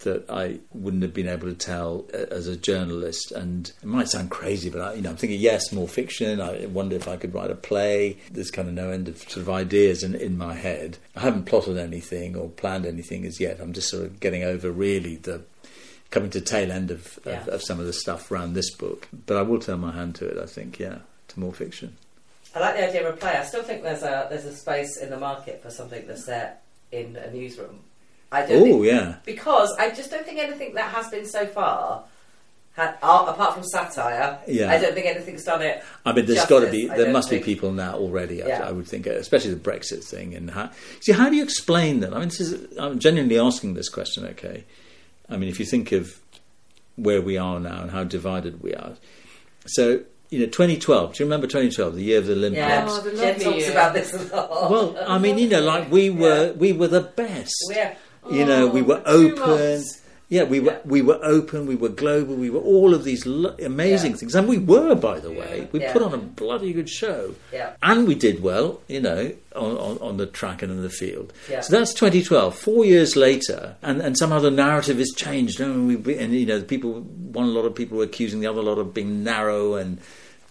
that 0.00 0.28
I 0.30 0.60
wouldn't 0.72 1.02
have 1.02 1.14
been 1.14 1.28
able 1.28 1.48
to 1.48 1.54
tell 1.54 2.06
uh, 2.12 2.18
as 2.30 2.46
a 2.46 2.56
journalist. 2.56 3.32
And 3.32 3.70
it 3.82 3.86
might 3.86 4.08
sound 4.08 4.30
crazy, 4.30 4.70
but 4.70 4.80
I, 4.80 4.94
you 4.94 5.02
know, 5.02 5.10
I'm 5.10 5.16
thinking 5.16 5.40
yes, 5.40 5.72
more 5.72 5.88
fiction. 5.88 6.40
I 6.40 6.66
wonder 6.66 6.96
if 6.96 7.08
I 7.08 7.16
could 7.16 7.34
write 7.34 7.50
a 7.50 7.54
play. 7.54 8.18
There's 8.30 8.50
kind 8.50 8.68
of 8.68 8.74
no 8.74 8.90
end 8.90 9.08
of 9.08 9.18
sort 9.18 9.38
of 9.38 9.50
ideas 9.50 10.02
in, 10.02 10.14
in 10.14 10.36
my 10.38 10.54
head. 10.54 10.98
I 11.14 11.20
haven't 11.20 11.46
plotted 11.46 11.76
anything 11.76 12.36
or 12.36 12.48
planned 12.48 12.86
anything 12.86 13.24
as 13.24 13.40
yet. 13.40 13.60
I'm 13.60 13.72
just 13.72 13.90
sort 13.90 14.04
of 14.04 14.20
getting 14.20 14.42
over 14.42 14.70
really 14.70 15.16
the 15.16 15.42
coming 16.10 16.30
to 16.30 16.40
tail 16.40 16.72
end 16.72 16.90
of, 16.90 17.18
of, 17.24 17.48
of 17.48 17.62
some 17.62 17.78
of 17.78 17.86
the 17.86 17.92
stuff 17.92 18.30
around 18.30 18.54
this 18.54 18.70
book. 18.70 19.08
But 19.26 19.36
I 19.36 19.42
will 19.42 19.60
turn 19.60 19.80
my 19.80 19.92
hand 19.92 20.14
to 20.16 20.26
it. 20.26 20.38
I 20.38 20.46
think, 20.46 20.78
yeah, 20.78 20.98
to 21.28 21.40
more 21.40 21.52
fiction. 21.52 21.96
I 22.54 22.58
like 22.60 22.76
the 22.76 22.88
idea 22.88 23.08
of 23.08 23.14
a 23.14 23.16
play. 23.16 23.32
I 23.32 23.44
still 23.44 23.62
think 23.62 23.82
there's 23.82 24.02
a 24.02 24.26
there's 24.30 24.44
a 24.44 24.54
space 24.54 24.96
in 24.98 25.10
the 25.10 25.18
market 25.18 25.62
for 25.62 25.70
something 25.70 26.06
that's 26.06 26.24
set 26.24 26.62
in 26.90 27.16
a 27.16 27.30
newsroom. 27.30 27.80
I 28.32 28.46
don't 28.46 28.72
Oh 28.72 28.82
yeah, 28.82 29.16
because 29.24 29.74
I 29.78 29.90
just 29.90 30.10
don't 30.10 30.24
think 30.24 30.38
anything 30.38 30.74
that 30.74 30.90
has 30.94 31.08
been 31.10 31.26
so 31.26 31.46
far, 31.46 32.04
had, 32.74 32.96
uh, 33.02 33.26
apart 33.28 33.54
from 33.54 33.64
satire, 33.64 34.38
Yeah. 34.46 34.70
I 34.70 34.78
don't 34.78 34.94
think 34.94 35.06
anything's 35.06 35.44
done 35.44 35.62
it. 35.62 35.82
I 36.06 36.12
mean, 36.12 36.26
there's 36.26 36.46
got 36.46 36.60
to 36.60 36.70
be. 36.70 36.86
There 36.86 37.12
must 37.12 37.28
think- 37.28 37.44
be 37.44 37.52
people 37.54 37.72
now 37.72 37.94
already. 37.96 38.42
I, 38.42 38.46
Yeah. 38.48 38.68
I 38.68 38.72
would 38.72 38.86
think, 38.86 39.06
especially 39.06 39.54
the 39.54 39.60
Brexit 39.60 40.04
thing. 40.04 40.34
And 40.34 40.50
how, 40.50 40.70
see, 41.00 41.10
how 41.12 41.28
do 41.28 41.34
you 41.36 41.42
explain 41.42 42.00
that? 42.00 42.14
I 42.14 42.20
mean, 42.20 42.28
this 42.28 42.40
is, 42.40 42.78
I'm 42.78 42.98
genuinely 43.00 43.38
asking 43.38 43.74
this 43.74 43.88
question. 43.88 44.24
Okay, 44.26 44.64
I 45.28 45.36
mean, 45.36 45.48
if 45.48 45.58
you 45.58 45.66
think 45.66 45.90
of 45.92 46.20
where 46.96 47.20
we 47.20 47.36
are 47.36 47.58
now 47.58 47.82
and 47.82 47.90
how 47.90 48.04
divided 48.04 48.62
we 48.62 48.74
are, 48.74 48.92
so 49.66 50.02
you 50.30 50.38
know, 50.40 50.46
2012. 50.46 51.14
Do 51.14 51.22
you 51.22 51.26
remember 51.26 51.46
2012, 51.46 51.94
the 51.96 52.02
year 52.02 52.18
of 52.18 52.26
the 52.26 52.32
Olympics? 52.34 52.58
Yeah, 52.60 52.86
Oh, 52.88 53.00
the 53.00 53.16
Jen 53.16 53.40
talks 53.40 53.56
year. 53.58 53.70
about 53.72 53.94
this 53.94 54.14
a 54.14 54.36
lot. 54.36 54.70
Well, 54.70 54.96
I 55.06 55.18
mean, 55.18 55.38
you 55.38 55.48
know, 55.48 55.60
like 55.60 55.90
we 55.90 56.10
were, 56.10 56.52
we 56.54 56.72
were 56.72 56.88
the 56.88 57.00
best. 57.02 57.54
yeah, 57.70 57.94
you 58.30 58.44
know, 58.44 58.66
we 58.66 58.80
Oh, 58.80 58.84
were 58.84 58.96
for 59.00 59.04
two 59.36 59.42
open. 59.42 59.82
Yeah, 60.32 60.44
we 60.44 60.60
were 60.60 60.70
Yeah. 60.70 60.78
we 60.84 61.02
were 61.02 61.18
open. 61.24 61.66
We 61.66 61.74
were 61.74 61.88
global. 61.88 62.36
We 62.36 62.50
were 62.50 62.60
all 62.60 62.94
of 62.94 63.02
these 63.02 63.26
lo- 63.26 63.56
amazing 63.60 64.12
Yeah. 64.12 64.16
things, 64.18 64.36
and 64.36 64.46
we 64.46 64.58
were, 64.58 64.94
by 64.94 65.18
the 65.18 65.32
way. 65.32 65.66
We 65.72 65.80
Yeah. 65.80 65.92
put 65.92 66.02
on 66.02 66.14
a 66.14 66.18
bloody 66.18 66.72
good 66.72 66.88
show, 66.88 67.34
yeah, 67.52 67.70
and 67.82 68.06
we 68.06 68.14
did 68.14 68.40
well, 68.40 68.80
you 68.86 69.00
know, 69.00 69.32
on, 69.56 69.76
on, 69.76 69.98
on 70.00 70.16
the 70.18 70.26
track 70.26 70.62
and 70.62 70.70
in 70.70 70.82
the 70.82 70.88
field. 70.88 71.32
Yeah. 71.50 71.62
So 71.62 71.76
that's 71.76 71.92
2012. 71.92 72.54
Four 72.56 72.84
years 72.84 73.16
later, 73.16 73.74
and, 73.82 74.00
and 74.00 74.16
somehow 74.16 74.38
the 74.38 74.52
narrative 74.52 74.98
has 74.98 75.10
changed. 75.16 75.60
Oh, 75.60 75.72
we, 75.82 75.96
we- 75.96 76.16
and 76.16 76.32
you 76.32 76.46
know, 76.46 76.62
people, 76.62 77.00
one 77.00 77.52
lot 77.52 77.64
of 77.64 77.74
people 77.74 77.98
were 77.98 78.04
accusing 78.04 78.38
the 78.38 78.46
other 78.46 78.62
lot 78.62 78.78
of 78.78 78.94
being 78.94 79.24
narrow 79.24 79.74
and 79.74 79.98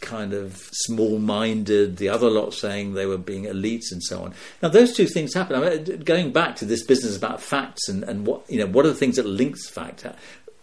kind 0.02 0.34
of 0.34 0.70
small-minded. 0.72 1.98
The 1.98 2.10
other 2.10 2.30
lot 2.30 2.54
saying 2.54 2.94
they 2.94 3.06
were 3.06 3.18
being 3.18 3.46
elites 3.46 3.92
and 3.92 4.04
so 4.04 4.24
on. 4.24 4.34
Now, 4.62 4.70
those 4.70 4.96
two 4.96 5.08
things 5.08 5.34
happen. 5.34 5.62
I 5.62 5.70
mean, 5.70 6.00
going 6.02 6.32
back 6.32 6.56
to 6.58 6.66
this 6.66 6.84
business 6.84 7.18
about 7.18 7.42
facts 7.42 7.88
and, 7.88 8.04
and 8.04 8.26
what 8.26 8.50
you 8.50 8.60
know, 8.60 8.68
what 8.68 8.86
are 8.86 8.90
the 8.90 8.96
things 8.96 9.18
that 9.18 9.26
links 9.26 9.70
fact? 9.70 10.06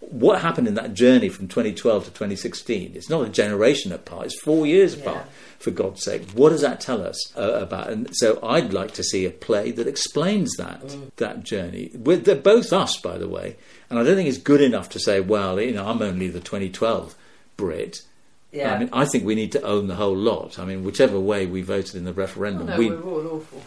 What 0.01 0.41
happened 0.41 0.69
in 0.69 0.75
that 0.75 0.95
journey 0.95 1.29
from 1.29 1.49
2012 1.49 2.05
to 2.05 2.11
2016? 2.11 2.93
It's 2.95 3.11
not 3.11 3.27
a 3.27 3.29
generation 3.29 3.93
apart; 3.93 4.27
it's 4.27 4.41
four 4.41 4.67
years 4.67 4.95
apart. 4.95 5.27
For 5.59 5.71
God's 5.71 6.05
sake, 6.05 6.31
what 6.33 6.51
does 6.51 6.61
that 6.61 6.81
tell 6.81 7.03
us 7.03 7.35
uh, 7.35 7.55
about? 7.55 7.89
And 7.89 8.09
so, 8.13 8.39
I'd 8.43 8.75
like 8.75 8.93
to 8.95 9.03
see 9.03 9.25
a 9.25 9.31
play 9.31 9.71
that 9.73 9.89
explains 9.89 10.53
that 10.59 10.95
that 11.17 11.45
journey. 11.45 11.91
With 11.95 12.25
they're 12.25 12.37
both 12.37 12.73
us, 12.75 12.99
by 12.99 13.17
the 13.17 13.29
way, 13.29 13.57
and 13.89 13.99
I 13.99 14.05
don't 14.05 14.17
think 14.17 14.29
it's 14.29 14.39
good 14.39 14.61
enough 14.61 14.91
to 14.91 15.01
say, 15.01 15.21
well, 15.21 15.61
you 15.61 15.73
know, 15.73 15.87
I'm 15.87 16.03
only 16.03 16.29
the 16.29 16.41
2012 16.41 17.15
Brit. 17.57 18.03
Yeah. 18.57 18.75
I 18.75 18.79
mean, 18.79 18.89
I 18.93 19.05
think 19.05 19.25
we 19.25 19.35
need 19.35 19.53
to 19.53 19.63
own 19.63 19.87
the 19.87 19.95
whole 19.95 20.17
lot. 20.17 20.59
I 20.59 20.65
mean, 20.65 20.85
whichever 20.85 21.19
way 21.21 21.47
we 21.47 21.63
voted 21.63 21.95
in 21.95 22.05
the 22.05 22.13
referendum, 22.13 22.69
oh, 22.69 22.73
no, 22.73 22.79
we 22.79 22.91
we're 22.91 23.03
all 23.03 23.27
awful. 23.43 23.63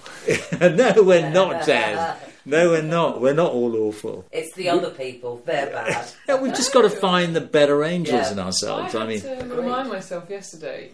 no, 0.70 0.94
we're 1.04 1.30
not, 1.40 1.66
Jazz. 1.66 2.18
no, 2.46 2.70
we're 2.70 2.82
not. 2.82 3.22
We're 3.22 3.34
not 3.34 3.52
all 3.52 3.76
awful. 3.76 4.26
It's 4.32 4.54
the 4.56 4.70
other 4.70 4.90
people. 4.90 5.42
They're 5.46 5.68
bad. 5.68 6.08
Yeah, 6.28 6.42
we've 6.42 6.54
just 6.56 6.74
got 6.74 6.82
to 6.84 6.90
find 6.90 7.36
the 7.36 7.42
better 7.42 7.84
angels 7.84 8.28
Yeah. 8.28 8.32
in 8.34 8.40
ourselves. 8.40 8.94
I 8.96 9.00
I, 9.00 9.02
had 9.02 9.10
mean, 9.10 9.22
to 9.50 9.56
remind 9.56 9.90
myself 9.90 10.30
yesterday 10.30 10.92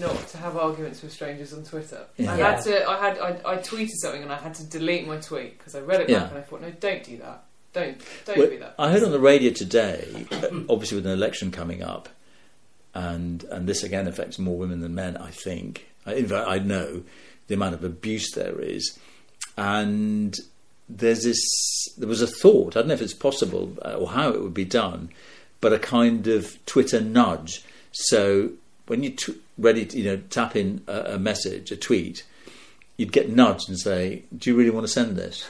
not 0.00 0.26
to 0.28 0.38
have 0.38 0.56
arguments 0.56 1.02
with 1.02 1.12
strangers 1.12 1.52
on 1.52 1.62
Twitter. 1.62 2.04
Yeah. 2.16 2.32
I 2.32 2.36
had 2.36 2.60
to. 2.62 2.88
I 2.88 2.98
had. 2.98 3.18
I, 3.18 3.52
I 3.52 3.56
tweeted 3.58 3.90
something 4.02 4.22
and 4.22 4.32
I 4.32 4.36
had 4.36 4.54
to 4.54 4.64
delete 4.64 5.06
my 5.06 5.18
tweet 5.18 5.56
because 5.58 5.74
I 5.74 5.80
read 5.80 6.00
it 6.00 6.08
Yeah. 6.10 6.20
back 6.20 6.30
and 6.30 6.38
I 6.38 6.42
thought, 6.42 6.62
no, 6.62 6.70
don't 6.72 7.04
do 7.04 7.16
that. 7.18 7.44
Don't. 7.74 7.98
Don't 8.24 8.38
Well, 8.38 8.48
do 8.48 8.58
that. 8.60 8.74
I 8.78 8.90
heard 8.90 9.02
on 9.04 9.12
the 9.12 9.20
radio 9.20 9.52
today, 9.52 10.26
obviously 10.68 10.96
with 10.96 11.06
an 11.06 11.12
election 11.12 11.50
coming 11.52 11.82
up, 11.82 12.08
and 13.06 13.44
and 13.52 13.66
this 13.68 13.82
again 13.82 14.06
affects 14.08 14.38
more 14.38 14.56
women 14.58 14.80
than 14.80 14.94
men. 14.94 15.16
I 15.16 15.30
think. 15.30 15.86
I- 16.06 16.14
In 16.14 16.26
fact, 16.28 16.48
I 16.48 16.58
know 16.58 17.02
the 17.46 17.54
amount 17.54 17.74
of 17.74 17.84
abuse 17.84 18.28
there 18.32 18.58
is, 18.60 18.98
and 19.56 20.36
there's 20.88 21.22
this. 21.24 21.40
There 21.98 22.08
was 22.08 22.22
a 22.22 22.26
thought. 22.42 22.76
I 22.76 22.80
don't 22.80 22.88
know 22.88 22.94
if 22.94 23.02
it's 23.02 23.14
possible 23.28 23.64
uh, 23.84 23.94
or 24.00 24.08
how 24.10 24.28
it 24.30 24.42
would 24.42 24.54
be 24.54 24.64
done, 24.64 25.10
but 25.60 25.72
a 25.72 25.78
kind 25.78 26.26
of 26.26 26.58
Twitter 26.66 27.00
nudge. 27.00 27.62
So 27.92 28.52
when 28.86 29.02
you 29.02 29.10
t- 29.10 29.38
ready, 29.58 29.84
to, 29.86 29.98
you 29.98 30.04
know, 30.04 30.16
tap 30.30 30.56
in 30.56 30.82
a, 30.86 31.14
a 31.14 31.18
message, 31.18 31.70
a 31.72 31.76
tweet, 31.76 32.24
you'd 32.96 33.12
get 33.12 33.28
nudged 33.30 33.68
and 33.68 33.78
say, 33.78 34.22
"Do 34.36 34.50
you 34.50 34.56
really 34.56 34.70
want 34.70 34.86
to 34.86 34.92
send 34.92 35.16
this?" 35.16 35.46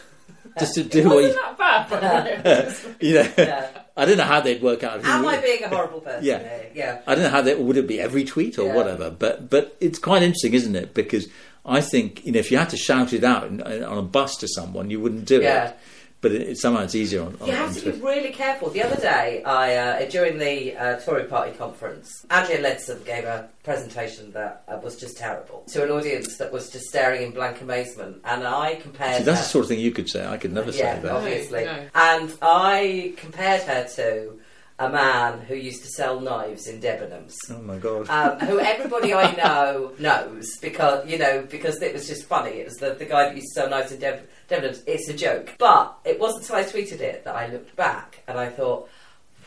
Just 0.61 0.75
to 0.75 0.83
do 0.85 1.09
what 1.09 1.19
you, 1.25 1.29
Wasn't 1.29 1.59
that 1.59 1.59
bad? 1.59 1.89
by 2.99 3.07
you 3.07 3.15
know. 3.15 3.33
Yeah. 3.37 3.69
I 3.97 4.05
don't 4.05 4.17
know 4.17 4.25
how 4.25 4.41
they'd 4.41 4.63
work 4.63 4.85
out. 4.85 5.01
who- 5.03 5.11
Am 5.11 5.27
I 5.27 5.39
being 5.41 5.65
a 5.65 5.69
horrible 5.69 6.01
person? 6.01 6.25
Yeah. 6.25 6.39
here? 6.39 6.71
Yeah. 6.75 7.01
I 7.07 7.15
don't 7.15 7.25
know 7.25 7.31
how 7.31 7.43
they 7.43 7.55
would 7.55 7.77
it 7.77 7.87
be 7.89 8.01
every 8.01 8.25
tweet 8.25 8.59
or 8.59 8.67
Yeah. 8.69 8.75
whatever, 8.75 9.11
but 9.11 9.51
but 9.51 9.77
it's 9.81 9.99
quite 9.99 10.23
interesting, 10.23 10.55
isn't 10.55 10.77
it? 10.77 10.95
Because 10.95 11.27
I 11.67 11.81
think 11.81 12.25
you 12.25 12.33
know 12.33 12.39
if 12.39 12.51
you 12.51 12.59
had 12.59 12.71
to 12.71 12.77
shout 12.77 13.13
it 13.13 13.25
out 13.25 13.45
on 13.49 13.99
a 13.99 14.03
bus 14.03 14.37
to 14.37 14.49
someone, 14.49 14.91
you 14.91 15.01
wouldn't 15.01 15.25
do 15.25 15.41
Yeah. 15.41 15.69
it. 15.71 15.77
But 16.21 16.33
it, 16.33 16.43
it, 16.43 16.59
somehow 16.59 16.83
it's 16.83 16.97
easier 16.97 17.23
on. 17.23 17.37
on 17.41 17.47
You 17.47 17.53
on 17.53 17.59
have 17.59 17.77
to 17.77 17.93
be 17.93 18.01
really 18.01 18.31
careful. 18.31 18.71
The 18.71 18.83
other 18.83 18.97
day, 18.97 19.43
I 19.45 19.77
uh, 19.77 20.11
during 20.11 20.39
the 20.39 20.77
uh, 20.77 20.97
Tory 21.01 21.25
Party 21.25 21.53
conference, 21.57 22.27
Andrea 22.31 22.59
Leadsom 22.59 23.05
gave 23.05 23.25
a 23.25 23.49
presentation 23.63 24.33
that 24.33 24.65
uh, 24.67 24.79
was 24.83 24.97
just 24.97 25.17
terrible 25.17 25.63
to 25.69 25.85
an 25.85 25.91
audience 25.91 26.37
that 26.39 26.51
was 26.53 26.71
just 26.71 26.87
staring 26.87 27.23
in 27.23 27.31
blank 27.31 27.61
amazement, 27.61 28.21
and 28.25 28.45
I 28.45 28.77
compared. 28.77 29.19
See, 29.19 29.23
that's 29.23 29.39
her- 29.39 29.45
the 29.45 29.51
sort 29.51 29.65
of 29.65 29.69
thing 29.69 29.79
you 29.81 29.93
could 29.93 30.09
say. 30.09 30.27
I 30.27 30.37
could 30.39 30.53
never 30.53 30.73
yeah, 30.73 30.97
say 30.97 31.03
that. 31.03 31.13
obviously. 31.13 31.65
No, 31.65 31.77
no. 31.77 31.89
And 31.95 32.39
I 32.43 33.15
compared 33.17 33.63
her 33.63 33.87
to 33.97 34.41
a 34.79 34.89
man 34.89 35.41
who 35.41 35.55
used 35.55 35.83
to 35.83 35.89
sell 35.89 36.21
knives 36.21 36.67
in 36.69 36.81
Debenhams. 36.81 37.35
Oh 37.51 37.61
my 37.63 37.79
god! 37.79 38.09
Um, 38.09 38.39
who 38.41 38.61
everybody 38.61 39.13
I 39.13 39.33
know 39.33 39.93
knows 39.99 40.57
because 40.59 41.09
you 41.09 41.19
know 41.19 41.47
because 41.51 41.83
it 41.83 41.93
was 41.93 42.07
just 42.07 42.25
funny. 42.25 42.53
It 42.61 42.67
was 42.67 42.77
the, 42.77 42.95
the 42.95 43.05
guy 43.05 43.25
that 43.25 43.35
used 43.35 43.49
to 43.55 43.61
sell 43.61 43.71
knives 43.71 43.93
in 43.93 44.01
Dev- 44.01 44.27
Debenhams. 44.49 44.83
It's 44.87 45.09
a 45.09 45.15
joke, 45.15 45.55
but 45.59 45.99
it 46.05 46.21
wasn't 46.21 46.43
until 46.43 46.57
I 46.57 46.65
tweeted 46.65 47.01
it 47.01 47.25
that 47.25 47.35
I 47.35 47.49
looked 47.49 47.75
back 47.77 48.23
and 48.29 48.39
I 48.39 48.49
thought, 48.51 48.89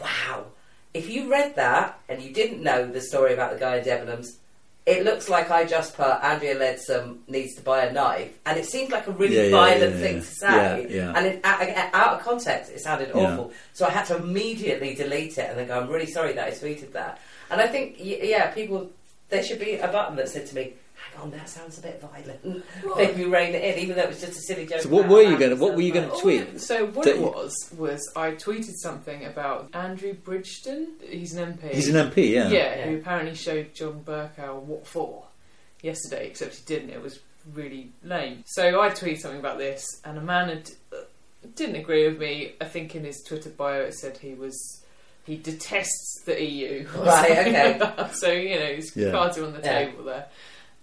wow, 0.01 0.45
if 0.93 1.09
you 1.09 1.31
read 1.31 1.55
that 1.55 1.99
and 2.09 2.21
you 2.21 2.33
didn't 2.33 2.61
know 2.61 2.87
the 2.91 3.01
story 3.01 3.33
about 3.33 3.53
the 3.53 3.59
guy 3.59 3.77
in 3.77 3.85
Debenhams. 3.85 4.37
It 4.85 5.05
looks 5.05 5.29
like 5.29 5.51
I 5.51 5.63
just 5.65 5.95
put 5.95 6.07
Andrea 6.07 6.55
Leadsom 6.55 7.19
needs 7.27 7.53
to 7.55 7.61
buy 7.61 7.85
a 7.85 7.93
knife, 7.93 8.35
and 8.47 8.57
it 8.57 8.65
seemed 8.65 8.91
like 8.91 9.05
a 9.05 9.11
really 9.11 9.35
Yeah, 9.35 9.43
yeah, 9.43 9.51
violent 9.51 9.95
yeah, 9.95 10.01
thing 10.01 10.15
to 10.21 10.25
say. 10.25 10.47
And 11.15 11.27
it, 11.27 11.41
out, 11.43 11.61
out 11.93 12.19
of 12.19 12.25
context, 12.25 12.71
it 12.71 12.79
sounded 12.79 13.11
awful. 13.11 13.53
So 13.73 13.85
I 13.85 13.91
had 13.91 14.05
to 14.05 14.17
immediately 14.17 14.95
delete 14.95 15.37
it 15.37 15.49
and 15.49 15.59
then 15.59 15.67
go, 15.67 15.79
I'm 15.79 15.87
really 15.87 16.07
sorry 16.07 16.33
that 16.33 16.47
I 16.47 16.51
tweeted 16.51 16.93
that. 16.93 17.19
And 17.51 17.61
I 17.61 17.67
think, 17.67 17.97
yeah, 17.99 18.49
people, 18.51 18.89
there 19.29 19.43
should 19.43 19.59
be 19.59 19.75
a 19.75 19.87
button 19.87 20.15
that 20.15 20.29
said 20.29 20.47
to 20.47 20.55
me, 20.55 20.73
hang 21.13 21.21
on, 21.23 21.31
that 21.31 21.49
sounds 21.49 21.77
a 21.79 21.81
bit 21.81 22.01
violent. 22.01 22.63
Maybe 22.97 23.25
rein 23.25 23.53
it 23.55 23.63
in, 23.77 23.83
even 23.83 23.95
though 23.95 24.03
it 24.03 24.09
was 24.09 24.21
just 24.21 24.33
a 24.37 24.41
silly 24.41 24.65
joke. 24.65 24.81
So 24.81 24.89
what 24.89 25.07
were 25.07 25.21
you 25.21 25.37
gonna- 25.37 25.55
what 25.55 25.75
were 25.75 25.81
you 25.81 25.91
gonna 25.93 26.11
tweet? 26.19 26.41
Oh, 26.41 26.51
yeah. 26.53 26.57
So 26.59 26.85
what 26.87 27.05
That 27.05 27.15
it 27.15 27.19
you- 27.19 27.25
was 27.27 27.55
was 27.77 28.11
I 28.15 28.31
tweeted 28.31 28.73
something 28.81 29.25
about 29.25 29.69
Andrew 29.73 30.13
Bridgen. 30.13 30.87
He's 31.07 31.33
an 31.35 31.53
MP. 31.53 31.73
He's 31.73 31.89
an 31.89 31.95
MP, 31.95 32.33
yeah. 32.33 32.49
Yeah, 32.49 32.81
who 32.85 32.97
apparently 32.97 33.35
showed 33.35 33.73
John 33.73 34.03
Bercow 34.05 34.61
what 34.61 34.85
for 34.87 35.25
yesterday, 35.81 36.27
except 36.27 36.55
he 36.55 36.61
didn't. 36.65 36.89
It 36.91 37.01
was 37.01 37.19
really 37.53 37.91
lame. 38.03 38.43
So 38.45 38.79
I 38.81 38.89
tweeted 38.89 39.19
something 39.19 39.39
about 39.39 39.57
this, 39.57 39.83
and 40.05 40.17
a 40.17 40.21
man 40.21 40.49
had, 40.49 40.69
uh, 40.93 40.97
didn't 41.55 41.75
agree 41.77 42.07
with 42.07 42.19
me. 42.19 42.53
I 42.61 42.65
think 42.65 42.95
in 42.95 43.03
his 43.03 43.23
Twitter 43.23 43.49
bio 43.49 43.81
it 43.81 43.95
said 43.95 44.17
he 44.17 44.33
was 44.35 44.77
he 45.23 45.37
detests 45.37 46.21
the 46.25 46.41
EU. 46.43 46.87
Right, 46.97 47.31
okay. 47.31 47.79
like. 47.79 48.15
So 48.15 48.31
you 48.31 48.59
know, 48.59 48.73
his 48.75 48.95
Yeah. 48.95 49.11
cards 49.11 49.37
are 49.37 49.45
on 49.45 49.53
the 49.53 49.59
Yeah. 49.59 49.85
table 49.85 50.03
there, 50.03 50.25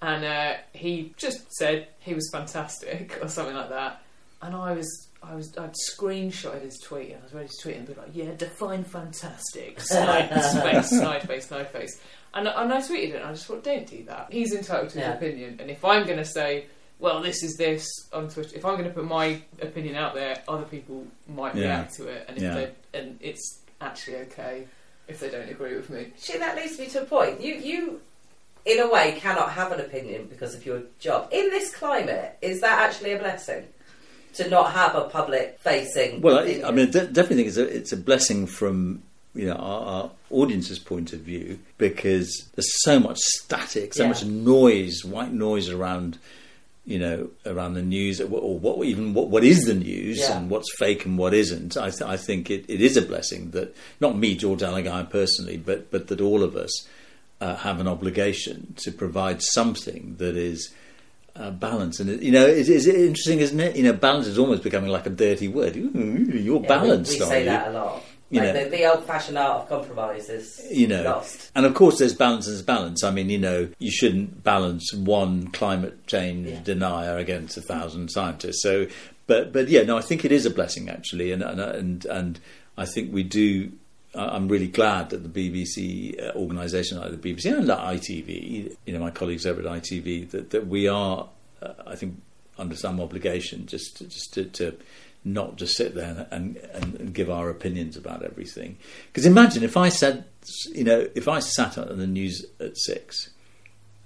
and 0.02 0.24
uh, 0.24 0.54
he 0.72 1.12
just 1.16 1.52
said 1.52 1.88
he 2.00 2.14
was 2.14 2.28
fantastic 2.32 3.18
or 3.22 3.28
something 3.28 3.54
like 3.56 3.70
that, 3.70 4.02
and 4.42 4.54
I 4.54 4.72
was. 4.72 5.04
I 5.20 5.34
was 5.34 5.52
I'd 5.58 5.74
screenshotted 5.98 6.62
his 6.62 6.78
tweet 6.78 7.08
and 7.10 7.18
I 7.20 7.24
was 7.24 7.34
ready 7.34 7.48
to 7.48 7.54
tweet 7.60 7.76
and 7.76 7.84
be 7.88 7.94
like, 7.94 8.10
yeah, 8.14 8.30
define 8.36 8.84
fantastic. 8.84 9.80
Snide 9.80 10.28
face, 10.62 10.90
snide 10.90 11.22
face, 11.26 11.48
snide 11.48 11.70
face. 11.70 12.00
And, 12.34 12.46
and 12.46 12.72
I 12.72 12.76
tweeted 12.80 13.10
it 13.10 13.16
and 13.16 13.24
I 13.24 13.32
just 13.32 13.46
thought, 13.46 13.64
don't 13.64 13.84
do 13.84 14.04
that. 14.04 14.28
He's 14.30 14.54
entitled 14.54 14.90
to 14.90 14.98
his 15.00 15.08
Yeah. 15.08 15.14
opinion. 15.14 15.56
And 15.60 15.70
if 15.72 15.84
I'm 15.84 16.04
going 16.06 16.18
to 16.18 16.24
say, 16.24 16.66
well, 17.00 17.20
this 17.20 17.42
is 17.42 17.56
this 17.56 17.84
on 18.12 18.28
Twitter, 18.28 18.56
if 18.56 18.64
I'm 18.64 18.74
going 18.76 18.88
to 18.88 18.94
put 18.94 19.06
my 19.06 19.40
opinion 19.60 19.96
out 19.96 20.14
there, 20.14 20.40
other 20.46 20.62
people 20.66 21.04
might 21.26 21.56
Yeah. 21.56 21.64
react 21.64 21.94
to 21.96 22.06
it. 22.06 22.24
And 22.28 22.36
if 22.36 22.42
Yeah. 22.44 22.54
they 22.54 22.70
and 23.00 23.18
it's 23.20 23.58
actually 23.80 24.18
okay 24.18 24.68
if 25.08 25.18
they 25.18 25.30
don't 25.30 25.48
agree 25.48 25.74
with 25.74 25.90
me. 25.90 26.12
See, 26.16 26.38
that 26.38 26.54
leads 26.54 26.78
me 26.78 26.86
to 26.90 27.02
a 27.02 27.04
point. 27.06 27.40
You, 27.40 27.54
you, 27.54 28.00
in 28.64 28.80
a 28.80 28.88
way, 28.90 29.16
cannot 29.18 29.52
have 29.52 29.72
an 29.72 29.80
opinion 29.80 30.26
because 30.26 30.54
of 30.54 30.64
your 30.66 30.82
job. 30.98 31.28
In 31.32 31.50
this 31.50 31.74
climate, 31.74 32.36
is 32.42 32.60
that 32.60 32.78
actually 32.88 33.12
a 33.12 33.18
blessing? 33.18 33.64
To 34.34 34.48
not 34.48 34.72
have 34.72 34.94
a 34.94 35.04
public 35.08 35.58
facing. 35.60 36.20
Well, 36.20 36.38
I, 36.38 36.62
I 36.64 36.70
mean, 36.70 36.88
I 36.88 37.06
definitely 37.06 37.36
think 37.36 37.48
it's 37.48 37.56
a, 37.56 37.64
it's 37.76 37.92
a 37.92 37.96
blessing 37.96 38.46
from 38.46 39.02
you 39.34 39.46
know 39.46 39.54
our, 39.56 39.80
our 39.86 40.10
audience's 40.30 40.78
point 40.78 41.12
of 41.12 41.20
view 41.20 41.58
because 41.76 42.48
there's 42.54 42.82
so 42.82 43.00
much 43.00 43.18
static, 43.18 43.94
so 43.94 44.02
Yeah. 44.04 44.08
much 44.10 44.24
noise, 44.24 45.04
white 45.04 45.32
noise 45.32 45.68
around 45.70 46.18
you 46.86 46.98
know 47.00 47.30
around 47.46 47.74
the 47.74 47.82
news, 47.82 48.20
or 48.20 48.26
what, 48.58 48.86
even 48.86 49.12
what, 49.12 49.28
what 49.28 49.42
is 49.44 49.64
the 49.64 49.74
news 49.74 50.18
Yeah. 50.20 50.38
and 50.38 50.50
what's 50.50 50.68
fake 50.78 51.04
and 51.04 51.18
what 51.18 51.34
isn't. 51.34 51.76
I, 51.76 51.90
th- 51.90 52.02
I 52.02 52.16
think 52.16 52.48
it, 52.50 52.64
it 52.68 52.80
is 52.80 52.96
a 52.96 53.02
blessing 53.02 53.50
that 53.52 53.74
not 53.98 54.16
me, 54.16 54.36
George 54.36 54.60
Alagiah 54.60 55.08
personally, 55.10 55.56
but 55.56 55.90
but 55.90 56.06
that 56.08 56.20
all 56.20 56.44
of 56.44 56.54
us 56.54 56.86
uh, 57.40 57.56
have 57.56 57.80
an 57.80 57.88
obligation 57.88 58.74
to 58.78 58.90
provide 58.92 59.42
something 59.42 60.16
that 60.18 60.36
is 60.36 60.72
uh, 61.36 61.50
balance. 61.52 62.00
And 62.00 62.10
it, 62.10 62.22
you 62.22 62.32
know, 62.32 62.44
it's, 62.46 62.68
it's 62.68 62.86
interesting, 62.86 63.38
isn't 63.40 63.60
it? 63.60 63.76
You 63.76 63.84
know, 63.84 63.92
balance 63.92 64.26
is 64.26 64.38
almost 64.38 64.62
becoming 64.62 64.90
like 64.90 65.06
a 65.06 65.10
dirty 65.10 65.46
word. 65.48 65.76
You're 65.76 65.86
Yeah, 65.92 66.52
we- 66.58 66.66
balanced, 66.66 67.12
We, 67.18 67.24
are 67.24 67.28
say 67.28 67.40
you? 67.40 67.46
that 67.46 67.68
a 67.68 67.70
lot. 67.70 68.02
You 68.30 68.40
like 68.42 68.52
know. 68.54 68.64
the, 68.64 68.70
the 68.70 68.84
old-fashioned 68.92 69.38
art 69.38 69.62
of 69.62 69.68
compromise 69.70 70.28
is 70.28 70.60
You 70.70 70.86
know, 70.86 71.02
lost. 71.02 71.50
and 71.54 71.64
of 71.64 71.72
course, 71.74 71.98
there's 71.98 72.12
balance 72.14 72.46
and 72.46 72.56
there's 72.56 72.64
balance. 72.64 73.02
I 73.02 73.10
mean, 73.10 73.30
you 73.30 73.38
know, 73.38 73.68
you 73.78 73.90
shouldn't 73.90 74.44
balance 74.44 74.92
one 74.92 75.48
climate 75.52 76.06
change 76.06 76.48
Yeah. 76.48 76.60
denier 76.62 77.16
against 77.16 77.56
a 77.56 77.62
thousand 77.62 78.10
scientists. 78.10 78.62
So, 78.62 78.86
but 79.26 79.50
but 79.54 79.68
yeah, 79.68 79.82
no, 79.84 79.96
I 79.96 80.02
think 80.02 80.26
it 80.26 80.32
is 80.32 80.44
a 80.44 80.50
blessing 80.50 80.90
actually, 80.90 81.32
and 81.32 81.42
and 81.42 81.58
and, 81.58 82.04
and 82.04 82.40
I 82.76 82.84
think 82.84 83.14
we 83.14 83.22
do. 83.22 83.72
I'm 84.14 84.48
really 84.48 84.68
glad 84.68 85.10
that 85.10 85.22
the 85.22 85.28
BBC 85.28 86.20
uh, 86.22 86.32
organisation 86.34 86.98
like 86.98 87.10
the 87.10 87.16
BBC 87.16 87.56
and 87.56 87.66
like 87.66 88.00
ITV, 88.00 88.76
you 88.86 88.92
know, 88.92 89.00
my 89.00 89.10
colleagues 89.10 89.46
over 89.46 89.60
at 89.60 89.66
ITV, 89.66 90.30
that 90.30 90.50
that 90.50 90.66
we 90.66 90.88
are, 90.88 91.28
uh, 91.60 91.72
I 91.86 91.94
think, 91.94 92.20
under 92.58 92.74
some 92.74 93.00
obligation 93.00 93.66
just 93.66 93.96
to, 93.98 94.04
just 94.04 94.34
to, 94.34 94.44
to 94.44 94.76
not 95.24 95.56
just 95.56 95.76
sit 95.76 95.94
there 95.94 96.26
and, 96.30 96.56
and, 96.56 96.94
and 96.94 97.12
give 97.12 97.30
our 97.30 97.50
opinions 97.50 97.96
about 97.96 98.22
everything. 98.22 98.78
Because 99.08 99.26
imagine 99.26 99.62
if 99.62 99.76
I 99.76 99.88
said, 99.88 100.24
you 100.72 100.84
know, 100.84 101.08
if 101.14 101.28
I 101.28 101.40
sat 101.40 101.76
on 101.78 101.98
the 101.98 102.06
news 102.06 102.44
at 102.60 102.76
six, 102.76 103.30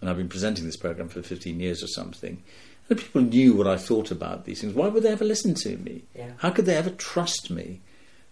and 0.01 0.11
I've 0.11 0.17
been 0.17 0.29
presenting 0.29 0.67
this 0.67 0.77
program 0.77 1.09
for 1.09 1.23
15 1.23 1.61
years 1.61 1.83
or 1.83 1.87
something, 1.87 2.43
and 2.89 2.99
people 2.99 3.23
knew 3.23 3.55
what 3.55 3.67
I 3.67 3.77
thought 3.77 4.11
about 4.11 4.45
these 4.45 4.61
things, 4.61 4.75
why 4.75 4.89
would 4.89 5.03
they 5.03 5.13
ever 5.13 5.25
listen 5.25 5.55
to 5.55 5.77
me? 5.77 6.03
Yeah. 6.15 6.33
How 6.39 6.51
could 6.51 6.67
they 6.67 6.77
ever 6.77 6.91
trust 6.91 7.51
me? 7.51 7.81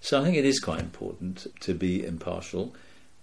So 0.00 0.20
I 0.20 0.24
think 0.24 0.36
it 0.36 0.44
is 0.44 0.60
quite 0.60 0.80
important 0.80 1.46
to 1.60 1.74
be 1.74 2.04
impartial 2.04 2.74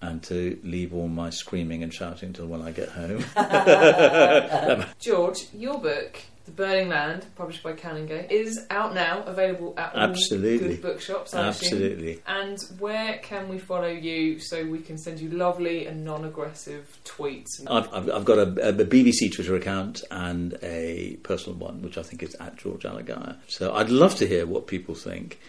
and 0.01 0.21
to 0.23 0.59
leave 0.63 0.93
all 0.93 1.07
my 1.07 1.29
screaming 1.29 1.81
and 1.83 1.93
shouting 1.93 2.33
till 2.33 2.47
when 2.47 2.61
I 2.61 2.71
get 2.71 2.89
home. 2.89 3.25
George, 4.99 5.47
your 5.53 5.79
book, 5.79 6.19
The 6.45 6.51
Burning 6.51 6.89
Land, 6.89 7.25
published 7.35 7.63
by 7.63 7.73
Canongate, 7.73 8.29
is 8.29 8.63
out 8.69 8.93
now, 8.93 9.23
available 9.23 9.73
at 9.75 9.95
all 9.95 10.13
good 10.29 10.83
bookshops. 10.83 11.33
I 11.33 11.47
assume. 11.47 11.67
Absolutely. 11.67 12.21
And 12.27 12.59
where 12.77 13.17
can 13.23 13.49
we 13.49 13.57
follow 13.57 13.89
you 13.89 14.39
so 14.39 14.63
we 14.63 14.79
can 14.79 14.99
send 14.99 15.19
you 15.19 15.31
lovely 15.31 15.87
and 15.87 16.05
non-aggressive 16.05 16.99
tweets? 17.03 17.47
I've, 17.65 17.91
I've, 17.91 18.11
I've 18.11 18.25
got 18.25 18.37
a, 18.37 18.69
a 18.69 18.73
BBC 18.73 19.33
Twitter 19.33 19.55
account 19.55 20.03
and 20.11 20.55
a 20.61 21.17
personal 21.23 21.57
one, 21.57 21.81
which 21.81 21.97
I 21.97 22.03
think 22.03 22.21
is 22.21 22.35
at 22.35 22.55
George 22.57 22.83
Alagiah. 22.83 23.37
So 23.47 23.73
I'd 23.73 23.89
love 23.89 24.13
to 24.17 24.27
hear 24.27 24.45
what 24.45 24.67
people 24.67 24.93
think. 24.93 25.39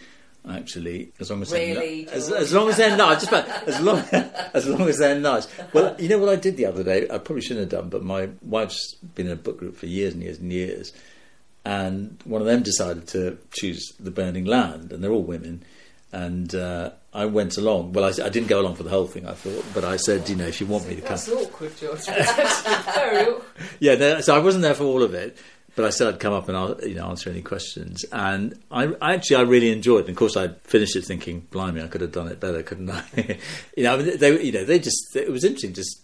Actually, 0.48 1.12
as 1.20 1.30
long 1.30 1.42
as 1.42 1.52
Really, 1.52 2.04
they're, 2.04 2.14
as, 2.14 2.32
as 2.32 2.52
long 2.54 2.68
as 2.68 2.76
they're 2.78 2.96
nice, 2.96 3.20
just 3.20 3.28
about, 3.28 3.48
as 3.68 3.80
long 3.80 3.98
as 4.54 4.66
long 4.66 4.88
as 4.88 4.98
they're 4.98 5.18
nice. 5.18 5.46
Well, 5.72 5.94
you 5.98 6.08
know 6.08 6.18
what 6.18 6.30
I 6.30 6.36
did 6.36 6.56
the 6.56 6.66
other 6.66 6.82
day? 6.82 7.06
I 7.10 7.18
probably 7.18 7.42
shouldn't 7.42 7.70
have 7.70 7.80
done, 7.80 7.90
but 7.90 8.02
my 8.02 8.30
wife's 8.42 8.94
been 8.94 9.26
in 9.26 9.32
a 9.32 9.36
book 9.36 9.58
group 9.58 9.76
for 9.76 9.86
years 9.86 10.14
and 10.14 10.22
years 10.22 10.38
and 10.38 10.50
years, 10.52 10.92
and 11.64 12.18
one 12.24 12.40
of 12.40 12.46
them 12.46 12.62
decided 12.62 13.08
to 13.08 13.38
choose 13.52 13.92
the 14.00 14.10
burning 14.10 14.46
land, 14.46 14.92
and 14.92 15.04
they're 15.04 15.12
all 15.12 15.22
women. 15.22 15.64
And 16.10 16.54
uh, 16.54 16.92
I 17.12 17.26
went 17.26 17.58
along. 17.58 17.92
Well, 17.92 18.06
I, 18.06 18.24
I, 18.24 18.30
didn't 18.30 18.48
go 18.48 18.60
along 18.60 18.76
for 18.76 18.82
the 18.82 18.88
whole 18.88 19.06
thing. 19.06 19.26
I 19.26 19.34
thought, 19.34 19.62
but 19.74 19.84
I 19.84 19.96
said, 19.96 20.26
you 20.30 20.36
know, 20.36 20.46
if 20.46 20.58
you 20.58 20.66
want 20.66 20.88
me 20.88 20.94
to 20.94 21.02
come, 21.02 21.10
that's 21.10 21.28
awkward, 21.28 21.76
George. 21.76 22.06
Very 22.06 23.26
awkward. 23.26 23.44
Yeah, 23.80 23.96
no, 23.96 24.20
so 24.22 24.34
I 24.34 24.38
wasn't 24.38 24.62
there 24.62 24.74
for 24.74 24.84
all 24.84 25.02
of 25.02 25.12
it, 25.12 25.36
but 25.78 25.86
I 25.86 25.90
said 25.90 26.08
I'd 26.08 26.18
come 26.18 26.32
up 26.32 26.48
and 26.48 26.82
you 26.82 26.96
know 26.96 27.06
answer 27.06 27.30
any 27.30 27.40
questions. 27.40 28.04
And 28.10 28.58
I, 28.68 28.92
actually 29.00 29.36
I 29.36 29.42
really 29.42 29.70
enjoyed. 29.70 30.06
And 30.06 30.10
of 30.10 30.16
course, 30.16 30.36
I 30.36 30.48
finished 30.64 30.96
it 30.96 31.04
thinking, 31.04 31.46
blimey, 31.52 31.80
I 31.80 31.86
could 31.86 32.00
have 32.00 32.10
done 32.10 32.26
it 32.26 32.40
better, 32.40 32.64
couldn't 32.64 32.90
I? 32.90 33.04
you 33.76 33.84
know, 33.84 33.96
they 34.02 34.42
you 34.42 34.50
know 34.50 34.64
they 34.64 34.80
just 34.80 35.14
it 35.14 35.30
was 35.30 35.44
interesting 35.44 35.74
just 35.74 36.02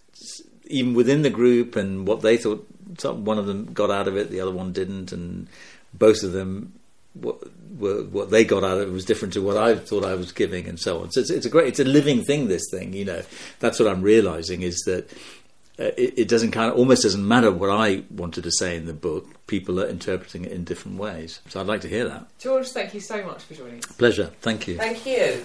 even 0.66 0.95
within 0.95 1.22
the 1.22 1.31
group 1.31 1.75
and 1.75 2.07
what 2.07 2.20
they 2.20 2.37
thought. 2.37 2.64
One 3.03 3.37
of 3.37 3.47
them 3.47 3.72
got 3.72 3.91
out 3.91 4.07
of 4.07 4.16
it, 4.16 4.31
the 4.31 4.41
other 4.41 4.53
one 4.53 4.72
didn't, 4.72 5.11
and 5.11 5.49
both 5.93 6.22
of 6.22 6.31
them 6.31 6.75
what, 7.14 7.45
what 8.12 8.31
they 8.31 8.45
got 8.45 8.62
out 8.62 8.79
of 8.79 8.87
it 8.87 8.93
was 8.93 9.05
different 9.05 9.35
to 9.35 9.43
what 9.43 9.57
I 9.57 9.75
thought 9.75 10.05
I 10.05 10.14
was 10.14 10.31
giving, 10.31 10.68
and 10.68 10.79
so 10.79 11.01
on. 11.01 11.11
So 11.11 11.18
it's, 11.18 11.31
it's, 11.31 11.47
a 11.47 11.51
great, 11.51 11.66
it's 11.66 11.81
a 11.81 11.85
living 11.85 12.22
thing. 12.22 12.47
This 12.47 12.62
thing, 12.70 12.93
you 12.93 13.05
know, 13.05 13.22
that's 13.59 13.81
what 13.81 13.89
I'm 13.89 14.03
realizing 14.03 14.62
is 14.62 14.77
that 14.87 15.11
uh, 15.81 15.91
it, 15.97 16.14
it, 16.16 16.29
doesn't 16.29 16.53
kind 16.53 16.70
of 16.70 16.79
almost 16.79 17.03
doesn't 17.03 17.27
matter 17.27 17.51
what 17.51 17.70
I 17.70 18.05
wanted 18.09 18.45
to 18.45 18.53
say 18.53 18.77
in 18.77 18.87
the 18.87 18.95
book. 18.95 19.27
People 19.47 19.80
are 19.80 19.86
interpreting 19.86 20.45
it 20.45 20.53
in 20.53 20.64
different 20.64 20.99
ways. 20.99 21.40
So 21.49 21.61
I'd 21.61 21.66
like 21.66 21.82
to 21.82 21.88
hear 21.88 22.09
that. 22.09 22.26
George, 22.38 22.68
thank 22.68 22.95
you 22.95 23.01
so 23.01 23.24
much 23.24 23.42
for 23.45 23.55
joining 23.55 23.78
us. 23.78 23.86
Pleasure. 23.86 24.30
Thank 24.40 24.66
you. 24.66 24.78
Thank 24.78 25.05
you. 25.07 25.45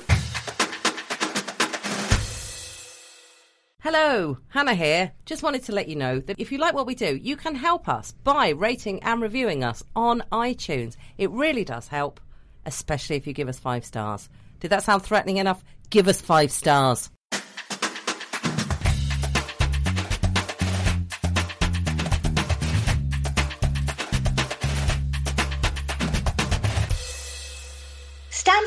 Hello, 3.82 4.38
Hannah 4.50 4.76
here. 4.76 5.14
Just 5.26 5.42
wanted 5.42 5.64
to 5.64 5.72
let 5.72 5.88
you 5.88 5.96
know 5.96 6.20
that 6.20 6.40
if 6.40 6.52
you 6.52 6.58
like 6.58 6.74
what 6.74 6.86
we 6.86 6.96
do, 6.96 7.16
you 7.16 7.36
can 7.36 7.56
help 7.56 7.88
us 7.88 8.12
by 8.24 8.50
rating 8.50 9.02
and 9.04 9.22
reviewing 9.22 9.64
us 9.64 9.84
on 9.96 10.24
iTunes. 10.32 10.96
It 11.18 11.32
really 11.32 11.64
does 11.64 11.88
help, 11.88 12.20
especially 12.66 13.16
if 13.16 13.26
you 13.26 13.34
give 13.34 13.48
us 13.48 13.58
five 13.58 13.86
stars. 13.86 14.30
Did 14.60 14.72
that 14.72 14.84
sound 14.84 15.04
threatening 15.04 15.38
enough? 15.38 15.64
Give 15.90 16.08
us 16.08 16.20
five 16.22 16.52
stars. 16.52 17.10